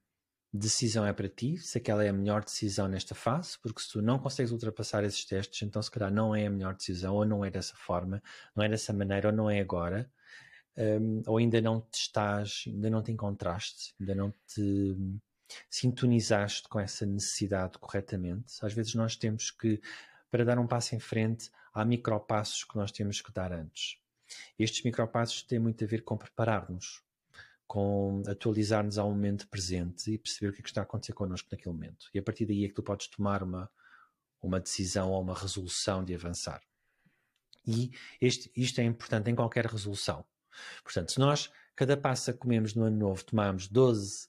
decisão 0.51 1.05
é 1.05 1.13
para 1.13 1.29
ti, 1.29 1.59
se 1.59 1.77
aquela 1.77 2.03
é 2.03 2.09
a 2.09 2.13
melhor 2.15 2.43
decisão 2.43 2.89
nesta 2.89 3.15
fase, 3.15 3.59
porque 3.61 3.83
se 3.83 3.91
tu 3.91 4.01
não 4.01 4.19
consegues 4.19 4.51
ultrapassar 4.51 5.05
esses 5.05 5.27
testes, 5.27 5.61
então 5.61 5.83
se 5.83 5.91
calhar 5.91 6.11
não 6.11 6.35
é 6.35 6.47
a 6.47 6.51
melhor 6.51 6.75
decisão, 6.75 7.15
ou 7.15 7.27
não 7.27 7.45
é 7.45 7.51
dessa 7.51 7.77
forma, 7.77 8.23
não 8.55 8.65
é 8.65 8.69
dessa 8.71 8.95
maneira, 8.95 9.29
ou 9.29 9.35
não 9.35 9.51
é 9.51 9.61
agora, 9.61 10.11
um, 10.79 11.23
ou 11.27 11.37
ainda 11.37 11.61
não 11.61 11.83
te 11.83 11.99
estás, 11.99 12.65
ainda 12.67 12.89
não 12.89 13.03
te 13.03 13.13
encontraste, 13.13 13.95
ainda 14.01 14.15
não 14.15 14.33
te 14.47 14.97
sintonizaste 15.69 16.67
com 16.67 16.81
essa 16.81 17.05
necessidade 17.05 17.79
corretamente. 17.79 18.55
Às 18.63 18.73
vezes 18.73 18.95
nós 18.95 19.17
temos 19.17 19.51
que, 19.51 19.83
para 20.31 20.47
dar 20.47 20.59
um 20.59 20.67
passo 20.67 20.95
em 20.95 20.99
frente, 20.99 21.51
há 21.77 21.85
micropassos 21.85 22.65
que 22.65 22.75
nós 22.75 22.91
temos 22.91 23.21
que 23.21 23.31
dar 23.31 23.53
antes. 23.53 23.99
Estes 24.59 24.83
micropassos 24.83 25.43
têm 25.43 25.59
muito 25.59 25.85
a 25.85 25.87
ver 25.87 26.03
com 26.03 26.17
preparar-nos, 26.17 27.03
com 27.67 28.23
atualizar-nos 28.27 28.97
ao 28.97 29.11
momento 29.11 29.47
presente 29.49 30.11
e 30.11 30.19
perceber 30.19 30.49
o 30.49 30.53
que, 30.55 30.61
é 30.61 30.63
que 30.63 30.71
está 30.71 30.81
a 30.81 30.85
acontecer 30.85 31.13
connosco 31.13 31.49
naquele 31.53 31.75
momento. 31.75 32.07
E 32.15 32.19
a 32.19 32.23
partir 32.23 32.47
daí 32.47 32.65
é 32.65 32.69
que 32.69 32.75
tu 32.75 32.83
podes 32.83 33.09
tomar 33.09 33.43
uma, 33.43 33.71
uma 34.41 34.59
decisão 34.59 35.11
ou 35.11 35.21
uma 35.21 35.39
resolução 35.39 36.03
de 36.03 36.15
avançar. 36.15 36.63
E 37.67 37.91
este, 38.21 38.51
isto 38.57 38.81
é 38.81 38.85
importante 38.85 39.31
em 39.31 39.35
qualquer 39.35 39.67
resolução. 39.67 40.25
Portanto, 40.83 41.13
se 41.13 41.19
nós, 41.19 41.53
cada 41.75 41.95
passa 41.95 42.33
comemos 42.33 42.75
no 42.75 42.85
ano 42.85 42.97
novo, 42.97 43.23
tomamos 43.23 43.69
12, 43.69 44.29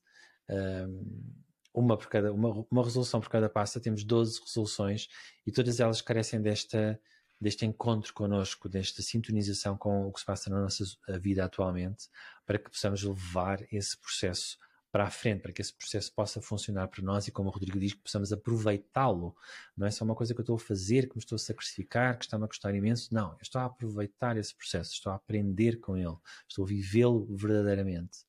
um, 0.50 1.34
uma, 1.74 1.98
por 1.98 2.08
cada, 2.08 2.34
uma, 2.34 2.66
uma 2.70 2.84
resolução 2.84 3.22
por 3.22 3.30
cada 3.30 3.48
passa, 3.48 3.80
temos 3.80 4.04
12 4.04 4.42
resoluções 4.42 5.08
e 5.46 5.52
todas 5.52 5.80
elas 5.80 6.02
carecem 6.02 6.42
desta 6.42 7.00
deste 7.40 7.66
encontro 7.66 8.14
connosco, 8.14 8.68
desta 8.68 9.02
sintonização 9.02 9.78
com 9.78 10.08
o 10.08 10.12
que 10.12 10.20
se 10.20 10.26
passa 10.26 10.50
na 10.50 10.62
nossa 10.62 10.84
vida 11.20 11.46
atualmente, 11.46 12.10
para 12.46 12.58
que 12.58 12.70
possamos 12.70 13.04
levar 13.04 13.62
esse 13.72 13.98
processo 13.98 14.58
para 14.92 15.06
a 15.06 15.12
frente, 15.12 15.42
para 15.42 15.52
que 15.52 15.62
esse 15.62 15.74
processo 15.74 16.12
possa 16.14 16.42
funcionar 16.42 16.88
para 16.88 17.04
nós 17.04 17.28
e, 17.28 17.32
como 17.32 17.50
o 17.50 17.52
Rodrigo 17.52 17.80
diz, 17.80 17.94
que 17.94 18.02
possamos 18.02 18.32
aproveitá-lo. 18.32 19.36
Não 19.76 19.86
é 19.86 19.92
só 19.92 20.04
uma 20.04 20.16
coisa 20.16 20.34
que 20.34 20.40
eu 20.40 20.44
estou 20.44 20.56
a 20.56 20.60
fazer, 20.60 21.08
que 21.08 21.16
me 21.16 21.22
estou 21.22 21.36
a 21.36 21.40
sacrificar, 21.40 22.18
que 22.18 22.26
está-me 22.26 22.46
a 22.46 22.48
custar 22.48 22.74
imenso. 22.74 23.14
Não, 23.14 23.32
eu 23.34 23.40
estou 23.42 23.62
a 23.62 23.66
aproveitar 23.66 24.38
esse 24.38 24.56
processo, 24.56 24.94
estou 24.94 25.12
a 25.12 25.16
aprender 25.16 25.80
com 25.80 25.98
ele, 25.98 26.16
estou 26.48 26.66
a 26.66 26.68
vivê-lo 26.68 27.28
verdadeiramente. 27.36 28.26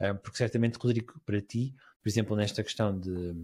Ah, 0.00 0.14
porque 0.14 0.38
certamente, 0.38 0.78
Rodrigo, 0.78 1.20
para 1.26 1.40
ti, 1.42 1.74
por 2.00 2.08
exemplo, 2.08 2.36
nesta 2.36 2.62
questão 2.62 2.98
de 2.98 3.34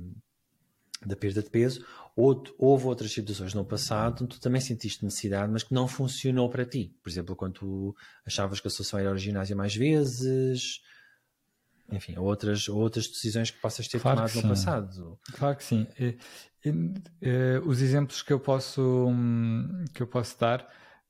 da 1.04 1.16
perda 1.16 1.42
de 1.42 1.50
peso, 1.50 1.84
ou 2.16 2.44
houve 2.58 2.86
outras 2.86 3.12
situações 3.12 3.54
no 3.54 3.64
passado 3.64 4.24
onde 4.24 4.36
tu 4.36 4.40
também 4.40 4.60
sentiste 4.60 5.04
necessidade, 5.04 5.50
mas 5.50 5.62
que 5.62 5.74
não 5.74 5.88
funcionou 5.88 6.48
para 6.48 6.64
ti. 6.64 6.94
Por 7.02 7.10
exemplo, 7.10 7.34
quando 7.34 7.54
tu 7.54 7.96
achavas 8.24 8.60
que 8.60 8.68
a 8.68 8.70
solução 8.70 8.98
era 8.98 9.08
ir 9.08 9.12
ao 9.12 9.18
ginásio 9.18 9.56
mais 9.56 9.74
vezes, 9.74 10.80
enfim, 11.90 12.16
outras, 12.16 12.68
outras 12.68 13.08
decisões 13.08 13.50
que 13.50 13.60
possas 13.60 13.88
ter 13.88 14.00
claro 14.00 14.18
tomado 14.18 14.42
no 14.42 14.48
passado. 14.48 15.18
Claro 15.32 15.56
que 15.56 15.64
sim. 15.64 15.86
E, 15.98 16.16
e, 16.64 16.70
e, 17.20 17.58
os 17.66 17.82
exemplos 17.82 18.22
que 18.22 18.32
eu 18.32 18.40
posso, 18.40 19.08
que 19.92 20.02
eu 20.02 20.06
posso 20.06 20.38
dar 20.38 20.66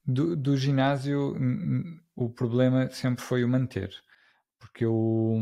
do, 0.07 0.35
do 0.35 0.57
ginásio, 0.57 1.37
o 2.17 2.29
problema 2.29 2.91
sempre 2.91 3.25
foi 3.25 3.45
o 3.45 3.49
manter 3.49 3.91
porque 4.65 4.85
eu 4.85 5.39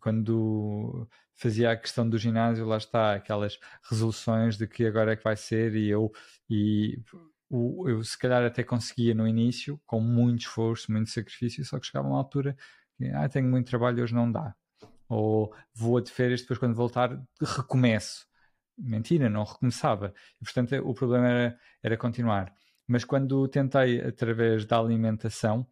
quando 0.00 1.08
fazia 1.34 1.70
a 1.70 1.76
questão 1.76 2.08
do 2.08 2.18
ginásio, 2.18 2.66
lá 2.66 2.76
está, 2.76 3.14
aquelas 3.14 3.58
resoluções 3.88 4.58
de 4.58 4.66
que 4.66 4.84
agora 4.84 5.12
é 5.12 5.16
que 5.16 5.24
vai 5.24 5.36
ser 5.36 5.74
e 5.74 5.88
eu 5.88 6.12
e 6.50 7.00
o, 7.50 7.88
eu 7.88 8.04
se 8.04 8.18
calhar 8.18 8.44
até 8.44 8.62
conseguia 8.62 9.14
no 9.14 9.26
início, 9.26 9.80
com 9.86 10.00
muito 10.00 10.40
esforço, 10.40 10.92
muito 10.92 11.10
sacrifício, 11.10 11.64
só 11.64 11.78
que 11.78 11.86
chegava 11.86 12.08
uma 12.08 12.18
altura 12.18 12.54
que 12.96 13.06
ah, 13.08 13.28
tenho 13.28 13.48
muito 13.48 13.68
trabalho, 13.68 14.02
hoje 14.02 14.14
não 14.14 14.30
dá. 14.30 14.54
Ou 15.08 15.54
vou 15.74 16.00
de 16.00 16.10
férias, 16.10 16.42
depois 16.42 16.58
quando 16.58 16.74
voltar 16.74 17.18
recomeço. 17.40 18.26
Mentira, 18.76 19.30
não 19.30 19.44
recomeçava. 19.44 20.12
E, 20.40 20.44
portanto, 20.44 20.74
o 20.84 20.94
problema 20.94 21.26
era, 21.28 21.58
era 21.82 21.96
continuar. 21.96 22.52
Mas 22.86 23.04
quando 23.04 23.48
tentei, 23.48 24.00
através 24.02 24.66
da 24.66 24.78
alimentação, 24.78 25.66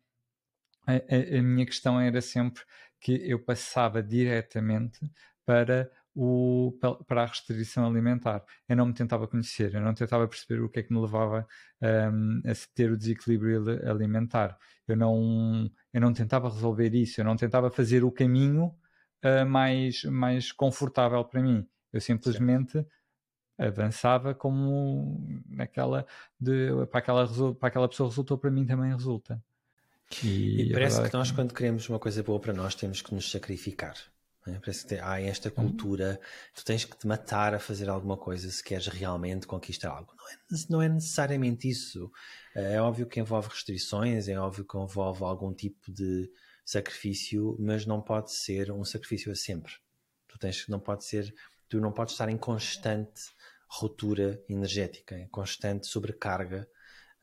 a, 0.86 0.92
a, 0.94 1.38
a 1.38 1.42
minha 1.42 1.66
questão 1.66 2.00
era 2.00 2.20
sempre 2.20 2.62
que 3.06 3.12
eu 3.24 3.38
passava 3.38 4.02
diretamente 4.02 4.98
para, 5.44 5.88
o, 6.12 6.76
para 7.06 7.22
a 7.22 7.26
restrição 7.26 7.86
alimentar. 7.86 8.44
Eu 8.68 8.74
não 8.74 8.86
me 8.86 8.92
tentava 8.92 9.28
conhecer, 9.28 9.72
eu 9.76 9.80
não 9.80 9.94
tentava 9.94 10.26
perceber 10.26 10.60
o 10.60 10.68
que 10.68 10.80
é 10.80 10.82
que 10.82 10.92
me 10.92 11.00
levava 11.00 11.46
um, 11.80 12.42
a 12.44 12.52
ter 12.74 12.90
o 12.90 12.96
desequilíbrio 12.96 13.64
alimentar. 13.88 14.58
Eu 14.88 14.96
não, 14.96 15.70
eu 15.92 16.00
não 16.00 16.12
tentava 16.12 16.48
resolver 16.48 16.92
isso, 16.96 17.20
eu 17.20 17.24
não 17.24 17.36
tentava 17.36 17.70
fazer 17.70 18.02
o 18.02 18.10
caminho 18.10 18.74
uh, 19.24 19.46
mais, 19.46 20.02
mais 20.02 20.50
confortável 20.50 21.24
para 21.24 21.40
mim. 21.40 21.64
Eu 21.92 22.00
simplesmente 22.00 22.72
certo. 22.72 22.90
avançava 23.56 24.34
como 24.34 25.44
naquela 25.46 26.04
de, 26.40 26.70
para, 26.90 26.98
aquela, 26.98 27.54
para 27.54 27.68
aquela 27.68 27.88
pessoa 27.88 28.08
resultou, 28.08 28.36
para 28.36 28.50
mim 28.50 28.66
também 28.66 28.90
resulta. 28.90 29.40
E, 30.22 30.62
e 30.62 30.72
parece 30.72 31.02
que 31.02 31.12
nós, 31.12 31.30
quando 31.30 31.52
queremos 31.52 31.88
uma 31.88 31.98
coisa 31.98 32.22
boa 32.22 32.38
para 32.38 32.52
nós, 32.52 32.74
temos 32.74 33.02
que 33.02 33.14
nos 33.14 33.30
sacrificar. 33.30 33.96
É? 34.46 34.60
Parece 34.60 34.86
que 34.86 34.94
há 34.94 35.20
esta 35.20 35.48
uhum. 35.48 35.54
cultura, 35.54 36.20
tu 36.54 36.64
tens 36.64 36.84
que 36.84 36.96
te 36.96 37.06
matar 37.06 37.52
a 37.52 37.58
fazer 37.58 37.88
alguma 37.88 38.16
coisa 38.16 38.48
se 38.48 38.62
queres 38.62 38.86
realmente 38.86 39.46
conquistar 39.46 39.90
algo. 39.90 40.14
Não 40.16 40.28
é, 40.28 40.36
não 40.70 40.82
é 40.82 40.88
necessariamente 40.88 41.68
isso. 41.68 42.10
É 42.54 42.80
óbvio 42.80 43.06
que 43.06 43.18
envolve 43.18 43.48
restrições, 43.48 44.28
é 44.28 44.38
óbvio 44.38 44.64
que 44.64 44.78
envolve 44.78 45.24
algum 45.24 45.52
tipo 45.52 45.92
de 45.92 46.30
sacrifício, 46.64 47.56
mas 47.58 47.84
não 47.86 48.00
pode 48.00 48.32
ser 48.32 48.70
um 48.70 48.84
sacrifício 48.84 49.32
a 49.32 49.34
sempre. 49.34 49.72
Tu 50.28 50.38
tens 50.38 50.68
não 50.68 50.78
pode 50.78 51.04
ser, 51.04 51.34
tu 51.68 51.80
não 51.80 51.92
podes 51.92 52.14
estar 52.14 52.28
em 52.28 52.36
constante 52.36 53.22
ruptura 53.68 54.40
energética, 54.48 55.18
em 55.18 55.28
constante 55.28 55.88
sobrecarga 55.88 56.68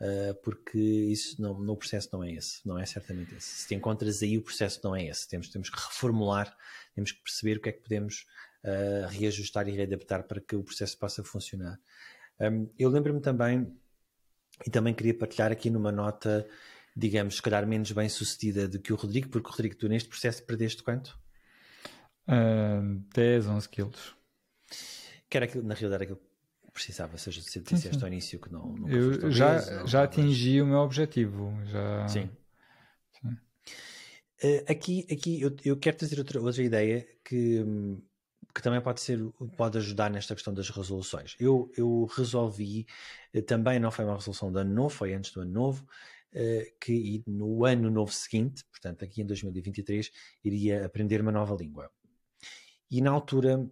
uh, 0.04 0.36
porque 0.44 0.78
isso 0.78 1.42
não, 1.42 1.58
no 1.58 1.78
processo 1.78 2.10
não 2.12 2.24
é 2.24 2.34
esse, 2.34 2.66
não 2.68 2.78
é 2.78 2.86
certamente 2.86 3.34
esse. 3.36 3.48
Se 3.48 3.68
te 3.68 3.76
encontras 3.76 4.22
aí, 4.22 4.38
o 4.38 4.42
processo 4.42 4.82
não 4.84 4.96
é 4.96 5.06
esse. 5.06 5.28
Temos, 5.28 5.50
temos 5.50 5.70
que 5.70 5.78
reformular, 5.78 6.56
temos 6.94 7.12
que 7.12 7.24
perceber 7.24 7.58
o 7.58 7.62
que 7.62 7.70
é 7.70 7.72
que 7.72 7.82
podemos 7.82 8.26
uh, 8.64 9.08
reajustar 9.10 9.68
e 9.68 9.72
readaptar 9.72 10.24
para 10.24 10.42
que 10.42 10.56
o 10.56 10.64
processo 10.64 10.98
possa 10.98 11.24
funcionar. 11.24 11.80
Um, 12.40 12.70
eu 12.78 12.90
lembro-me 12.90 13.22
também, 13.22 13.74
e 14.66 14.70
também 14.70 14.94
queria 14.94 15.18
partilhar 15.18 15.52
aqui 15.52 15.70
numa 15.70 15.92
nota, 15.92 16.48
digamos, 16.96 17.36
se 17.36 17.42
calhar 17.42 17.66
menos 17.66 17.92
bem 17.92 18.10
sucedida 18.10 18.68
do 18.68 18.80
que 18.80 18.92
o 18.92 18.96
Rodrigo, 18.96 19.30
porque 19.30 19.50
Rodrigo, 19.50 19.76
tu 19.76 19.88
neste 19.88 20.10
processo 20.10 20.44
perdeste 20.46 20.84
quanto? 20.84 21.18
Uh, 22.28 23.04
10, 23.14 23.48
11 23.48 23.70
quilos. 23.70 24.16
Que 25.30 25.38
era 25.38 25.46
aquilo, 25.46 25.64
na 25.64 25.74
realidade, 25.74 26.04
aquilo 26.04 26.33
precisava, 26.74 27.18
seja, 27.18 27.42
se 27.42 27.60
disseste 27.60 28.04
ao 28.04 28.08
início 28.08 28.40
que 28.40 28.52
não. 28.52 28.76
Eu 28.88 29.30
já, 29.32 29.86
já 29.86 30.04
atingi 30.04 30.62
o 30.62 30.66
meu 30.66 30.80
objetivo. 30.80 31.54
Já... 31.66 32.08
Sim. 32.08 32.30
Sim. 33.22 33.30
Uh, 34.44 34.64
aqui, 34.68 35.06
aqui 35.10 35.40
eu, 35.40 35.56
eu 35.64 35.78
quero 35.78 35.98
trazer 35.98 36.18
outra, 36.18 36.42
outra 36.42 36.64
ideia 36.64 37.08
que, 37.24 37.64
que 38.54 38.62
também 38.62 38.82
pode 38.82 39.02
ser 39.02 39.20
pode 39.56 39.78
ajudar 39.78 40.10
nesta 40.10 40.34
questão 40.34 40.54
das 40.54 40.70
resoluções. 40.70 41.36
Eu, 41.40 41.72
eu 41.78 42.06
resolvi, 42.16 42.88
eh, 43.34 43.42
também 43.42 43.80
não 43.80 43.92
foi 43.92 44.04
uma 44.04 44.16
resolução 44.16 44.52
do 44.52 44.58
ano 44.58 44.74
novo, 44.74 44.90
foi 44.90 45.14
antes 45.14 45.32
do 45.32 45.42
ano 45.42 45.52
novo, 45.52 45.86
uh, 46.34 46.80
que 46.80 47.24
no 47.28 47.66
ano 47.66 47.92
novo 47.92 48.12
seguinte, 48.12 48.66
portanto 48.72 49.06
aqui 49.06 49.22
em 49.22 49.26
2023, 49.26 50.12
iria 50.44 50.86
aprender 50.86 51.22
uma 51.22 51.32
nova 51.32 51.56
língua. 51.56 51.92
E 52.90 53.00
na 53.00 53.12
altura, 53.12 53.64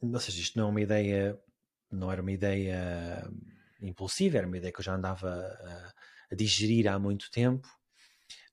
ou 0.00 0.20
seja, 0.20 0.40
isto 0.40 0.58
não 0.58 0.66
é 0.66 0.70
uma 0.70 0.80
ideia 0.80 1.38
não 1.92 2.10
era 2.10 2.22
uma 2.22 2.32
ideia 2.32 3.28
impulsiva, 3.80 4.38
era 4.38 4.46
uma 4.46 4.56
ideia 4.56 4.72
que 4.72 4.80
eu 4.80 4.84
já 4.84 4.94
andava 4.94 5.28
a, 5.30 5.92
a 6.32 6.34
digerir 6.34 6.86
há 6.88 6.98
muito 6.98 7.30
tempo. 7.30 7.68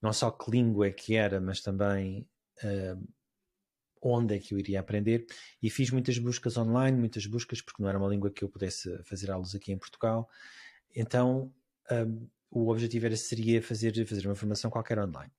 Não 0.01 0.13
só 0.13 0.31
que 0.31 0.49
língua 0.49 0.87
é 0.87 0.91
que 0.91 1.15
era, 1.15 1.39
mas 1.39 1.61
também 1.61 2.27
uh, 2.63 3.07
onde 4.01 4.35
é 4.35 4.39
que 4.39 4.53
eu 4.53 4.59
iria 4.59 4.79
aprender. 4.79 5.25
E 5.61 5.69
fiz 5.69 5.91
muitas 5.91 6.17
buscas 6.17 6.57
online, 6.57 6.97
muitas 6.97 7.25
buscas, 7.25 7.61
porque 7.61 7.81
não 7.81 7.89
era 7.89 7.97
uma 7.97 8.07
língua 8.07 8.31
que 8.31 8.43
eu 8.43 8.49
pudesse 8.49 9.03
fazer 9.03 9.29
aulas 9.29 9.53
aqui 9.55 9.71
em 9.71 9.77
Portugal. 9.77 10.29
Então, 10.95 11.53
uh, 11.91 12.29
o 12.49 12.69
objetivo 12.69 13.05
era, 13.05 13.15
seria 13.15 13.61
fazer, 13.61 14.05
fazer 14.05 14.27
uma 14.27 14.35
formação 14.35 14.71
qualquer 14.71 14.99
online. 14.99 15.31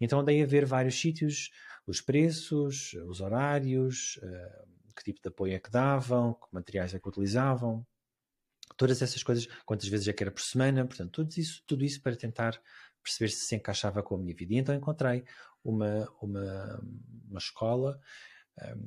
Então 0.00 0.20
andei 0.20 0.42
a 0.42 0.46
ver 0.46 0.64
vários 0.66 0.98
sítios, 1.00 1.50
os 1.86 2.00
preços, 2.00 2.94
os 3.06 3.20
horários, 3.20 4.18
uh, 4.22 4.75
que 4.96 5.04
tipo 5.04 5.20
de 5.20 5.28
apoio 5.28 5.54
é 5.54 5.58
que 5.58 5.70
davam, 5.70 6.34
que 6.34 6.46
materiais 6.52 6.94
é 6.94 6.98
que 6.98 7.08
utilizavam. 7.08 7.86
Todas 8.76 9.00
essas 9.02 9.22
coisas, 9.22 9.46
quantas 9.64 9.88
vezes 9.88 10.08
é 10.08 10.12
que 10.12 10.22
era 10.22 10.32
por 10.32 10.42
semana, 10.42 10.84
portanto, 10.84 11.12
tudo 11.12 11.32
isso, 11.38 11.62
tudo 11.66 11.84
isso 11.84 12.02
para 12.02 12.16
tentar 12.16 12.60
perceber 13.02 13.28
se 13.28 13.46
se 13.46 13.54
encaixava 13.54 14.02
com 14.02 14.16
a 14.16 14.18
minha 14.18 14.34
vida. 14.34 14.54
E 14.54 14.56
então 14.56 14.74
encontrei 14.74 15.24
uma, 15.62 16.08
uma, 16.20 16.80
uma 17.28 17.38
escola, 17.38 18.00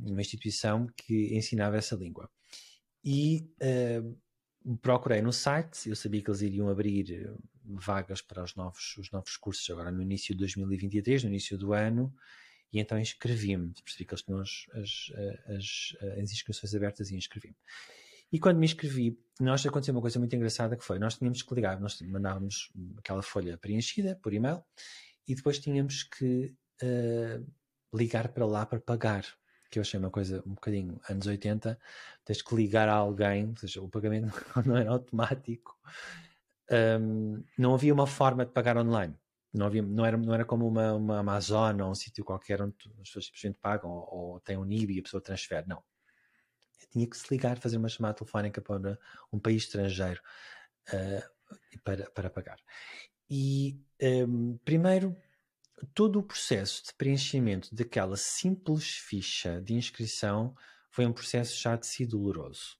uma 0.04 0.22
instituição 0.22 0.88
que 0.98 1.36
ensinava 1.36 1.78
essa 1.78 1.95
língua. 1.95 2.30
E 3.04 3.50
uh, 3.62 4.78
procurei 4.82 5.22
no 5.22 5.32
site, 5.32 5.89
eu 5.89 5.95
sabia 5.95 6.22
que 6.22 6.30
eles 6.30 6.41
iriam 6.41 6.69
abrir 6.69 7.32
vagas 7.63 8.22
para 8.22 8.43
os 8.43 8.56
novos, 8.56 8.98
os 8.98 9.12
novos 9.12 9.38
cursos 9.38 9.69
agora 9.69 9.91
no 9.91 10.02
início 10.02 10.34
de 10.34 10.39
2023, 10.39 11.24
no 11.24 11.30
início 11.30 11.58
do 11.58 11.74
ano, 11.74 12.13
e 12.71 12.79
então 12.79 12.99
inscrevi-me. 12.99 13.73
Percebi 13.84 14.05
que 14.05 14.13
eles 14.13 14.23
tinham 14.23 14.39
as, 14.39 14.65
as, 14.73 15.12
as, 16.17 16.32
inscrições 16.32 16.73
abertas 16.75 17.10
e 17.12 17.15
inscrevi-me. 17.15 17.55
E 18.32 18.39
quando 18.39 18.58
me 18.58 18.65
inscrevi, 18.65 19.19
nós 19.39 19.65
aconteceu 19.65 19.93
uma 19.93 20.01
coisa 20.01 20.19
muito 20.19 20.36
engraçada 20.36 20.77
que 20.77 20.84
foi, 20.84 20.99
nós 20.99 21.17
tínhamos 21.17 21.41
que 21.41 21.55
ligar, 21.55 21.79
nós 21.79 21.99
mandávamos 22.01 22.71
aquela 22.97 23.23
folha 23.23 23.58
preenchida 23.58 24.19
por 24.21 24.34
e-mail 24.34 24.63
e 25.27 25.34
depois 25.34 25.58
tínhamos 25.58 26.03
que 26.03 26.53
uh, 26.84 27.45
ligar 27.93 28.27
para 28.29 28.45
lá 28.45 28.65
para 28.67 28.79
pagar, 28.79 29.25
que 29.71 29.79
eu 29.79 29.82
achei 29.82 29.99
uma 29.99 30.12
coisa 30.12 30.43
um 30.45 30.53
bocadinho 30.53 30.99
anos 31.10 31.25
80, 31.25 31.79
tens 32.23 32.41
que 32.41 32.55
ligar 32.55 32.88
a 32.88 32.93
alguém, 32.93 33.49
ou 33.49 33.58
seja, 33.58 33.82
o 33.82 33.89
pagamento 33.89 34.32
não 34.63 34.77
era 34.77 34.91
automático, 34.91 35.75
um, 37.01 37.43
não 37.58 37.73
havia 37.73 37.93
uma 37.93 38.05
forma 38.05 38.45
de 38.45 38.51
pagar 38.51 38.77
online. 38.77 39.15
Não, 39.54 39.66
havia, 39.66 39.82
não, 39.82 40.06
era, 40.06 40.18
não 40.18 40.34
era 40.34 40.46
como 40.46 40.68
uma, 40.68 40.94
uma 40.94 41.20
Amazon 41.20 41.82
ou 41.82 41.92
um 41.92 41.96
sítio 41.96 42.24
qualquer 42.24 42.62
onde 42.62 42.76
as 43.02 43.08
pessoas 43.08 43.26
simplesmente 43.26 43.58
pagam 43.60 43.90
ou, 43.90 44.34
ou 44.34 44.40
tem 44.40 44.58
um 44.58 44.66
NIB 44.66 44.96
e 44.96 45.00
a 45.00 45.04
pessoa 45.04 45.22
transfere. 45.22 45.68
Não 45.68 45.84
tinha 46.92 47.08
que 47.08 47.18
se 47.18 47.28
ligar, 47.30 47.58
fazer 47.58 47.78
uma 47.78 47.90
chamada 47.90 48.16
telefónica 48.16 48.62
para 48.62 48.98
um 49.32 49.40
país 49.40 49.64
estrangeiro 49.64 50.22
uh, 50.90 51.80
para, 51.84 52.10
para 52.12 52.30
pagar. 52.30 52.60
E 53.30 53.80
um, 54.02 54.58
primeiro, 54.66 55.16
todo 55.94 56.20
o 56.20 56.24
processo 56.24 56.84
de 56.86 56.94
preenchimento 56.94 57.74
daquela 57.74 58.18
simples 58.18 58.98
ficha 58.98 59.62
de 59.62 59.74
inscrição 59.74 60.56
foi 60.90 61.06
um 61.06 61.14
processo 61.14 61.60
já 61.60 61.76
de 61.76 61.86
si 61.86 62.06
doloroso. 62.06 62.78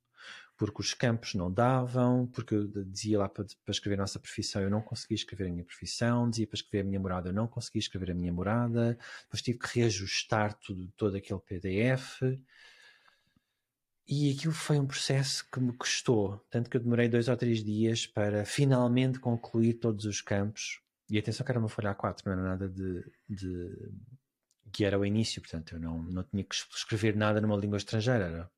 Porque 0.60 0.82
os 0.82 0.94
campos 0.94 1.36
não 1.36 1.50
davam, 1.50 2.28
porque 2.28 2.54
eu 2.54 2.68
dizia 2.86 3.18
lá 3.20 3.30
para, 3.30 3.46
para 3.64 3.72
escrever 3.72 3.96
a 3.96 4.02
nossa 4.04 4.20
profissão, 4.20 4.62
eu 4.62 4.70
não 4.70 4.82
conseguia 4.82 5.16
escrever 5.16 5.48
a 5.48 5.52
minha 5.52 5.64
profissão, 5.64 6.30
dizia 6.30 6.46
para 6.46 6.58
escrever 6.58 6.86
a 6.86 6.88
minha 6.90 7.00
morada, 7.00 7.30
eu 7.30 7.34
não 7.34 7.48
conseguia 7.48 7.80
escrever 7.80 8.12
a 8.12 8.14
minha 8.14 8.34
morada, 8.34 8.98
depois 9.24 9.42
tive 9.42 9.58
que 9.58 9.80
reajustar 9.80 10.54
tudo, 10.60 10.92
todo 10.98 11.16
aquele 11.16 11.40
PDF. 11.40 12.22
E 14.06 14.34
aquilo 14.34 14.54
foi 14.54 14.78
um 14.78 14.86
processo 14.86 15.48
que 15.50 15.62
me 15.62 15.72
custou, 15.72 16.46
tanto 16.50 16.70
que 16.70 16.76
eu 16.76 16.82
demorei 16.82 17.08
dois 17.08 17.30
ou 17.30 17.38
três 17.38 17.64
dias 17.64 18.06
para 18.06 18.44
finalmente 18.44 19.18
concluir 19.18 19.76
todos 19.76 20.04
os 20.04 20.20
campos. 20.20 20.82
E 21.10 21.18
atenção 21.18 21.46
que 21.46 21.52
era 21.54 21.60
uma 21.60 21.70
folha 21.70 21.96
A4, 21.96 22.26
não 22.26 22.34
era 22.34 22.42
nada 22.42 22.68
de, 22.68 23.06
de 23.30 23.92
que 24.74 24.84
era 24.84 25.00
o 25.00 25.06
início, 25.06 25.42
portanto 25.42 25.76
eu 25.76 25.80
não, 25.80 26.04
não 26.04 26.24
tinha 26.24 26.44
que 26.44 26.56
escrever 26.76 27.16
nada 27.16 27.40
numa 27.40 27.56
língua 27.56 27.78
estrangeira. 27.78 28.26
Era 28.26 28.52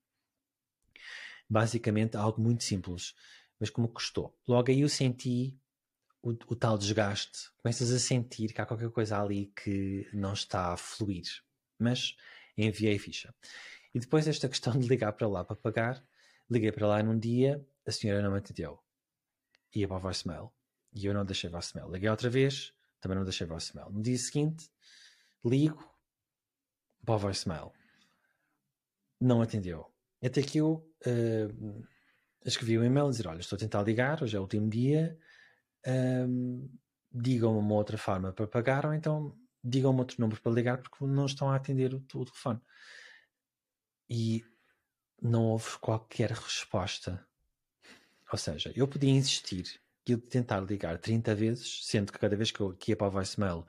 basicamente 1.52 2.16
algo 2.16 2.42
muito 2.42 2.64
simples, 2.64 3.14
mas 3.60 3.70
como 3.70 3.90
custou. 3.90 4.34
Logo 4.48 4.72
aí 4.72 4.82
eu 4.82 4.90
senti 4.90 5.60
o, 6.24 6.30
o, 6.30 6.56
tal 6.56 6.78
desgaste. 6.78 7.52
Começas 7.58 7.92
a 7.92 8.00
sentir 8.00 8.54
que 8.54 8.62
há 8.62 8.66
qualquer 8.66 8.90
coisa 8.90 9.22
ali 9.22 9.48
que 9.48 10.10
não 10.14 10.32
está 10.32 10.72
a 10.72 10.78
fluir. 10.78 11.28
Mas 11.78 12.16
enviei 12.58 12.98
ficha. 12.98 13.36
E 13.94 14.00
depois 14.00 14.30
esta 14.30 14.48
questão 14.48 14.80
de 14.80 14.88
ligar 14.88 15.12
para 15.12 15.28
lá 15.28 15.44
para 15.44 15.58
pagar, 15.58 16.02
liguei 16.50 16.72
para 16.72 16.88
lá 16.88 17.04
num 17.04 17.20
dia, 17.20 17.62
a 17.86 17.92
senhora 17.92 18.22
não 18.22 18.32
me 18.32 18.38
atendeu. 18.38 18.80
Ia 19.76 19.90
para 19.90 19.98
o 19.98 20.00
voicemail. 20.00 20.54
E 20.94 21.06
eu 21.06 21.14
não 21.14 21.26
deixei 21.26 21.50
voicemail. 21.50 21.92
Liguei 21.92 22.10
outra 22.10 22.30
vez, 22.30 22.74
também 23.02 23.18
não 23.18 23.26
deixei 23.26 23.46
voicemail. 23.46 23.90
No 23.90 24.02
dia 24.02 24.18
seguinte, 24.18 24.70
ligo 25.44 25.84
para 27.04 27.16
o 27.16 27.18
voicemail. 27.18 27.74
Não 29.20 29.42
atendeu. 29.42 29.92
Até 30.24 30.42
que 30.42 30.60
eu 30.60 30.88
uh, 31.06 31.88
escrevi 32.46 32.78
um 32.78 32.84
e-mail 32.84 33.08
a 33.08 33.10
dizer: 33.10 33.28
Olha, 33.28 33.40
estou 33.40 33.56
a 33.56 33.60
tentar 33.60 33.82
ligar, 33.84 34.22
hoje 34.22 34.36
é 34.36 34.40
o 34.40 34.44
último 34.44 34.70
dia, 34.70 35.18
um, 36.28 36.70
digam-me 37.12 37.60
uma 37.60 37.76
outra 37.76 37.98
forma 37.98 38.32
para 38.32 38.48
pagar, 38.48 38.86
ou 38.86 38.94
então 38.94 39.36
digam-me 39.64 40.00
outro 40.00 40.18
número 40.20 40.42
para 40.42 40.52
ligar, 40.52 40.78
porque 40.78 41.04
não 41.06 41.26
estão 41.26 41.50
a 41.50 41.56
atender 41.56 41.94
o, 41.94 41.98
o 41.98 42.26
telefone 42.26 42.60
e 44.10 44.44
não 45.22 45.46
houve 45.46 45.78
qualquer 45.80 46.32
resposta. 46.32 47.26
Ou 48.32 48.38
seja, 48.38 48.72
eu 48.76 48.88
podia 48.88 49.12
insistir 49.12 49.80
e 50.06 50.18
tentar 50.18 50.60
ligar 50.62 50.98
30 50.98 51.36
vezes, 51.36 51.86
sendo 51.86 52.12
que 52.12 52.20
cada 52.20 52.36
vez 52.36 52.52
que 52.52 52.60
eu 52.60 52.78
ia 52.88 52.96
para 52.96 53.08
o 53.08 53.12
voicemail 53.12 53.66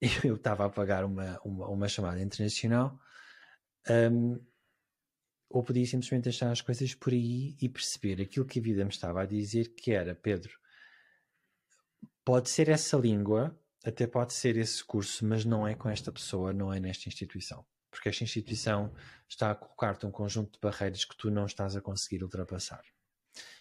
eu 0.24 0.36
estava 0.36 0.66
a 0.66 0.70
pagar 0.70 1.04
uma, 1.04 1.40
uma, 1.44 1.68
uma 1.68 1.88
chamada 1.88 2.20
internacional, 2.20 2.98
um, 3.88 4.40
ou 5.52 5.62
podia 5.62 5.86
simplesmente 5.86 6.24
deixar 6.24 6.50
as 6.50 6.60
coisas 6.60 6.94
por 6.94 7.12
aí 7.12 7.56
e 7.60 7.68
perceber 7.68 8.20
aquilo 8.22 8.46
que 8.46 8.58
a 8.58 8.62
vida 8.62 8.84
me 8.84 8.90
estava 8.90 9.22
a 9.22 9.26
dizer, 9.26 9.74
que 9.74 9.92
era, 9.92 10.14
Pedro, 10.14 10.52
pode 12.24 12.50
ser 12.50 12.68
essa 12.68 12.96
língua, 12.96 13.58
até 13.84 14.06
pode 14.06 14.32
ser 14.32 14.56
esse 14.56 14.84
curso, 14.84 15.24
mas 15.26 15.44
não 15.44 15.66
é 15.66 15.74
com 15.74 15.88
esta 15.88 16.10
pessoa, 16.10 16.52
não 16.52 16.72
é 16.72 16.80
nesta 16.80 17.08
instituição 17.08 17.64
porque 17.92 18.08
esta 18.08 18.24
instituição 18.24 18.90
está 19.28 19.50
a 19.50 19.54
colocar-te 19.54 20.06
um 20.06 20.10
conjunto 20.10 20.54
de 20.54 20.58
barreiras 20.60 21.04
que 21.04 21.14
tu 21.14 21.30
não 21.30 21.44
estás 21.44 21.76
a 21.76 21.80
conseguir 21.80 22.24
ultrapassar. 22.24 22.82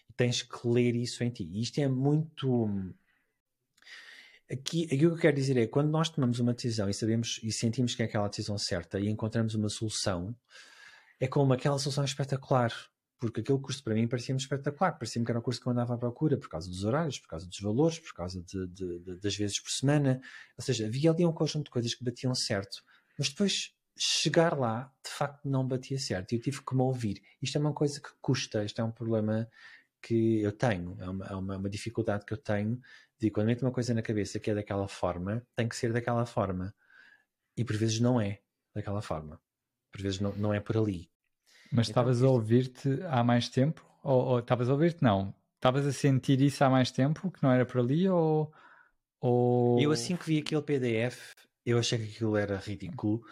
E 0.09 0.13
tens 0.13 0.41
que 0.41 0.67
ler 0.67 0.95
isso 0.95 1.21
em 1.23 1.29
ti. 1.29 1.43
E 1.43 1.61
isto 1.61 1.79
é 1.79 1.87
muito. 1.87 2.69
Aqui, 4.49 4.85
aqui 4.85 5.05
o 5.05 5.09
que 5.09 5.17
eu 5.17 5.17
quero 5.17 5.35
dizer 5.35 5.57
é 5.57 5.67
quando 5.67 5.89
nós 5.89 6.09
tomamos 6.09 6.39
uma 6.39 6.53
decisão 6.53 6.89
e 6.89 6.93
sabemos 6.93 7.39
e 7.43 7.51
sentimos 7.51 7.93
que 7.93 8.01
é 8.01 8.05
aquela 8.05 8.27
decisão 8.29 8.57
certa 8.57 8.99
e 8.99 9.09
encontramos 9.09 9.53
uma 9.53 9.69
solução, 9.69 10.35
é 11.21 11.27
como 11.27 11.53
aquela 11.53 11.77
solução 11.77 12.03
espetacular. 12.03 12.73
Porque 13.19 13.41
aquele 13.41 13.59
curso 13.59 13.83
para 13.83 13.93
mim 13.93 14.07
parecia-me 14.07 14.41
espetacular, 14.41 14.93
parecia-me 14.93 15.23
que 15.23 15.31
era 15.31 15.37
o 15.37 15.43
curso 15.43 15.61
que 15.61 15.67
eu 15.67 15.71
andava 15.71 15.93
à 15.93 15.97
procura, 15.97 16.35
por 16.37 16.49
causa 16.49 16.67
dos 16.67 16.83
horários, 16.83 17.19
por 17.19 17.27
causa 17.27 17.47
dos 17.47 17.59
valores, 17.59 17.99
por 17.99 18.15
causa 18.15 18.41
de, 18.41 18.67
de, 18.67 18.99
de, 18.99 19.15
das 19.17 19.35
vezes 19.35 19.59
por 19.59 19.69
semana. 19.69 20.19
Ou 20.57 20.63
seja, 20.63 20.87
havia 20.87 21.11
ali 21.11 21.23
um 21.23 21.31
conjunto 21.31 21.65
de 21.65 21.69
coisas 21.69 21.93
que 21.93 22.03
batiam 22.03 22.33
certo. 22.33 22.83
Mas 23.19 23.29
depois 23.29 23.75
chegar 23.95 24.57
lá, 24.57 24.91
de 25.05 25.11
facto, 25.11 25.47
não 25.47 25.67
batia 25.67 25.99
certo. 25.99 26.31
E 26.31 26.37
eu 26.37 26.41
tive 26.41 26.65
que 26.65 26.75
me 26.75 26.81
ouvir. 26.81 27.21
Isto 27.39 27.59
é 27.59 27.61
uma 27.61 27.73
coisa 27.73 28.01
que 28.01 28.09
custa, 28.19 28.65
isto 28.65 28.81
é 28.81 28.83
um 28.83 28.91
problema 28.91 29.47
que 30.01 30.41
eu 30.41 30.51
tenho, 30.51 30.97
é 30.99 31.07
uma, 31.07 31.25
é 31.27 31.35
uma, 31.35 31.57
uma 31.57 31.69
dificuldade 31.69 32.25
que 32.25 32.33
eu 32.33 32.37
tenho 32.37 32.81
de 33.19 33.29
quando 33.29 33.45
meto 33.45 33.61
uma 33.61 33.71
coisa 33.71 33.93
na 33.93 34.01
cabeça 34.01 34.39
que 34.39 34.49
é 34.49 34.55
daquela 34.55 34.87
forma, 34.87 35.45
tem 35.55 35.69
que 35.69 35.75
ser 35.75 35.93
daquela 35.93 36.25
forma. 36.25 36.73
E 37.55 37.63
por 37.63 37.75
vezes 37.75 37.99
não 37.99 38.19
é 38.19 38.41
daquela 38.73 39.03
forma. 39.03 39.39
Por 39.91 40.01
vezes 40.01 40.19
não, 40.19 40.33
não 40.33 40.53
é 40.53 40.59
por 40.59 40.77
ali. 40.77 41.09
Mas 41.71 41.89
então, 41.89 42.01
estavas 42.01 42.17
então, 42.17 42.29
a 42.29 42.33
ouvir-te 42.33 42.89
há 43.09 43.23
mais 43.23 43.49
tempo? 43.49 43.85
Ou 44.03 44.39
estavas 44.39 44.69
a 44.69 44.73
ouvir-te? 44.73 45.03
Não. 45.03 45.33
Estavas 45.55 45.85
a 45.85 45.93
sentir 45.93 46.41
isso 46.41 46.63
há 46.63 46.69
mais 46.69 46.91
tempo, 46.91 47.29
que 47.31 47.41
não 47.43 47.51
era 47.51 47.65
por 47.65 47.79
ali? 47.79 48.09
Ou, 48.09 48.51
ou... 49.19 49.79
Eu 49.79 49.91
assim 49.91 50.15
que 50.15 50.25
vi 50.25 50.39
aquele 50.39 50.61
PDF, 50.61 51.35
eu 51.65 51.77
achei 51.77 51.99
que 51.99 52.15
aquilo 52.15 52.35
era 52.35 52.57
ridículo 52.57 53.23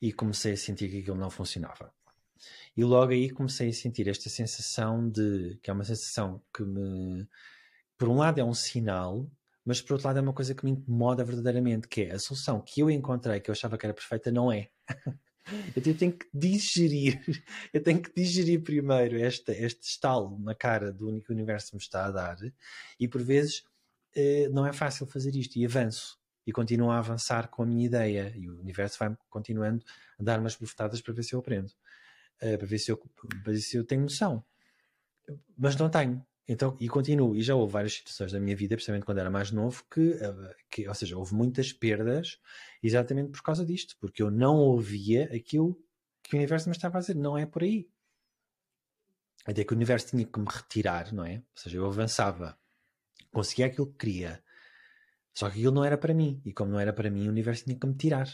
e 0.00 0.12
comecei 0.12 0.52
a 0.52 0.56
sentir 0.56 0.90
que 0.90 0.98
aquilo 1.00 1.16
não 1.16 1.30
funcionava. 1.30 1.92
E 2.76 2.84
logo 2.84 3.12
aí 3.12 3.30
comecei 3.30 3.70
a 3.70 3.72
sentir 3.72 4.06
esta 4.06 4.28
sensação 4.28 5.08
de 5.08 5.58
que 5.62 5.70
é 5.70 5.72
uma 5.72 5.84
sensação 5.84 6.42
que 6.54 6.62
me, 6.62 7.26
por 7.96 8.08
um 8.08 8.18
lado, 8.18 8.38
é 8.38 8.44
um 8.44 8.54
sinal, 8.54 9.28
mas 9.64 9.82
por 9.82 9.94
outro 9.94 10.06
lado, 10.06 10.18
é 10.18 10.22
uma 10.22 10.32
coisa 10.32 10.54
que 10.54 10.64
me 10.64 10.70
incomoda 10.70 11.24
verdadeiramente, 11.24 11.88
que 11.88 12.02
é 12.02 12.12
a 12.12 12.18
solução 12.18 12.60
que 12.60 12.80
eu 12.80 12.90
encontrei, 12.90 13.40
que 13.40 13.50
eu 13.50 13.52
achava 13.52 13.76
que 13.76 13.84
era 13.84 13.94
perfeita, 13.94 14.30
não 14.30 14.52
é. 14.52 14.70
Eu 15.74 15.96
tenho 15.96 16.12
que 16.12 16.26
digerir, 16.32 17.20
eu 17.72 17.82
tenho 17.82 18.00
que 18.00 18.12
digerir 18.14 18.62
primeiro 18.62 19.16
este, 19.16 19.52
este 19.52 19.82
estalo 19.82 20.38
na 20.40 20.54
cara 20.54 20.92
do 20.92 21.08
único 21.08 21.32
universo 21.32 21.70
que 21.70 21.76
me 21.76 21.82
está 21.82 22.06
a 22.06 22.10
dar, 22.10 22.36
e 22.98 23.08
por 23.08 23.22
vezes 23.22 23.64
eh, 24.14 24.48
não 24.50 24.66
é 24.66 24.72
fácil 24.72 25.06
fazer 25.06 25.34
isto, 25.34 25.56
e 25.56 25.64
avanço 25.64 26.18
e 26.48 26.52
continuo 26.52 26.90
a 26.90 26.96
avançar 26.96 27.48
com 27.48 27.62
a 27.62 27.66
minha 27.66 27.84
ideia 27.84 28.32
e 28.34 28.48
o 28.48 28.58
universo 28.58 28.98
vai 28.98 29.14
continuando 29.28 29.84
a 30.18 30.22
dar 30.22 30.40
umas 30.40 30.56
bufetadas 30.56 30.98
para 31.02 31.12
ver 31.12 31.22
se 31.22 31.34
eu 31.34 31.40
aprendo, 31.40 31.68
uh, 32.40 32.56
para, 32.56 32.66
ver 32.66 32.78
se 32.78 32.90
eu, 32.90 32.96
para 32.96 33.52
ver 33.52 33.58
se 33.58 33.76
eu 33.76 33.84
tenho 33.84 34.00
noção. 34.00 34.42
Mas 35.58 35.76
não 35.76 35.90
tenho. 35.90 36.24
Então, 36.48 36.76
e 36.80 36.88
continuo. 36.88 37.36
E 37.36 37.42
já 37.42 37.54
houve 37.54 37.72
várias 37.72 37.92
situações 37.94 38.32
da 38.32 38.40
minha 38.40 38.56
vida, 38.56 38.74
principalmente 38.74 39.04
quando 39.04 39.18
era 39.18 39.30
mais 39.30 39.50
novo, 39.50 39.84
que, 39.92 40.12
uh, 40.12 40.54
que, 40.70 40.88
ou 40.88 40.94
seja, 40.94 41.18
houve 41.18 41.34
muitas 41.34 41.72
perdas 41.72 42.38
exatamente 42.82 43.30
por 43.30 43.42
causa 43.42 43.66
disto, 43.66 43.96
porque 44.00 44.22
eu 44.22 44.30
não 44.30 44.56
ouvia 44.56 45.24
aquilo 45.34 45.78
que 46.22 46.34
o 46.34 46.38
universo 46.38 46.68
me 46.68 46.74
estava 46.74 46.96
a 46.96 47.00
dizer. 47.00 47.14
Não 47.14 47.36
é 47.36 47.44
por 47.44 47.62
aí. 47.62 47.88
Até 49.44 49.62
que 49.62 49.72
o 49.72 49.76
universo 49.76 50.08
tinha 50.08 50.24
que 50.24 50.38
me 50.40 50.46
retirar, 50.48 51.12
não 51.12 51.24
é? 51.24 51.36
Ou 51.36 51.62
seja, 51.62 51.76
eu 51.76 51.86
avançava, 51.86 52.58
conseguia 53.30 53.66
aquilo 53.66 53.86
que 53.86 53.98
queria, 53.98 54.42
só 55.34 55.48
que 55.48 55.58
aquilo 55.58 55.72
não 55.72 55.84
era 55.84 55.96
para 55.96 56.12
mim. 56.12 56.40
E 56.44 56.52
como 56.52 56.72
não 56.72 56.80
era 56.80 56.92
para 56.92 57.10
mim, 57.10 57.28
o 57.28 57.30
universo 57.30 57.64
tinha 57.64 57.78
que 57.78 57.86
me 57.86 57.94
tirar. 57.94 58.28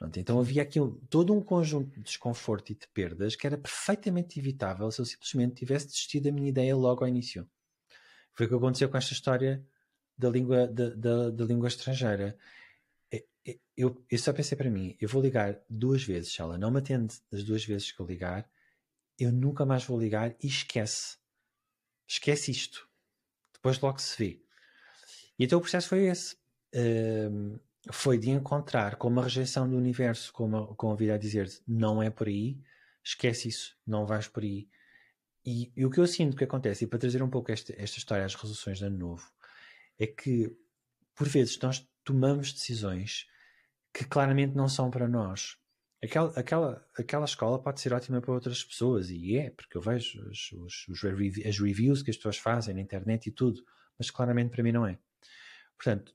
Pronto, 0.00 0.18
então 0.18 0.40
havia 0.40 0.62
aqui 0.62 0.80
um, 0.80 0.98
todo 1.10 1.34
um 1.34 1.42
conjunto 1.42 1.90
de 1.90 2.00
desconforto 2.00 2.72
e 2.72 2.74
de 2.74 2.88
perdas 2.88 3.36
que 3.36 3.46
era 3.46 3.58
perfeitamente 3.58 4.40
evitável 4.40 4.90
se 4.90 4.98
eu 4.98 5.04
simplesmente 5.04 5.56
tivesse 5.56 5.88
desistido 5.88 6.24
da 6.24 6.32
minha 6.32 6.48
ideia 6.48 6.74
logo 6.74 7.04
ao 7.04 7.08
início. 7.08 7.46
Foi 8.32 8.46
o 8.46 8.48
que 8.48 8.54
aconteceu 8.54 8.88
com 8.88 8.96
esta 8.96 9.12
história 9.12 9.62
da 10.16 10.30
língua, 10.30 10.66
da, 10.66 10.88
da, 10.94 11.30
da 11.30 11.44
língua 11.44 11.68
estrangeira. 11.68 12.34
É, 13.12 13.26
é, 13.46 13.58
eu, 13.76 14.02
eu, 14.10 14.18
só 14.18 14.32
pensei 14.32 14.56
para 14.56 14.70
mim, 14.70 14.96
eu 14.98 15.06
vou 15.06 15.20
ligar 15.20 15.60
duas 15.68 16.02
vezes, 16.02 16.32
se 16.32 16.40
ela 16.40 16.56
não 16.56 16.70
me 16.70 16.78
atende 16.78 17.20
das 17.30 17.44
duas 17.44 17.62
vezes 17.62 17.92
que 17.92 18.00
eu 18.00 18.06
ligar, 18.06 18.50
eu 19.18 19.30
nunca 19.30 19.66
mais 19.66 19.84
vou 19.84 20.00
ligar 20.00 20.34
e 20.42 20.46
esquece. 20.46 21.18
Esquece 22.08 22.50
isto. 22.50 22.88
Depois 23.52 23.78
logo 23.78 23.98
se 23.98 24.16
vê. 24.16 24.42
E 25.38 25.44
então 25.44 25.58
o 25.58 25.60
processo 25.60 25.88
foi 25.88 26.06
esse. 26.06 26.38
Foi 27.90 28.18
de 28.18 28.30
encontrar 28.30 28.96
com 28.96 29.08
uma 29.08 29.22
rejeição 29.22 29.68
do 29.68 29.76
universo, 29.76 30.32
com, 30.32 30.44
uma, 30.44 30.66
com 30.74 30.92
a 30.92 30.96
vida 30.96 31.14
a 31.14 31.18
dizer 31.18 31.50
não 31.66 32.02
é 32.02 32.10
por 32.10 32.28
aí, 32.28 32.58
esquece 33.02 33.48
isso, 33.48 33.76
não 33.86 34.06
vais 34.06 34.28
por 34.28 34.42
aí. 34.42 34.68
E, 35.44 35.72
e, 35.74 35.86
o 35.86 35.90
que 35.90 35.98
eu 35.98 36.06
sinto 36.06 36.36
que 36.36 36.44
acontece, 36.44 36.84
e 36.84 36.86
para 36.86 36.98
trazer 36.98 37.22
um 37.22 37.30
pouco 37.30 37.50
esta, 37.50 37.74
esta 37.78 37.98
história 37.98 38.24
às 38.24 38.34
resoluções 38.34 38.78
de 38.78 38.84
ano 38.84 38.98
novo, 38.98 39.32
é 39.98 40.06
que 40.06 40.54
por 41.14 41.28
vezes 41.28 41.58
nós 41.60 41.88
tomamos 42.04 42.52
decisões 42.52 43.26
que 43.92 44.04
claramente 44.04 44.54
não 44.54 44.68
são 44.68 44.90
para 44.90 45.08
nós. 45.08 45.56
Aquela, 46.02 46.30
aquela, 46.38 46.86
aquela 46.96 47.24
escola 47.24 47.62
pode 47.62 47.80
ser 47.80 47.92
ótima 47.92 48.20
para 48.20 48.32
outras 48.32 48.62
pessoas, 48.64 49.10
e 49.10 49.36
é, 49.36 49.50
porque 49.50 49.76
eu 49.76 49.82
vejo 49.82 50.22
os, 50.28 50.52
os, 50.52 50.88
os, 50.88 51.04
as 51.46 51.58
reviews 51.58 52.02
que 52.02 52.10
as 52.10 52.16
pessoas 52.16 52.38
fazem 52.38 52.74
na 52.74 52.80
internet 52.80 53.26
e 53.26 53.32
tudo, 53.32 53.62
mas 53.98 54.10
claramente 54.10 54.50
para 54.50 54.62
mim 54.62 54.72
não 54.72 54.86
é. 54.86 54.98
Portanto, 55.76 56.14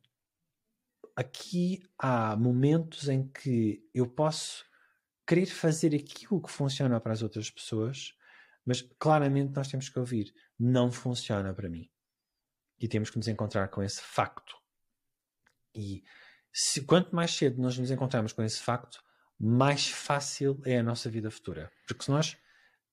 aqui 1.16 1.82
há 1.98 2.36
momentos 2.36 3.08
em 3.08 3.28
que 3.28 3.88
eu 3.94 4.08
posso 4.08 4.66
querer 5.26 5.46
fazer 5.46 5.96
aquilo 5.96 6.42
que 6.42 6.52
funciona 6.52 7.00
para 7.00 7.14
as 7.14 7.22
outras 7.22 7.50
pessoas, 7.50 8.14
mas 8.66 8.82
claramente 9.00 9.54
nós 9.56 9.68
temos 9.68 9.90
que 9.90 9.98
ouvir, 9.98 10.34
não 10.60 10.92
funciona 10.92 11.54
para 11.54 11.70
mim. 11.70 11.90
E 12.80 12.88
temos 12.88 13.10
que 13.10 13.18
nos 13.18 13.28
encontrar 13.28 13.70
com 13.70 13.82
esse 13.82 14.02
facto. 14.02 14.56
E 15.74 16.04
se, 16.52 16.82
quanto 16.82 17.16
mais 17.16 17.32
cedo 17.32 17.62
nós 17.62 17.78
nos 17.78 17.90
encontrarmos 17.90 18.34
com 18.34 18.44
esse 18.44 18.60
facto, 18.60 19.04
mais 19.40 19.88
fácil 19.88 20.62
é 20.66 20.80
a 20.80 20.84
nossa 20.84 21.10
vida 21.10 21.32
futura. 21.32 21.72
Porque 21.88 22.04
se 22.04 22.12
nós 22.12 22.38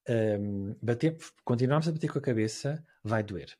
um, 0.09 0.77
bater, 0.81 1.17
continuarmos 1.45 1.89
a 1.89 1.93
bater 1.93 2.11
com 2.11 2.19
a 2.19 2.23
cabeça, 2.23 2.85
vai 3.03 3.23
doer 3.23 3.57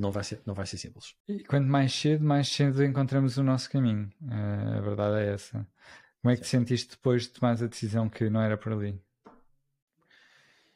não 0.00 0.10
vai 0.10 0.24
ser, 0.24 0.40
não 0.46 0.54
vai 0.54 0.66
ser 0.66 0.78
simples. 0.78 1.14
E 1.28 1.44
quanto 1.44 1.66
mais 1.66 1.92
cedo, 1.92 2.24
mais 2.24 2.48
cedo 2.48 2.82
encontramos 2.82 3.36
o 3.36 3.42
nosso 3.42 3.70
caminho. 3.70 4.10
Uh, 4.22 4.78
a 4.78 4.80
verdade 4.80 5.22
é 5.22 5.34
essa. 5.34 5.66
Como 6.20 6.32
é 6.32 6.36
que 6.36 6.42
te 6.42 6.48
sentiste 6.48 6.90
depois 6.90 7.22
de 7.22 7.30
tomar 7.30 7.52
a 7.62 7.66
decisão 7.66 8.08
que 8.08 8.28
não 8.28 8.40
era 8.40 8.56
por 8.56 8.72
ali? 8.72 9.00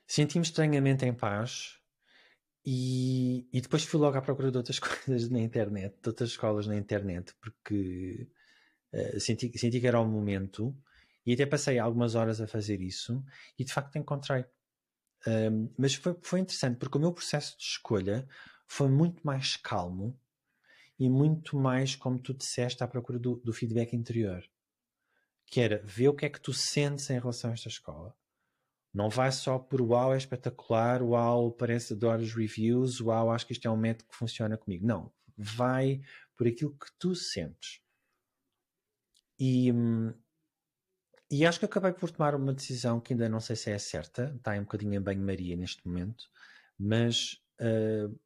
Senti-me 0.06 0.44
estranhamente 0.44 1.04
em 1.04 1.14
paz 1.14 1.78
e, 2.64 3.48
e 3.52 3.60
depois 3.60 3.84
fui 3.84 3.98
logo 3.98 4.16
à 4.16 4.22
procura 4.22 4.50
de 4.50 4.56
outras 4.58 4.78
coisas 4.78 5.28
na 5.30 5.40
internet, 5.40 5.96
de 6.02 6.08
outras 6.08 6.30
escolas 6.30 6.66
na 6.66 6.76
internet, 6.76 7.34
porque 7.40 8.28
uh, 8.92 9.20
senti, 9.20 9.56
senti 9.58 9.80
que 9.80 9.86
era 9.86 10.00
o 10.00 10.06
momento 10.06 10.76
e 11.26 11.32
até 11.32 11.46
passei 11.46 11.78
algumas 11.78 12.14
horas 12.14 12.40
a 12.40 12.46
fazer 12.46 12.80
isso 12.80 13.24
e 13.58 13.64
de 13.64 13.72
facto 13.72 13.96
encontrei. 13.96 14.44
Um, 15.26 15.72
mas 15.78 15.94
foi, 15.94 16.14
foi 16.20 16.40
interessante 16.40 16.76
porque 16.76 16.98
o 16.98 17.00
meu 17.00 17.12
processo 17.12 17.56
de 17.56 17.64
escolha 17.64 18.28
foi 18.66 18.88
muito 18.88 19.24
mais 19.24 19.56
calmo 19.56 20.18
e 20.98 21.08
muito 21.08 21.56
mais, 21.56 21.96
como 21.96 22.18
tu 22.18 22.32
disseste, 22.32 22.82
à 22.82 22.88
procura 22.88 23.18
do, 23.18 23.36
do 23.36 23.52
feedback 23.52 23.94
interior. 23.94 24.44
Que 25.46 25.60
era 25.60 25.82
ver 25.84 26.08
o 26.08 26.14
que 26.14 26.26
é 26.26 26.30
que 26.30 26.40
tu 26.40 26.52
sentes 26.52 27.10
em 27.10 27.18
relação 27.18 27.50
a 27.50 27.54
esta 27.54 27.68
escola. 27.68 28.16
Não 28.92 29.10
vai 29.10 29.32
só 29.32 29.58
por 29.58 29.82
uau, 29.82 30.14
é 30.14 30.16
espetacular, 30.16 31.02
uau, 31.02 31.50
parece 31.50 31.94
adoro 31.94 32.22
os 32.22 32.32
reviews, 32.32 33.00
uau, 33.00 33.30
acho 33.30 33.46
que 33.46 33.52
isto 33.52 33.66
é 33.66 33.70
um 33.70 33.76
método 33.76 34.08
que 34.08 34.16
funciona 34.16 34.56
comigo. 34.56 34.86
Não. 34.86 35.12
Vai 35.36 36.00
por 36.36 36.46
aquilo 36.46 36.76
que 36.78 36.86
tu 36.98 37.14
sentes. 37.14 37.80
E, 39.38 39.72
e 41.28 41.44
acho 41.44 41.58
que 41.58 41.64
acabei 41.64 41.92
por 41.92 42.10
tomar 42.10 42.36
uma 42.36 42.54
decisão 42.54 43.00
que 43.00 43.12
ainda 43.12 43.28
não 43.28 43.40
sei 43.40 43.56
se 43.56 43.70
é 43.70 43.78
certa, 43.78 44.32
está 44.36 44.52
um 44.52 44.60
bocadinho 44.60 44.94
em 44.94 45.00
banho-maria 45.00 45.56
neste 45.56 45.86
momento, 45.86 46.30
mas 46.78 47.42
uh, 47.60 48.16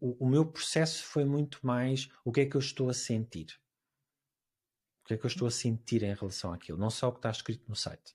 o, 0.00 0.24
o 0.24 0.28
meu 0.28 0.46
processo 0.46 1.04
foi 1.04 1.24
muito 1.24 1.64
mais 1.64 2.08
o 2.24 2.32
que 2.32 2.40
é 2.40 2.46
que 2.46 2.56
eu 2.56 2.60
estou 2.60 2.88
a 2.88 2.94
sentir. 2.94 3.60
O 5.02 5.08
que 5.08 5.14
é 5.14 5.16
que 5.16 5.24
eu 5.24 5.28
estou 5.28 5.48
a 5.48 5.50
sentir 5.50 6.02
em 6.02 6.14
relação 6.14 6.52
àquilo, 6.52 6.78
não 6.78 6.90
só 6.90 7.08
o 7.08 7.12
que 7.12 7.18
está 7.18 7.30
escrito 7.30 7.68
no 7.68 7.76
site. 7.76 8.14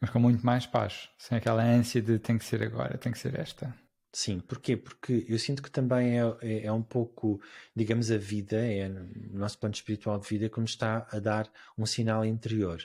Mas 0.00 0.10
com 0.10 0.20
muito 0.20 0.44
mais 0.46 0.64
paz, 0.66 1.08
sem 1.18 1.38
aquela 1.38 1.62
ânsia 1.62 2.00
de 2.00 2.18
tem 2.18 2.38
que 2.38 2.44
ser 2.44 2.62
agora, 2.62 2.96
tem 2.96 3.10
que 3.10 3.18
ser 3.18 3.38
esta. 3.38 3.74
Sim, 4.12 4.40
porquê? 4.40 4.76
Porque 4.76 5.26
eu 5.28 5.38
sinto 5.38 5.62
que 5.62 5.70
também 5.70 6.18
é, 6.18 6.22
é, 6.40 6.64
é, 6.66 6.72
um 6.72 6.82
pouco, 6.82 7.40
digamos, 7.74 8.10
a 8.10 8.16
vida, 8.16 8.56
é 8.56 8.88
o 8.88 9.38
nosso 9.38 9.58
plano 9.58 9.74
espiritual 9.74 10.18
de 10.18 10.28
vida 10.28 10.48
que 10.48 10.60
nos 10.60 10.70
está 10.70 11.06
a 11.10 11.18
dar 11.18 11.50
um 11.76 11.84
sinal 11.84 12.24
interior. 12.24 12.80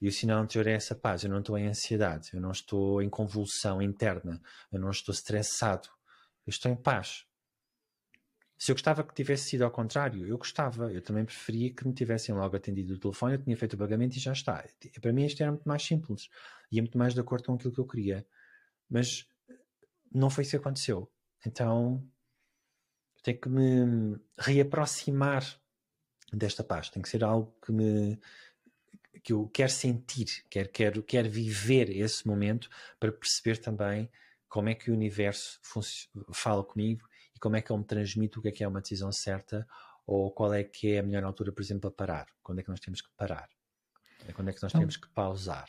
E 0.00 0.08
o 0.08 0.12
sinal 0.12 0.44
interior 0.44 0.66
é 0.66 0.72
essa 0.72 0.94
paz. 0.94 1.22
Eu 1.24 1.30
não 1.30 1.38
estou 1.38 1.56
em 1.56 1.68
ansiedade, 1.68 2.30
eu 2.34 2.40
não 2.40 2.50
estou 2.50 3.00
em 3.00 3.08
convulsão 3.08 3.80
interna, 3.80 4.40
eu 4.72 4.80
não 4.80 4.90
estou 4.90 5.12
estressado, 5.12 5.88
eu 6.46 6.50
estou 6.50 6.70
em 6.70 6.76
paz. 6.76 7.26
Se 8.58 8.70
eu 8.70 8.74
gostava 8.74 9.04
que 9.04 9.12
tivesse 9.12 9.50
sido 9.50 9.62
ao 9.62 9.70
contrário, 9.70 10.26
eu 10.26 10.38
gostava. 10.38 10.90
Eu 10.92 11.02
também 11.02 11.24
preferia 11.24 11.72
que 11.74 11.86
me 11.86 11.92
tivessem 11.92 12.34
logo 12.34 12.56
atendido 12.56 12.94
o 12.94 12.98
telefone, 12.98 13.34
eu 13.34 13.42
tinha 13.42 13.56
feito 13.56 13.74
o 13.74 13.78
pagamento 13.78 14.16
e 14.16 14.20
já 14.20 14.32
está. 14.32 14.64
Para 15.00 15.12
mim 15.12 15.26
isto 15.26 15.42
era 15.42 15.52
muito 15.52 15.68
mais 15.68 15.82
simples. 15.82 16.28
Ia 16.70 16.82
muito 16.82 16.96
mais 16.96 17.12
de 17.12 17.20
acordo 17.20 17.44
com 17.44 17.54
aquilo 17.54 17.72
que 17.72 17.80
eu 17.80 17.86
queria. 17.86 18.26
Mas 18.88 19.28
não 20.12 20.30
foi 20.30 20.42
isso 20.42 20.52
que 20.52 20.56
aconteceu. 20.56 21.10
Então 21.44 22.02
tenho 23.22 23.40
que 23.40 23.48
me 23.48 24.18
reaproximar 24.38 25.44
desta 26.32 26.64
paz. 26.64 26.88
Tem 26.88 27.02
que 27.02 27.08
ser 27.08 27.24
algo 27.24 27.54
que 27.60 27.72
me 27.72 28.18
que 29.22 29.32
eu 29.32 29.48
quero 29.48 29.72
sentir, 29.72 30.44
quero, 30.48 30.68
quero, 30.68 31.02
quero 31.02 31.28
viver 31.28 31.90
esse 31.90 32.24
momento 32.24 32.70
para 33.00 33.10
perceber 33.10 33.58
também 33.58 34.08
como 34.48 34.68
é 34.68 34.74
que 34.74 34.90
o 34.90 34.94
universo 34.94 35.60
fala 36.32 36.64
comigo 36.64 37.06
e 37.34 37.38
como 37.38 37.56
é 37.56 37.62
que 37.62 37.70
ele 37.70 37.80
me 37.80 37.86
transmite 37.86 38.38
o 38.38 38.42
que 38.42 38.48
é 38.48 38.52
que 38.52 38.64
é 38.64 38.68
uma 38.68 38.80
decisão 38.80 39.10
certa 39.12 39.66
ou 40.06 40.30
qual 40.30 40.54
é 40.54 40.62
que 40.62 40.92
é 40.92 41.00
a 41.00 41.02
melhor 41.02 41.24
altura, 41.24 41.52
por 41.52 41.60
exemplo, 41.60 41.88
a 41.88 41.92
parar. 41.92 42.26
Quando 42.42 42.60
é 42.60 42.62
que 42.62 42.68
nós 42.68 42.80
temos 42.80 43.00
que 43.00 43.08
parar? 43.16 43.48
Quando 44.34 44.48
é 44.48 44.52
que 44.52 44.62
nós 44.62 44.70
então, 44.70 44.80
temos 44.80 44.96
que 44.96 45.08
pausar? 45.08 45.68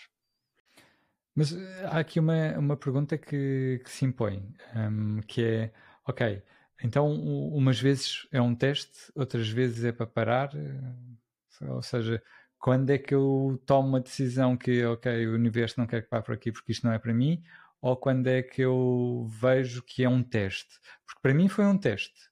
Mas 1.35 1.53
eh, 1.53 1.85
há 1.85 1.99
aqui 1.99 2.19
uma, 2.19 2.57
uma 2.57 2.77
pergunta 2.77 3.17
que, 3.17 3.81
que 3.83 3.89
se 3.89 4.05
impõe, 4.05 4.53
um, 4.75 5.21
que 5.21 5.43
é, 5.43 5.73
ok, 6.05 6.41
então 6.83 7.11
umas 7.11 7.79
vezes 7.79 8.27
é 8.31 8.41
um 8.41 8.55
teste, 8.55 9.11
outras 9.15 9.49
vezes 9.49 9.83
é 9.83 9.91
para 9.91 10.07
parar, 10.07 10.49
eh, 10.55 11.69
ou 11.69 11.81
seja, 11.81 12.21
quando 12.59 12.89
é 12.89 12.97
que 12.97 13.13
eu 13.13 13.61
tomo 13.65 13.87
uma 13.87 14.01
decisão 14.01 14.57
que, 14.57 14.83
ok, 14.85 15.27
o 15.27 15.35
universo 15.35 15.79
não 15.79 15.87
quer 15.87 16.01
que 16.01 16.09
pare 16.09 16.23
por 16.23 16.33
aqui 16.33 16.51
porque 16.51 16.71
isto 16.71 16.85
não 16.85 16.93
é 16.93 16.99
para 16.99 17.13
mim, 17.13 17.43
ou 17.81 17.95
quando 17.95 18.27
é 18.27 18.41
que 18.41 18.61
eu 18.61 19.27
vejo 19.29 19.81
que 19.83 20.03
é 20.03 20.09
um 20.09 20.23
teste? 20.23 20.79
Porque 21.05 21.21
para 21.21 21.33
mim 21.33 21.47
foi 21.47 21.65
um 21.65 21.77
teste. 21.77 22.29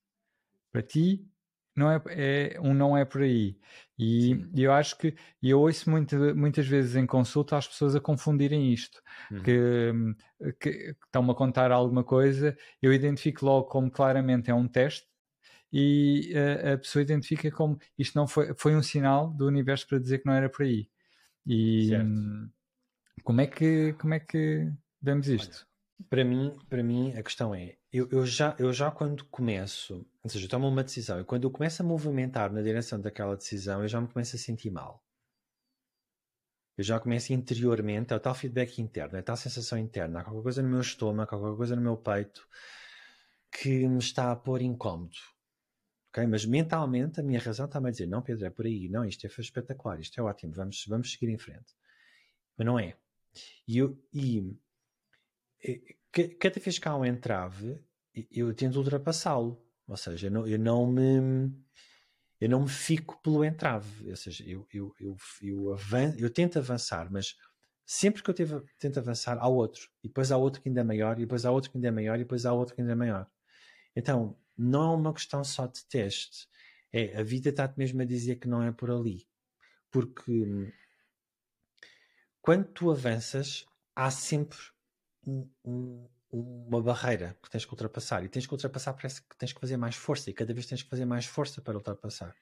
Para 0.71 0.81
ti 0.81 1.27
não 1.75 1.91
é, 1.91 2.01
é 2.07 2.59
um 2.61 2.73
não 2.73 2.97
é 2.97 3.03
por 3.03 3.21
aí. 3.21 3.57
E, 3.97 4.45
e 4.53 4.63
eu 4.63 4.71
acho 4.71 4.97
que 4.97 5.15
eu 5.41 5.59
ouço 5.59 5.89
muito, 5.89 6.15
muitas 6.35 6.67
vezes 6.67 6.95
em 6.95 7.05
consulta 7.05 7.57
as 7.57 7.67
pessoas 7.67 7.95
a 7.95 7.99
confundirem 7.99 8.73
isto. 8.73 9.01
Uhum. 9.31 9.43
Que, 9.43 9.91
que, 10.59 10.71
que 10.93 11.05
estão-me 11.05 11.31
a 11.31 11.35
contar 11.35 11.71
alguma 11.71 12.03
coisa, 12.03 12.57
eu 12.81 12.93
identifico 12.93 13.45
logo 13.45 13.67
como 13.67 13.91
claramente 13.91 14.49
é 14.49 14.53
um 14.53 14.67
teste 14.67 15.07
e 15.71 16.33
a, 16.33 16.73
a, 16.73 16.77
pessoa 16.77 17.03
identifica 17.03 17.51
como 17.51 17.77
isto 17.97 18.15
não 18.17 18.27
foi, 18.27 18.53
foi 18.55 18.75
um 18.75 18.81
sinal 18.81 19.29
do 19.31 19.45
universo 19.45 19.85
para 19.87 19.99
dizer 19.99 20.19
que 20.19 20.25
não 20.25 20.33
era 20.33 20.49
por 20.49 20.63
aí. 20.63 20.89
E 21.45 21.89
certo. 21.89 22.11
como 23.23 23.41
é 23.41 23.47
que 23.47 23.93
como 23.93 24.13
é 24.13 24.19
que 24.19 24.71
Vemos 25.05 25.27
isto. 25.27 25.67
Olha, 25.99 26.07
para 26.09 26.25
mim, 26.25 26.57
para 26.67 26.81
mim, 26.81 27.13
a 27.13 27.21
questão 27.21 27.53
é, 27.53 27.77
eu, 27.93 28.09
eu, 28.11 28.25
já, 28.25 28.55
eu 28.57 28.73
já 28.73 28.89
quando 28.89 29.23
começo, 29.25 30.03
ou 30.23 30.29
seja, 30.31 30.45
eu 30.45 30.49
tomo 30.49 30.67
uma 30.67 30.83
decisão, 30.83 31.21
e 31.21 31.23
quando 31.23 31.43
eu 31.43 31.51
começo 31.51 31.83
a 31.83 31.85
movimentar 31.85 32.51
na 32.51 32.59
direção 32.63 32.99
daquela 32.99 33.35
decisão, 33.35 33.83
eu 33.83 33.87
já 33.87 34.01
me 34.01 34.07
começo 34.07 34.35
a 34.35 34.39
sentir 34.39 34.71
mal. 34.71 35.05
Eu 36.75 36.83
já 36.83 36.99
começo 36.99 37.31
interiormente, 37.33 38.13
é 38.13 38.15
o 38.15 38.19
tal 38.19 38.33
feedback 38.33 38.81
interno, 38.81 39.15
é 39.15 39.19
a 39.19 39.23
tal 39.23 39.37
sensação 39.37 39.77
interna, 39.77 40.21
há 40.21 40.23
qualquer 40.23 40.41
coisa 40.41 40.63
no 40.63 40.69
meu 40.69 40.81
estômago, 40.81 41.35
há 41.35 41.39
qualquer 41.39 41.57
coisa 41.57 41.75
no 41.75 41.83
meu 41.83 41.97
peito 41.97 42.47
que 43.51 43.87
me 43.87 43.99
está 43.99 44.31
a 44.31 44.35
pôr 44.35 44.63
incómodo. 44.63 45.15
Okay? 46.09 46.25
Mas 46.25 46.47
mentalmente 46.47 47.19
a 47.19 47.23
minha 47.23 47.39
razão 47.39 47.67
está-me 47.67 47.89
a 47.89 47.91
dizer, 47.91 48.07
não 48.07 48.23
Pedro, 48.23 48.47
é 48.47 48.49
por 48.49 48.65
aí, 48.65 48.89
não, 48.89 49.05
isto 49.05 49.23
é 49.27 49.29
espetacular, 49.29 49.99
isto 49.99 50.19
é 50.19 50.23
ótimo, 50.23 50.51
vamos, 50.53 50.83
vamos 50.87 51.11
seguir 51.11 51.29
em 51.29 51.37
frente. 51.37 51.75
Mas 52.57 52.65
não 52.65 52.79
é. 52.79 52.97
E, 53.67 53.77
eu, 53.77 53.97
e 54.11 54.55
cada 56.39 56.59
vez 56.59 56.79
que 56.79 56.87
há 56.87 56.95
um 56.95 57.05
entrave, 57.05 57.79
eu 58.31 58.53
tento 58.53 58.77
ultrapassá-lo. 58.77 59.61
Ou 59.87 59.97
seja, 59.97 60.27
eu 60.27 60.31
não, 60.31 60.47
eu 60.47 60.59
não 60.59 60.87
me. 60.87 61.51
eu 62.39 62.49
não 62.49 62.61
me 62.63 62.69
fico 62.69 63.21
pelo 63.21 63.43
entrave. 63.43 64.09
Ou 64.09 64.15
seja, 64.15 64.43
eu, 64.47 64.67
eu, 64.73 64.93
eu, 64.99 65.17
eu, 65.41 65.73
avan 65.73 66.15
eu 66.17 66.29
tento 66.29 66.57
avançar, 66.57 67.11
mas 67.11 67.35
sempre 67.85 68.23
que 68.23 68.29
eu 68.29 68.33
teve, 68.33 68.61
tento 68.79 68.99
avançar, 68.99 69.37
há 69.39 69.47
outro. 69.47 69.89
E 70.03 70.07
depois 70.07 70.31
há 70.31 70.37
outro 70.37 70.61
que 70.61 70.69
ainda 70.69 70.81
é 70.81 70.83
maior, 70.83 71.17
e 71.17 71.21
depois 71.21 71.45
há 71.45 71.51
outro 71.51 71.71
que 71.71 71.77
ainda 71.77 71.89
é 71.89 71.91
maior, 71.91 72.15
e 72.15 72.19
depois 72.19 72.45
há 72.45 72.53
outro 72.53 72.75
que 72.75 72.81
ainda 72.81 72.93
é 72.93 72.95
maior. 72.95 73.27
Então, 73.95 74.37
não 74.57 74.93
é 74.93 74.95
uma 74.95 75.13
questão 75.13 75.43
só 75.43 75.67
de 75.67 75.85
teste. 75.85 76.47
É, 76.91 77.17
a 77.19 77.23
vida 77.23 77.49
está-te 77.49 77.77
mesmo 77.77 78.01
a 78.01 78.05
dizer 78.05 78.37
que 78.37 78.47
não 78.47 78.63
é 78.63 78.71
por 78.71 78.89
ali. 78.89 79.27
Porque 79.91 80.73
quando 82.41 82.65
tu 82.65 82.91
avanças, 82.91 83.65
há 83.95 84.09
sempre 84.09 84.57
um, 85.25 85.49
um, 85.63 86.07
uma 86.31 86.81
barreira 86.81 87.37
que 87.41 87.49
tens 87.49 87.65
que 87.65 87.71
ultrapassar. 87.71 88.23
E 88.23 88.29
tens 88.29 88.45
que 88.45 88.53
ultrapassar, 88.53 88.93
parece 88.93 89.21
que 89.21 89.37
tens 89.37 89.53
que 89.53 89.59
fazer 89.59 89.77
mais 89.77 89.95
força. 89.95 90.29
E 90.29 90.33
cada 90.33 90.53
vez 90.53 90.65
tens 90.65 90.83
que 90.83 90.89
fazer 90.89 91.05
mais 91.05 91.25
força 91.25 91.61
para 91.61 91.75
ultrapassar. 91.75 92.35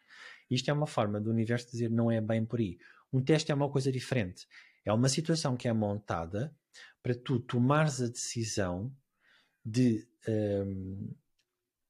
Isto 0.50 0.70
é 0.70 0.74
uma 0.74 0.88
forma 0.88 1.20
do 1.20 1.30
universo 1.30 1.70
dizer 1.72 1.90
não 1.90 2.12
é 2.12 2.20
bem 2.20 2.46
por 2.46 2.60
aí. 2.60 2.78
Um 3.12 3.22
teste 3.22 3.52
é 3.52 3.56
uma 3.56 3.70
coisa 3.70 3.92
diferente. 3.92 4.48
É 4.86 4.92
uma 4.92 5.08
situação 5.10 5.56
que 5.56 5.68
é 5.68 5.74
montada 5.74 6.56
para 7.02 7.14
tu 7.14 7.40
tomares 7.40 8.02
a 8.02 8.08
decisão 8.08 8.96
de, 9.64 10.08
um, 10.28 11.14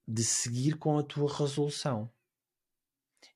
de 0.08 0.24
seguir 0.24 0.78
com 0.78 0.98
a 0.98 1.04
tua 1.04 1.32
resolução. 1.32 2.12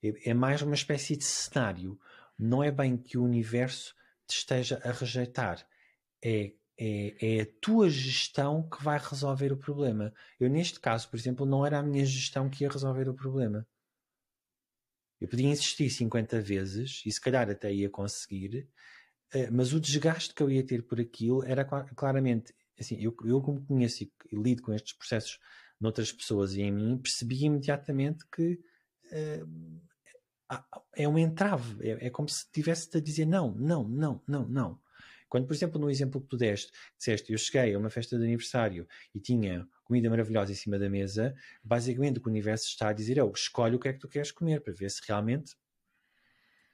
É, 0.02 0.30
é 0.30 0.34
mais 0.34 0.62
uma 0.62 0.74
espécie 0.74 1.16
de 1.16 1.24
cenário. 1.24 1.98
Não 2.38 2.62
é 2.62 2.70
bem 2.70 2.96
que 2.96 3.16
o 3.16 3.24
universo 3.24 3.94
te 4.26 4.36
esteja 4.36 4.80
a 4.84 4.92
rejeitar. 4.92 5.66
É, 6.22 6.52
é, 6.78 7.38
é, 7.38 7.40
a 7.42 7.46
tua 7.60 7.90
gestão 7.90 8.68
que 8.68 8.82
vai 8.82 8.98
resolver 8.98 9.52
o 9.52 9.56
problema. 9.56 10.12
Eu, 10.38 10.48
neste 10.48 10.78
caso, 10.78 11.08
por 11.10 11.18
exemplo, 11.18 11.44
não 11.44 11.66
era 11.66 11.78
a 11.78 11.82
minha 11.82 12.04
gestão 12.06 12.48
que 12.48 12.64
ia 12.64 12.70
resolver 12.70 13.08
o 13.08 13.14
problema. 13.14 13.66
Eu 15.20 15.26
podia 15.28 15.48
insistir 15.48 15.90
50 15.90 16.40
vezes 16.40 17.02
e 17.04 17.10
se 17.10 17.20
calhar 17.20 17.50
até 17.50 17.72
ia 17.72 17.90
conseguir, 17.90 18.68
eh, 19.32 19.50
mas 19.50 19.72
o 19.72 19.80
desgaste 19.80 20.32
que 20.32 20.42
eu 20.42 20.50
ia 20.50 20.64
ter 20.64 20.82
por 20.84 21.00
aquilo 21.00 21.44
era 21.44 21.64
claramente 21.64 22.54
assim. 22.78 22.96
Eu, 23.02 23.14
eu 23.24 23.42
como 23.42 23.64
conheço 23.66 24.04
e 24.04 24.12
lido 24.32 24.62
com 24.62 24.72
estes 24.72 24.92
processos 24.92 25.40
noutras 25.80 26.12
pessoas 26.12 26.54
e 26.54 26.62
em 26.62 26.72
mim, 26.72 26.98
percebi 26.98 27.44
imediatamente 27.44 28.24
que 28.30 28.60
uh, 29.12 30.58
é 30.94 31.08
um 31.08 31.18
entrave. 31.18 31.76
É, 31.88 32.06
é 32.06 32.10
como 32.10 32.28
se 32.28 32.44
estivesse 32.44 32.96
a 32.96 33.00
dizer 33.00 33.26
não, 33.26 33.52
não, 33.52 33.88
não, 33.88 34.22
não, 34.26 34.48
não. 34.48 34.80
Quando, 35.28 35.46
por 35.46 35.54
exemplo, 35.54 35.80
no 35.80 35.90
exemplo 35.90 36.20
que 36.20 36.26
tu 36.26 36.36
deste, 36.36 36.72
disseste, 36.96 37.32
eu 37.32 37.38
cheguei 37.38 37.74
a 37.74 37.78
uma 37.78 37.90
festa 37.90 38.16
de 38.16 38.24
aniversário 38.24 38.86
e 39.14 39.20
tinha 39.20 39.66
comida 39.84 40.08
maravilhosa 40.08 40.52
em 40.52 40.54
cima 40.54 40.78
da 40.78 40.88
mesa, 40.88 41.34
basicamente 41.62 42.18
o 42.18 42.20
que 42.22 42.28
o 42.28 42.30
universo 42.30 42.66
está 42.66 42.88
a 42.88 42.92
dizer 42.92 43.18
é, 43.18 43.22
oh, 43.22 43.32
escolhe 43.32 43.76
o 43.76 43.78
que 43.78 43.88
é 43.88 43.92
que 43.92 43.98
tu 43.98 44.08
queres 44.08 44.30
comer, 44.30 44.60
para 44.62 44.72
ver 44.72 44.90
se 44.90 45.00
realmente 45.06 45.54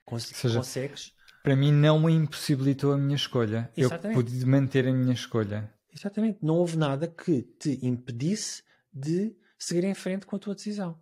cons 0.05 0.25
seja, 0.25 0.59
consegues. 0.59 1.13
Para 1.43 1.57
mim 1.57 1.73
não 1.73 2.01
me 2.01 2.13
impossibilitou 2.13 2.93
a 2.93 2.97
minha 2.97 3.17
escolha. 3.17 3.71
Exatamente. 3.77 4.19
Eu 4.19 4.25
pude 4.25 4.47
manter 4.47 4.87
a 4.89 4.93
minha 4.93 5.15
escolha. 5.15 5.73
Exatamente. 5.93 6.39
Não 6.43 6.57
houve 6.57 6.77
nada 6.77 7.07
que 7.07 7.43
te 7.43 7.79
impedisse 7.85 8.63
de 8.93 9.37
seguir 9.59 9.85
em 9.85 9.95
frente 9.95 10.27
com 10.27 10.37
a 10.37 10.39
tua 10.39 10.55
decisão. 10.55 11.01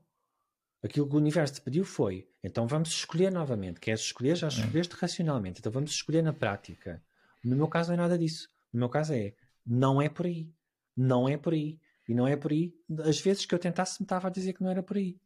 Aquilo 0.82 1.09
que 1.09 1.14
o 1.14 1.18
universo 1.18 1.55
te 1.55 1.61
pediu 1.61 1.84
foi: 1.84 2.28
então 2.42 2.66
vamos 2.66 2.90
escolher 2.90 3.30
novamente. 3.30 3.78
Queres 3.78 4.00
escolher? 4.00 4.36
Já 4.36 4.48
escolheste 4.48 4.94
racionalmente. 4.96 5.61
Então 5.61 5.70
vamos 5.70 5.92
escolher 5.92 6.22
na 6.22 6.32
prática. 6.32 7.03
No 7.45 7.57
meu 7.57 7.68
caso 7.68 7.88
não 7.90 7.95
é 7.95 7.99
nada 7.99 8.18
disso. 8.18 8.49
No 8.72 8.80
meu 8.80 8.88
caso 8.88 9.12
é: 9.12 9.34
não 9.66 10.01
é 10.01 10.09
por 10.09 10.26
aí. 10.26 10.51
Não 10.97 11.28
é 11.28 11.36
por 11.36 11.53
aí. 11.53 11.78
E 12.09 12.14
não 12.14 12.26
é 12.26 12.36
por 12.36 12.53
aí. 12.53 12.74
Às 13.05 13.20
vezes 13.20 13.47
que 13.47 13.55
eu 13.55 13.59
tentasse 13.59 14.01
me 14.01 14.05
estava 14.05 14.28
a 14.28 14.30
dizer 14.30 14.53
que 14.53 14.62
não 14.62 14.70
era 14.70 14.82
por 14.82 14.97
aí. 14.97 15.18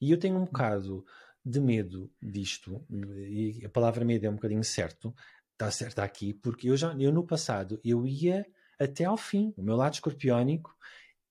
E 0.00 0.10
eu 0.10 0.18
tenho 0.18 0.36
um 0.36 0.44
bocado 0.44 1.04
de 1.44 1.60
medo 1.60 2.10
disto, 2.20 2.84
e 2.90 3.64
a 3.64 3.68
palavra 3.68 4.04
medo 4.04 4.26
é 4.26 4.30
um 4.30 4.34
bocadinho 4.34 4.62
certo, 4.64 5.14
está 5.52 5.70
certa 5.70 6.04
aqui, 6.04 6.34
porque 6.34 6.68
eu 6.68 6.76
já 6.76 6.94
eu 6.98 7.12
no 7.12 7.26
passado 7.26 7.80
eu 7.84 8.06
ia 8.06 8.46
até 8.78 9.04
ao 9.04 9.16
fim. 9.16 9.52
O 9.56 9.62
meu 9.62 9.76
lado 9.76 9.94
escorpiónico 9.94 10.74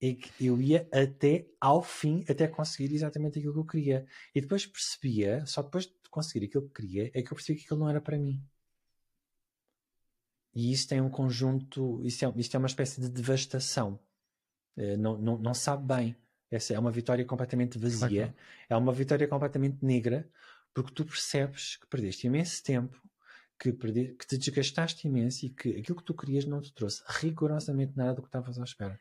é 0.01 0.13
que 0.13 0.45
eu 0.45 0.61
ia 0.61 0.87
até 0.93 1.47
ao 1.59 1.81
fim, 1.83 2.23
até 2.29 2.47
conseguir 2.47 2.93
exatamente 2.93 3.39
aquilo 3.39 3.53
que 3.53 3.59
eu 3.59 3.65
queria. 3.65 4.05
E 4.33 4.41
depois 4.41 4.65
percebia, 4.65 5.45
só 5.45 5.61
depois 5.61 5.85
de 5.85 5.93
conseguir 6.09 6.45
aquilo 6.45 6.67
que 6.69 6.81
queria, 6.81 7.11
é 7.13 7.21
que 7.21 7.31
eu 7.31 7.35
percebi 7.35 7.59
que 7.59 7.65
aquilo 7.65 7.81
não 7.81 7.89
era 7.89 8.01
para 8.01 8.17
mim. 8.17 8.41
E 10.53 10.71
isso 10.71 10.87
tem 10.87 10.99
um 11.01 11.09
conjunto, 11.09 12.01
isso 12.03 12.25
é, 12.25 12.33
isto 12.37 12.55
é 12.55 12.57
uma 12.57 12.67
espécie 12.67 12.99
de 12.99 13.09
devastação. 13.09 13.99
É, 14.75 14.97
não, 14.97 15.17
não, 15.17 15.37
não 15.37 15.53
sabe 15.53 15.85
bem. 15.85 16.15
Essa 16.51 16.73
é 16.73 16.79
uma 16.79 16.91
vitória 16.91 17.23
completamente 17.23 17.77
vazia, 17.77 18.35
é 18.67 18.75
uma 18.75 18.91
vitória 18.91 19.27
completamente 19.27 19.85
negra, 19.85 20.27
porque 20.73 20.91
tu 20.91 21.05
percebes 21.05 21.77
que 21.77 21.85
perdeste 21.87 22.25
imenso 22.25 22.63
tempo, 22.63 22.99
que, 23.59 23.71
perdi, 23.71 24.15
que 24.15 24.25
te 24.25 24.37
desgastaste 24.37 25.07
imenso 25.07 25.45
e 25.45 25.49
que 25.49 25.77
aquilo 25.77 25.97
que 25.97 26.03
tu 26.03 26.13
querias 26.15 26.45
não 26.45 26.59
te 26.59 26.73
trouxe 26.73 27.03
rigorosamente 27.07 27.95
nada 27.95 28.15
do 28.15 28.21
que 28.23 28.29
estavas 28.29 28.57
à 28.57 28.63
espera. 28.63 28.99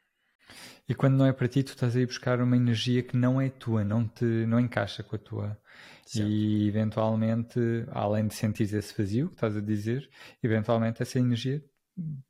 E 0.88 0.94
quando 0.94 1.16
não 1.16 1.26
é 1.26 1.32
para 1.32 1.48
ti, 1.48 1.62
tu 1.62 1.72
estás 1.72 1.94
a 1.94 2.00
ir 2.00 2.06
buscar 2.06 2.40
uma 2.40 2.56
energia 2.56 3.02
que 3.02 3.16
não 3.16 3.40
é 3.40 3.50
tua, 3.50 3.84
não 3.84 4.08
te 4.08 4.24
não 4.24 4.58
encaixa 4.58 5.02
com 5.02 5.16
a 5.16 5.18
tua. 5.18 5.58
Certo. 6.06 6.26
E 6.26 6.66
eventualmente, 6.66 7.60
além 7.90 8.26
de 8.26 8.34
sentir 8.34 8.62
esse 8.74 8.96
vazio 8.96 9.28
que 9.28 9.34
estás 9.34 9.56
a 9.56 9.60
dizer, 9.60 10.08
eventualmente 10.42 11.02
essa 11.02 11.18
energia 11.18 11.62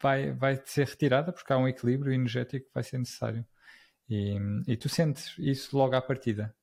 vai, 0.02 0.32
vai 0.32 0.60
ser 0.64 0.86
retirada 0.86 1.32
porque 1.32 1.52
há 1.52 1.58
um 1.58 1.68
equilíbrio 1.68 2.12
energético 2.12 2.66
que 2.66 2.74
vai 2.74 2.82
ser 2.82 2.98
necessário. 2.98 3.46
E, 4.08 4.36
e 4.66 4.76
tu 4.76 4.88
sentes 4.88 5.34
isso 5.38 5.76
logo 5.76 5.94
à 5.94 6.02
partida. 6.02 6.54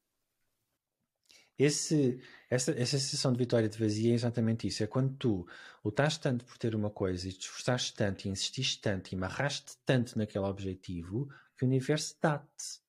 Esse, 1.58 2.20
essa, 2.50 2.72
essa 2.72 3.00
sensação 3.00 3.32
de 3.32 3.38
vitória 3.38 3.70
de 3.70 3.78
vazia 3.78 4.12
é 4.12 4.16
exatamente 4.16 4.68
isso. 4.68 4.84
É 4.84 4.88
quando 4.88 5.16
tu 5.16 5.48
lutaste 5.84 6.20
tanto 6.20 6.44
por 6.44 6.58
ter 6.58 6.76
uma 6.76 6.90
coisa 6.90 7.30
e 7.30 7.32
te 7.32 7.42
esforçaste 7.42 7.94
tanto 7.94 8.26
e 8.26 8.30
insististe 8.30 8.82
tanto 8.82 9.14
e 9.14 9.16
amarraste 9.16 9.78
tanto 9.86 10.18
naquele 10.18 10.44
objetivo 10.44 11.30
que 11.58 11.64
o 11.64 11.68
universo 11.68 12.16
dá-te. 12.22 12.82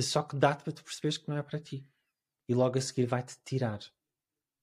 Só 0.00 0.22
que 0.22 0.36
dá-te 0.36 0.64
para 0.64 0.72
tu 0.72 0.82
perceberes 0.82 1.18
que 1.18 1.28
não 1.28 1.36
é 1.36 1.42
para 1.42 1.60
ti. 1.60 1.86
E 2.48 2.54
logo 2.54 2.78
a 2.78 2.80
seguir 2.80 3.06
vai-te 3.06 3.36
tirar. 3.44 3.80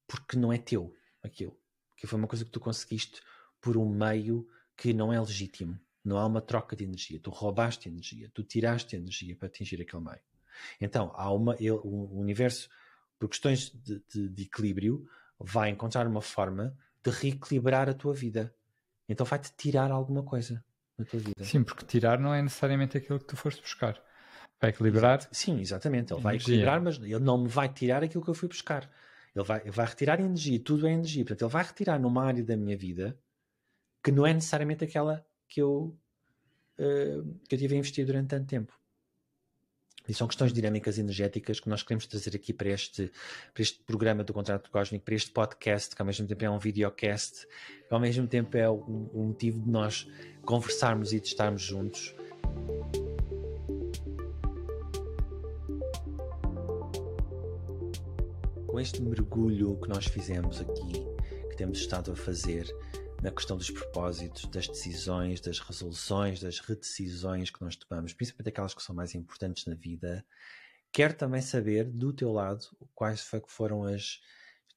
Porque 0.07 0.37
não 0.37 0.51
é 0.51 0.57
teu 0.57 0.95
aquilo. 1.21 1.57
Que 1.95 2.07
foi 2.07 2.17
uma 2.17 2.27
coisa 2.27 2.43
que 2.43 2.51
tu 2.51 2.59
conseguiste 2.59 3.21
por 3.61 3.77
um 3.77 3.87
meio 3.87 4.47
que 4.75 4.93
não 4.93 5.13
é 5.13 5.19
legítimo. 5.19 5.79
Não 6.03 6.17
há 6.17 6.25
uma 6.25 6.41
troca 6.41 6.75
de 6.75 6.83
energia. 6.83 7.19
Tu 7.19 7.29
roubaste 7.29 7.87
energia, 7.87 8.31
tu 8.33 8.43
tiraste 8.43 8.95
energia 8.95 9.35
para 9.35 9.47
atingir 9.47 9.81
aquele 9.81 10.03
meio. 10.03 10.21
Então, 10.81 11.11
há 11.15 11.31
uma, 11.31 11.55
ele, 11.55 11.71
o 11.71 12.19
universo, 12.19 12.69
por 13.17 13.29
questões 13.29 13.69
de, 13.69 14.01
de, 14.09 14.29
de 14.29 14.43
equilíbrio, 14.43 15.07
vai 15.39 15.69
encontrar 15.69 16.07
uma 16.07 16.21
forma 16.21 16.75
de 17.03 17.11
reequilibrar 17.11 17.87
a 17.89 17.93
tua 17.93 18.13
vida. 18.13 18.53
Então 19.07 19.25
vai-te 19.25 19.51
tirar 19.55 19.91
alguma 19.91 20.23
coisa 20.23 20.63
na 20.99 21.05
tua 21.05 21.19
vida. 21.19 21.43
Sim, 21.43 21.63
porque 21.63 21.85
tirar 21.85 22.19
não 22.19 22.33
é 22.33 22.41
necessariamente 22.41 22.97
aquilo 22.97 23.19
que 23.19 23.25
tu 23.25 23.35
foste 23.35 23.61
buscar. 23.61 24.01
Vai 24.59 24.71
equilibrar. 24.71 25.27
Sim, 25.31 25.59
exatamente. 25.59 26.13
Ele 26.13 26.21
vai 26.21 26.35
equilibrar, 26.35 26.81
mas 26.81 26.97
ele 26.97 27.19
não 27.19 27.37
me 27.37 27.47
vai 27.47 27.69
tirar 27.69 28.03
aquilo 28.03 28.23
que 28.23 28.29
eu 28.29 28.33
fui 28.33 28.49
buscar. 28.49 28.89
Ele 29.35 29.45
vai, 29.45 29.61
ele 29.61 29.71
vai 29.71 29.85
retirar 29.85 30.19
energia, 30.19 30.59
tudo 30.59 30.87
é 30.87 30.91
energia. 30.91 31.23
Portanto, 31.23 31.43
ele 31.43 31.51
vai 31.51 31.63
retirar 31.63 31.99
numa 31.99 32.23
área 32.25 32.43
da 32.43 32.57
minha 32.57 32.77
vida 32.77 33.17
que 34.03 34.11
não 34.11 34.25
é 34.25 34.33
necessariamente 34.33 34.83
aquela 34.83 35.25
que 35.47 35.61
eu, 35.61 35.97
uh, 36.77 37.39
que 37.47 37.55
eu 37.55 37.59
tive 37.59 37.75
a 37.75 37.77
investir 37.77 38.05
durante 38.05 38.29
tanto 38.29 38.47
tempo. 38.47 38.78
E 40.09 40.13
são 40.13 40.27
questões 40.27 40.51
dinâmicas 40.51 40.97
energéticas 40.97 41.59
que 41.59 41.69
nós 41.69 41.83
queremos 41.83 42.07
trazer 42.07 42.35
aqui 42.35 42.51
para 42.51 42.69
este, 42.69 43.11
para 43.53 43.61
este 43.61 43.79
programa 43.85 44.23
do 44.23 44.33
Contrato 44.33 44.71
Cósmico, 44.71 45.05
para 45.05 45.13
este 45.13 45.29
podcast, 45.29 45.95
que 45.95 46.01
ao 46.01 46.05
mesmo 46.07 46.25
tempo 46.25 46.43
é 46.43 46.49
um 46.49 46.57
videocast, 46.57 47.45
que 47.45 47.93
ao 47.93 47.99
mesmo 47.99 48.25
tempo 48.25 48.57
é 48.57 48.67
um, 48.67 49.07
um 49.13 49.27
motivo 49.27 49.59
de 49.59 49.69
nós 49.69 50.07
conversarmos 50.43 51.13
e 51.13 51.19
de 51.19 51.27
estarmos 51.27 51.61
juntos. 51.61 52.15
Com 58.65 58.79
este 58.79 59.03
mergulho 59.03 59.79
que 59.79 59.89
nós 59.89 60.07
fizemos 60.07 60.59
aqui, 60.59 61.05
que 61.51 61.55
temos 61.55 61.77
estado 61.77 62.13
a 62.13 62.15
fazer, 62.15 62.67
na 63.21 63.31
questão 63.31 63.57
dos 63.57 63.69
propósitos, 63.69 64.45
das 64.45 64.67
decisões, 64.67 65.41
das 65.41 65.59
resoluções, 65.59 66.39
das 66.39 66.59
redecisões 66.59 67.49
que 67.49 67.61
nós 67.61 67.75
tomamos, 67.75 68.13
principalmente 68.13 68.49
aquelas 68.49 68.73
que 68.73 68.81
são 68.81 68.95
mais 68.95 69.13
importantes 69.13 69.65
na 69.65 69.75
vida. 69.75 70.25
Quero 70.91 71.13
também 71.13 71.41
saber, 71.41 71.85
do 71.85 72.13
teu 72.13 72.31
lado, 72.31 72.65
quais 72.95 73.21
foram 73.47 73.83
as 73.83 74.19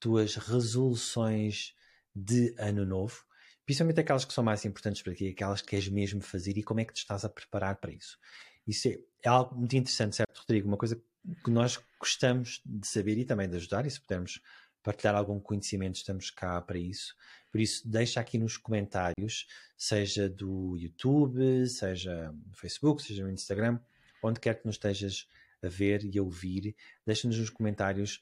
tuas 0.00 0.34
resoluções 0.34 1.74
de 2.14 2.54
ano 2.58 2.84
novo, 2.84 3.24
principalmente 3.64 4.00
aquelas 4.00 4.24
que 4.24 4.34
são 4.34 4.42
mais 4.42 4.64
importantes 4.64 5.02
para 5.02 5.14
ti, 5.14 5.28
aquelas 5.28 5.62
que 5.62 5.68
queres 5.68 5.88
mesmo 5.88 6.20
fazer 6.20 6.58
e 6.58 6.62
como 6.62 6.80
é 6.80 6.84
que 6.84 6.92
te 6.92 6.98
estás 6.98 7.24
a 7.24 7.28
preparar 7.28 7.76
para 7.76 7.92
isso. 7.92 8.18
Isso 8.66 8.88
é, 8.88 8.98
é 9.24 9.28
algo 9.28 9.54
muito 9.56 9.76
interessante, 9.76 10.16
certo, 10.16 10.38
Rodrigo? 10.40 10.68
Uma 10.68 10.76
coisa 10.76 11.00
que 11.44 11.50
nós 11.50 11.78
gostamos 11.98 12.60
de 12.66 12.86
saber 12.86 13.16
e 13.18 13.24
também 13.24 13.48
de 13.48 13.56
ajudar, 13.56 13.86
e 13.86 13.90
se 13.90 14.00
pudermos 14.00 14.40
partilhar 14.82 15.14
algum 15.14 15.38
conhecimento, 15.40 15.96
estamos 15.96 16.30
cá 16.30 16.60
para 16.60 16.78
isso. 16.78 17.14
Por 17.50 17.60
isso, 17.60 17.88
deixa 17.88 18.20
aqui 18.20 18.38
nos 18.38 18.56
comentários, 18.56 19.46
seja 19.76 20.28
do 20.28 20.76
YouTube, 20.76 21.68
seja 21.68 22.32
no 22.32 22.54
Facebook, 22.54 23.02
seja 23.02 23.22
no 23.22 23.30
Instagram, 23.30 23.78
onde 24.22 24.40
quer 24.40 24.54
que 24.58 24.66
nos 24.66 24.76
estejas 24.76 25.26
a 25.62 25.68
ver 25.68 26.04
e 26.04 26.18
a 26.18 26.22
ouvir. 26.22 26.74
Deixa-nos 27.06 27.38
nos 27.38 27.50
comentários 27.50 28.20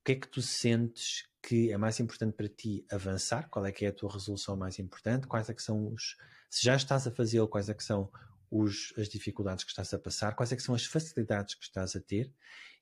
o 0.00 0.04
que 0.04 0.12
é 0.12 0.14
que 0.14 0.28
tu 0.28 0.40
sentes 0.40 1.28
que 1.42 1.72
é 1.72 1.76
mais 1.76 1.98
importante 2.00 2.34
para 2.34 2.48
ti 2.48 2.84
avançar, 2.90 3.48
qual 3.48 3.64
é 3.66 3.72
que 3.72 3.84
é 3.84 3.88
a 3.88 3.92
tua 3.92 4.12
resolução 4.12 4.56
mais 4.56 4.78
importante, 4.78 5.26
quais 5.26 5.48
é 5.48 5.54
que 5.54 5.62
são 5.62 5.92
os, 5.92 6.16
se 6.48 6.64
já 6.64 6.76
estás 6.76 7.06
a 7.06 7.10
fazê-lo, 7.10 7.48
quais 7.48 7.68
é 7.68 7.74
que 7.74 7.84
são 7.84 8.10
os, 8.50 8.92
as 8.98 9.08
dificuldades 9.08 9.64
que 9.64 9.70
estás 9.70 9.92
a 9.94 9.98
passar, 9.98 10.34
quais 10.34 10.52
é 10.52 10.56
que 10.56 10.62
são 10.62 10.74
as 10.74 10.84
facilidades 10.84 11.54
que 11.54 11.64
estás 11.64 11.96
a 11.96 12.00
ter 12.00 12.32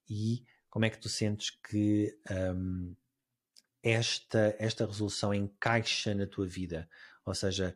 e 0.09 0.45
como 0.71 0.85
é 0.85 0.91
que 0.91 0.99
tu 0.99 1.09
sentes 1.09 1.51
que 1.51 2.17
um, 2.31 2.95
esta, 3.83 4.55
esta 4.59 4.87
resolução 4.87 5.33
encaixa 5.33 6.15
na 6.15 6.27
tua 6.27 6.47
vida, 6.47 6.89
ou 7.25 7.35
seja, 7.35 7.75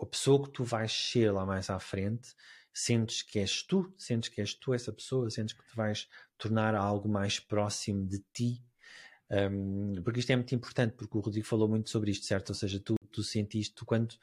a 0.00 0.06
pessoa 0.06 0.44
que 0.44 0.50
tu 0.50 0.64
vais 0.64 0.92
ser 0.92 1.32
lá 1.32 1.44
mais 1.44 1.70
à 1.70 1.78
frente, 1.80 2.34
sentes 2.72 3.22
que 3.22 3.38
és 3.38 3.62
tu, 3.62 3.92
sentes 3.96 4.28
que 4.28 4.40
és 4.40 4.54
tu 4.54 4.72
essa 4.72 4.92
pessoa, 4.92 5.30
sentes 5.30 5.54
que 5.54 5.66
te 5.66 5.74
vais 5.74 6.08
tornar 6.36 6.74
algo 6.74 7.08
mais 7.08 7.40
próximo 7.40 8.06
de 8.06 8.20
ti. 8.32 8.62
Um, 9.30 10.00
porque 10.02 10.20
isto 10.20 10.30
é 10.30 10.36
muito 10.36 10.54
importante, 10.54 10.94
porque 10.94 11.16
o 11.16 11.20
Rodrigo 11.20 11.46
falou 11.46 11.68
muito 11.68 11.90
sobre 11.90 12.10
isto, 12.10 12.24
certo? 12.24 12.50
Ou 12.50 12.54
seja, 12.54 12.78
tu, 12.78 12.94
tu 13.10 13.22
sentiste, 13.22 13.74
tu 13.74 13.84
quando 13.84 14.14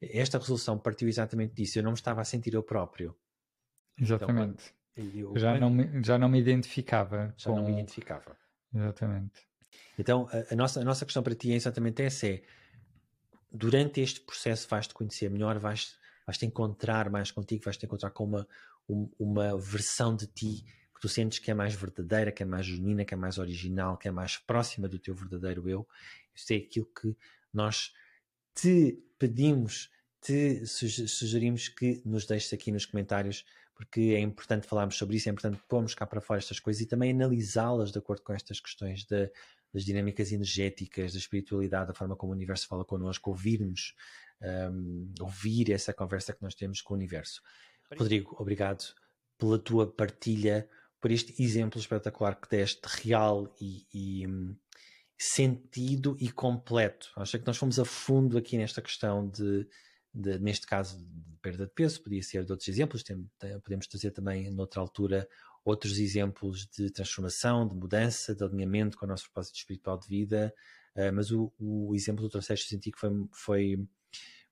esta 0.00 0.38
resolução 0.38 0.78
partiu 0.78 1.08
exatamente 1.08 1.54
disso, 1.54 1.78
eu 1.78 1.82
não 1.82 1.90
me 1.90 1.96
estava 1.96 2.20
a 2.20 2.24
sentir 2.24 2.54
eu 2.54 2.62
próprio. 2.62 3.16
Exatamente. 3.98 4.72
Então, 4.96 5.20
eu, 5.20 5.38
já, 5.38 5.58
não 5.58 5.70
me, 5.70 6.02
já 6.02 6.16
não 6.18 6.28
me 6.28 6.38
identificava. 6.38 7.34
Já 7.36 7.50
com... 7.50 7.56
não 7.56 7.64
me 7.64 7.72
identificava. 7.72 8.36
Exatamente. 8.72 9.46
Então, 9.98 10.28
a, 10.30 10.52
a, 10.52 10.56
nossa, 10.56 10.80
a 10.80 10.84
nossa 10.84 11.04
questão 11.04 11.22
para 11.22 11.34
ti 11.34 11.52
é 11.52 11.54
exatamente 11.54 12.02
essa: 12.02 12.26
é 12.26 12.42
durante 13.50 14.00
este 14.00 14.20
processo 14.20 14.68
vais-te 14.68 14.94
conhecer 14.94 15.30
melhor, 15.30 15.58
vais, 15.58 15.96
vais 16.26 16.38
te 16.38 16.46
encontrar 16.46 17.10
mais 17.10 17.30
contigo, 17.30 17.64
vais 17.64 17.76
te 17.76 17.86
encontrar 17.86 18.10
com 18.10 18.24
uma, 18.24 18.46
uma 19.18 19.58
versão 19.58 20.14
de 20.14 20.26
ti 20.26 20.64
que 20.94 21.00
tu 21.00 21.08
sentes 21.08 21.38
que 21.38 21.50
é 21.50 21.54
mais 21.54 21.74
verdadeira, 21.74 22.32
que 22.32 22.42
é 22.42 22.46
mais 22.46 22.64
genuína, 22.66 23.04
que 23.04 23.12
é 23.12 23.16
mais 23.16 23.38
original, 23.38 23.98
que 23.98 24.08
é 24.08 24.10
mais 24.10 24.38
próxima 24.38 24.88
do 24.88 24.98
teu 24.98 25.14
verdadeiro 25.14 25.68
eu. 25.68 25.86
Isso 26.34 26.52
é 26.52 26.56
aquilo 26.56 26.86
que 26.86 27.14
nós 27.52 27.92
te 28.54 28.98
pedimos, 29.18 29.90
te 30.20 30.64
sugerimos 30.66 31.68
que 31.68 32.00
nos 32.04 32.26
deixes 32.26 32.52
aqui 32.52 32.72
nos 32.72 32.86
comentários, 32.86 33.44
porque 33.74 34.00
é 34.16 34.20
importante 34.20 34.66
falarmos 34.66 34.96
sobre 34.96 35.16
isso, 35.16 35.28
é 35.28 35.32
importante 35.32 35.60
pormos 35.68 35.94
cá 35.94 36.06
para 36.06 36.20
fora 36.20 36.38
estas 36.38 36.58
coisas 36.58 36.80
e 36.80 36.86
também 36.86 37.10
analisá-las 37.10 37.92
de 37.92 37.98
acordo 37.98 38.22
com 38.22 38.32
estas 38.32 38.58
questões 38.58 39.04
de, 39.04 39.30
das 39.76 39.84
dinâmicas 39.84 40.32
energéticas, 40.32 41.12
da 41.12 41.18
espiritualidade, 41.18 41.88
da 41.88 41.94
forma 41.94 42.16
como 42.16 42.32
o 42.32 42.34
universo 42.34 42.66
fala 42.66 42.82
connosco, 42.82 43.28
ouvirmos, 43.28 43.94
um, 44.72 45.12
ouvir 45.20 45.70
essa 45.70 45.92
conversa 45.92 46.32
que 46.32 46.42
nós 46.42 46.54
temos 46.54 46.80
com 46.80 46.94
o 46.94 46.96
universo. 46.96 47.42
Rodrigo, 47.98 48.34
obrigado 48.38 48.94
pela 49.36 49.58
tua 49.58 49.86
partilha, 49.86 50.66
por 50.98 51.10
este 51.10 51.42
exemplo 51.42 51.78
espetacular 51.78 52.40
que 52.40 52.48
deste, 52.48 52.80
real 52.86 53.54
e, 53.60 53.86
e 53.92 54.26
um, 54.26 54.56
sentido 55.18 56.16
e 56.18 56.32
completo. 56.32 57.12
Acho 57.14 57.38
que 57.38 57.46
nós 57.46 57.58
fomos 57.58 57.78
a 57.78 57.84
fundo 57.84 58.38
aqui 58.38 58.56
nesta 58.56 58.80
questão 58.80 59.28
de, 59.28 59.68
de, 60.12 60.38
neste 60.38 60.66
caso, 60.66 60.98
de 60.98 61.36
perda 61.42 61.66
de 61.66 61.72
peso, 61.74 62.02
podia 62.02 62.22
ser 62.22 62.46
de 62.46 62.50
outros 62.50 62.66
exemplos, 62.66 63.02
tem, 63.02 63.30
tem, 63.38 63.60
podemos 63.60 63.86
trazer 63.86 64.10
também, 64.12 64.50
noutra 64.50 64.80
altura, 64.80 65.28
outros 65.66 65.98
exemplos 65.98 66.64
de 66.68 66.90
transformação, 66.90 67.66
de 67.66 67.74
mudança, 67.74 68.36
de 68.36 68.44
alinhamento 68.44 68.96
com 68.96 69.04
o 69.04 69.08
nosso 69.08 69.24
propósito 69.24 69.56
espiritual 69.56 69.98
de 69.98 70.06
vida, 70.06 70.54
uh, 70.94 71.12
mas 71.12 71.32
o, 71.32 71.52
o, 71.58 71.92
exemplo 71.92 72.28
do 72.28 72.40
senti 72.40 72.92
que 72.92 72.98
foi, 72.98 73.10
foi, 73.32 73.88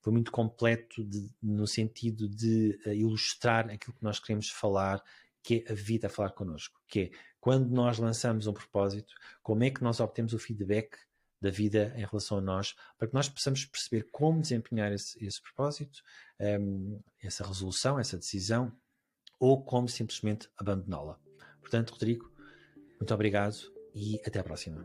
foi 0.01 0.13
muito 0.13 0.33
completo 0.33 1.05
de, 1.05 1.31
no 1.41 1.69
sentido 1.69 2.29
de 2.29 2.77
uh, 2.85 2.93
ilustrar 2.93 3.71
aquilo 3.71 3.97
que 3.97 4.03
nós 4.03 4.19
queremos 4.19 4.51
falar, 4.51 5.01
que 5.41 5.65
é 5.65 5.73
a 5.73 5.75
vida 5.75 6.09
a 6.09 6.11
falar 6.11 6.31
connosco, 6.31 6.83
que 6.89 7.01
é 7.01 7.11
quando 7.39 7.71
nós 7.71 7.99
lançamos 7.99 8.49
um 8.49 8.53
propósito, 8.53 9.15
como 9.41 9.63
é 9.63 9.71
que 9.71 9.85
nós 9.85 10.01
obtemos 10.01 10.33
o 10.33 10.39
feedback 10.39 10.97
da 11.41 11.51
vida 11.51 11.93
em 11.95 12.05
relação 12.05 12.39
a 12.39 12.41
nós, 12.41 12.75
para 12.99 13.07
que 13.07 13.15
nós 13.15 13.29
possamos 13.29 13.65
perceber 13.67 14.09
como 14.11 14.41
desempenhar 14.41 14.93
esse, 14.93 15.25
esse 15.25 15.41
propósito, 15.41 16.03
um, 16.41 16.45
ehm, 16.45 17.01
essa 17.23 17.47
resolução, 17.47 18.01
essa 18.01 18.17
decisão, 18.17 18.73
ou 19.39 19.63
como 19.63 19.89
simplesmente 19.89 20.49
abandoná-la. 20.57 21.19
Portanto, 21.61 21.91
Rodrigo, 21.91 22.31
muito 22.99 23.13
obrigado 23.13 23.57
e 23.95 24.21
até 24.27 24.39
à 24.39 24.45
próxima. 24.45 24.85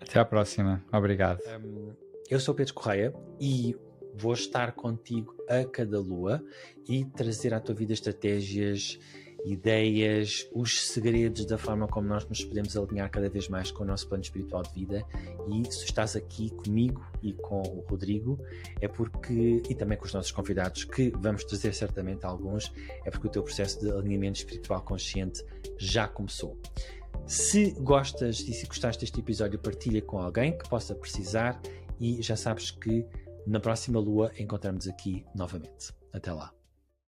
Até 0.00 0.18
à 0.18 0.24
próxima. 0.24 0.84
Obrigado. 0.92 1.40
Um, 1.60 1.94
eu 2.28 2.40
sou 2.40 2.54
Pedro 2.54 2.74
Correia 2.74 3.14
e 3.40 3.76
vou 4.14 4.32
estar 4.32 4.72
contigo 4.72 5.34
a 5.48 5.64
cada 5.64 5.98
lua 5.98 6.44
e 6.88 7.04
trazer 7.04 7.54
à 7.54 7.60
tua 7.60 7.74
vida 7.74 7.92
estratégias 7.92 8.98
ideias, 9.44 10.48
os 10.52 10.88
segredos 10.88 11.44
da 11.44 11.58
forma 11.58 11.86
como 11.88 12.08
nós 12.08 12.26
nos 12.28 12.44
podemos 12.44 12.76
alinhar 12.76 13.10
cada 13.10 13.28
vez 13.28 13.48
mais 13.48 13.70
com 13.70 13.82
o 13.82 13.86
nosso 13.86 14.08
plano 14.08 14.22
espiritual 14.22 14.62
de 14.62 14.72
vida. 14.72 15.04
E 15.48 15.72
se 15.72 15.84
estás 15.84 16.16
aqui 16.16 16.50
comigo 16.50 17.04
e 17.22 17.32
com 17.32 17.60
o 17.62 17.84
Rodrigo, 17.88 18.38
é 18.80 18.88
porque, 18.88 19.62
e 19.68 19.74
também 19.74 19.98
com 19.98 20.04
os 20.04 20.14
nossos 20.14 20.30
convidados, 20.30 20.84
que 20.84 21.12
vamos 21.16 21.44
trazer 21.44 21.74
certamente 21.74 22.24
alguns, 22.24 22.72
é 23.04 23.10
porque 23.10 23.26
o 23.26 23.30
teu 23.30 23.42
processo 23.42 23.80
de 23.80 23.90
alinhamento 23.90 24.38
espiritual 24.38 24.80
consciente 24.82 25.44
já 25.76 26.06
começou. 26.06 26.56
Se 27.26 27.72
gostas 27.80 28.40
e 28.40 28.52
se 28.52 28.66
gostaste 28.66 29.00
deste 29.00 29.20
episódio, 29.20 29.58
partilha 29.58 30.02
com 30.02 30.18
alguém 30.18 30.56
que 30.56 30.68
possa 30.68 30.94
precisar 30.94 31.60
e 32.00 32.20
já 32.20 32.36
sabes 32.36 32.70
que 32.70 33.06
na 33.46 33.60
próxima 33.60 33.98
lua 33.98 34.32
encontramos 34.38 34.88
aqui 34.88 35.24
novamente. 35.34 35.92
Até 36.12 36.32
lá. 36.32 36.61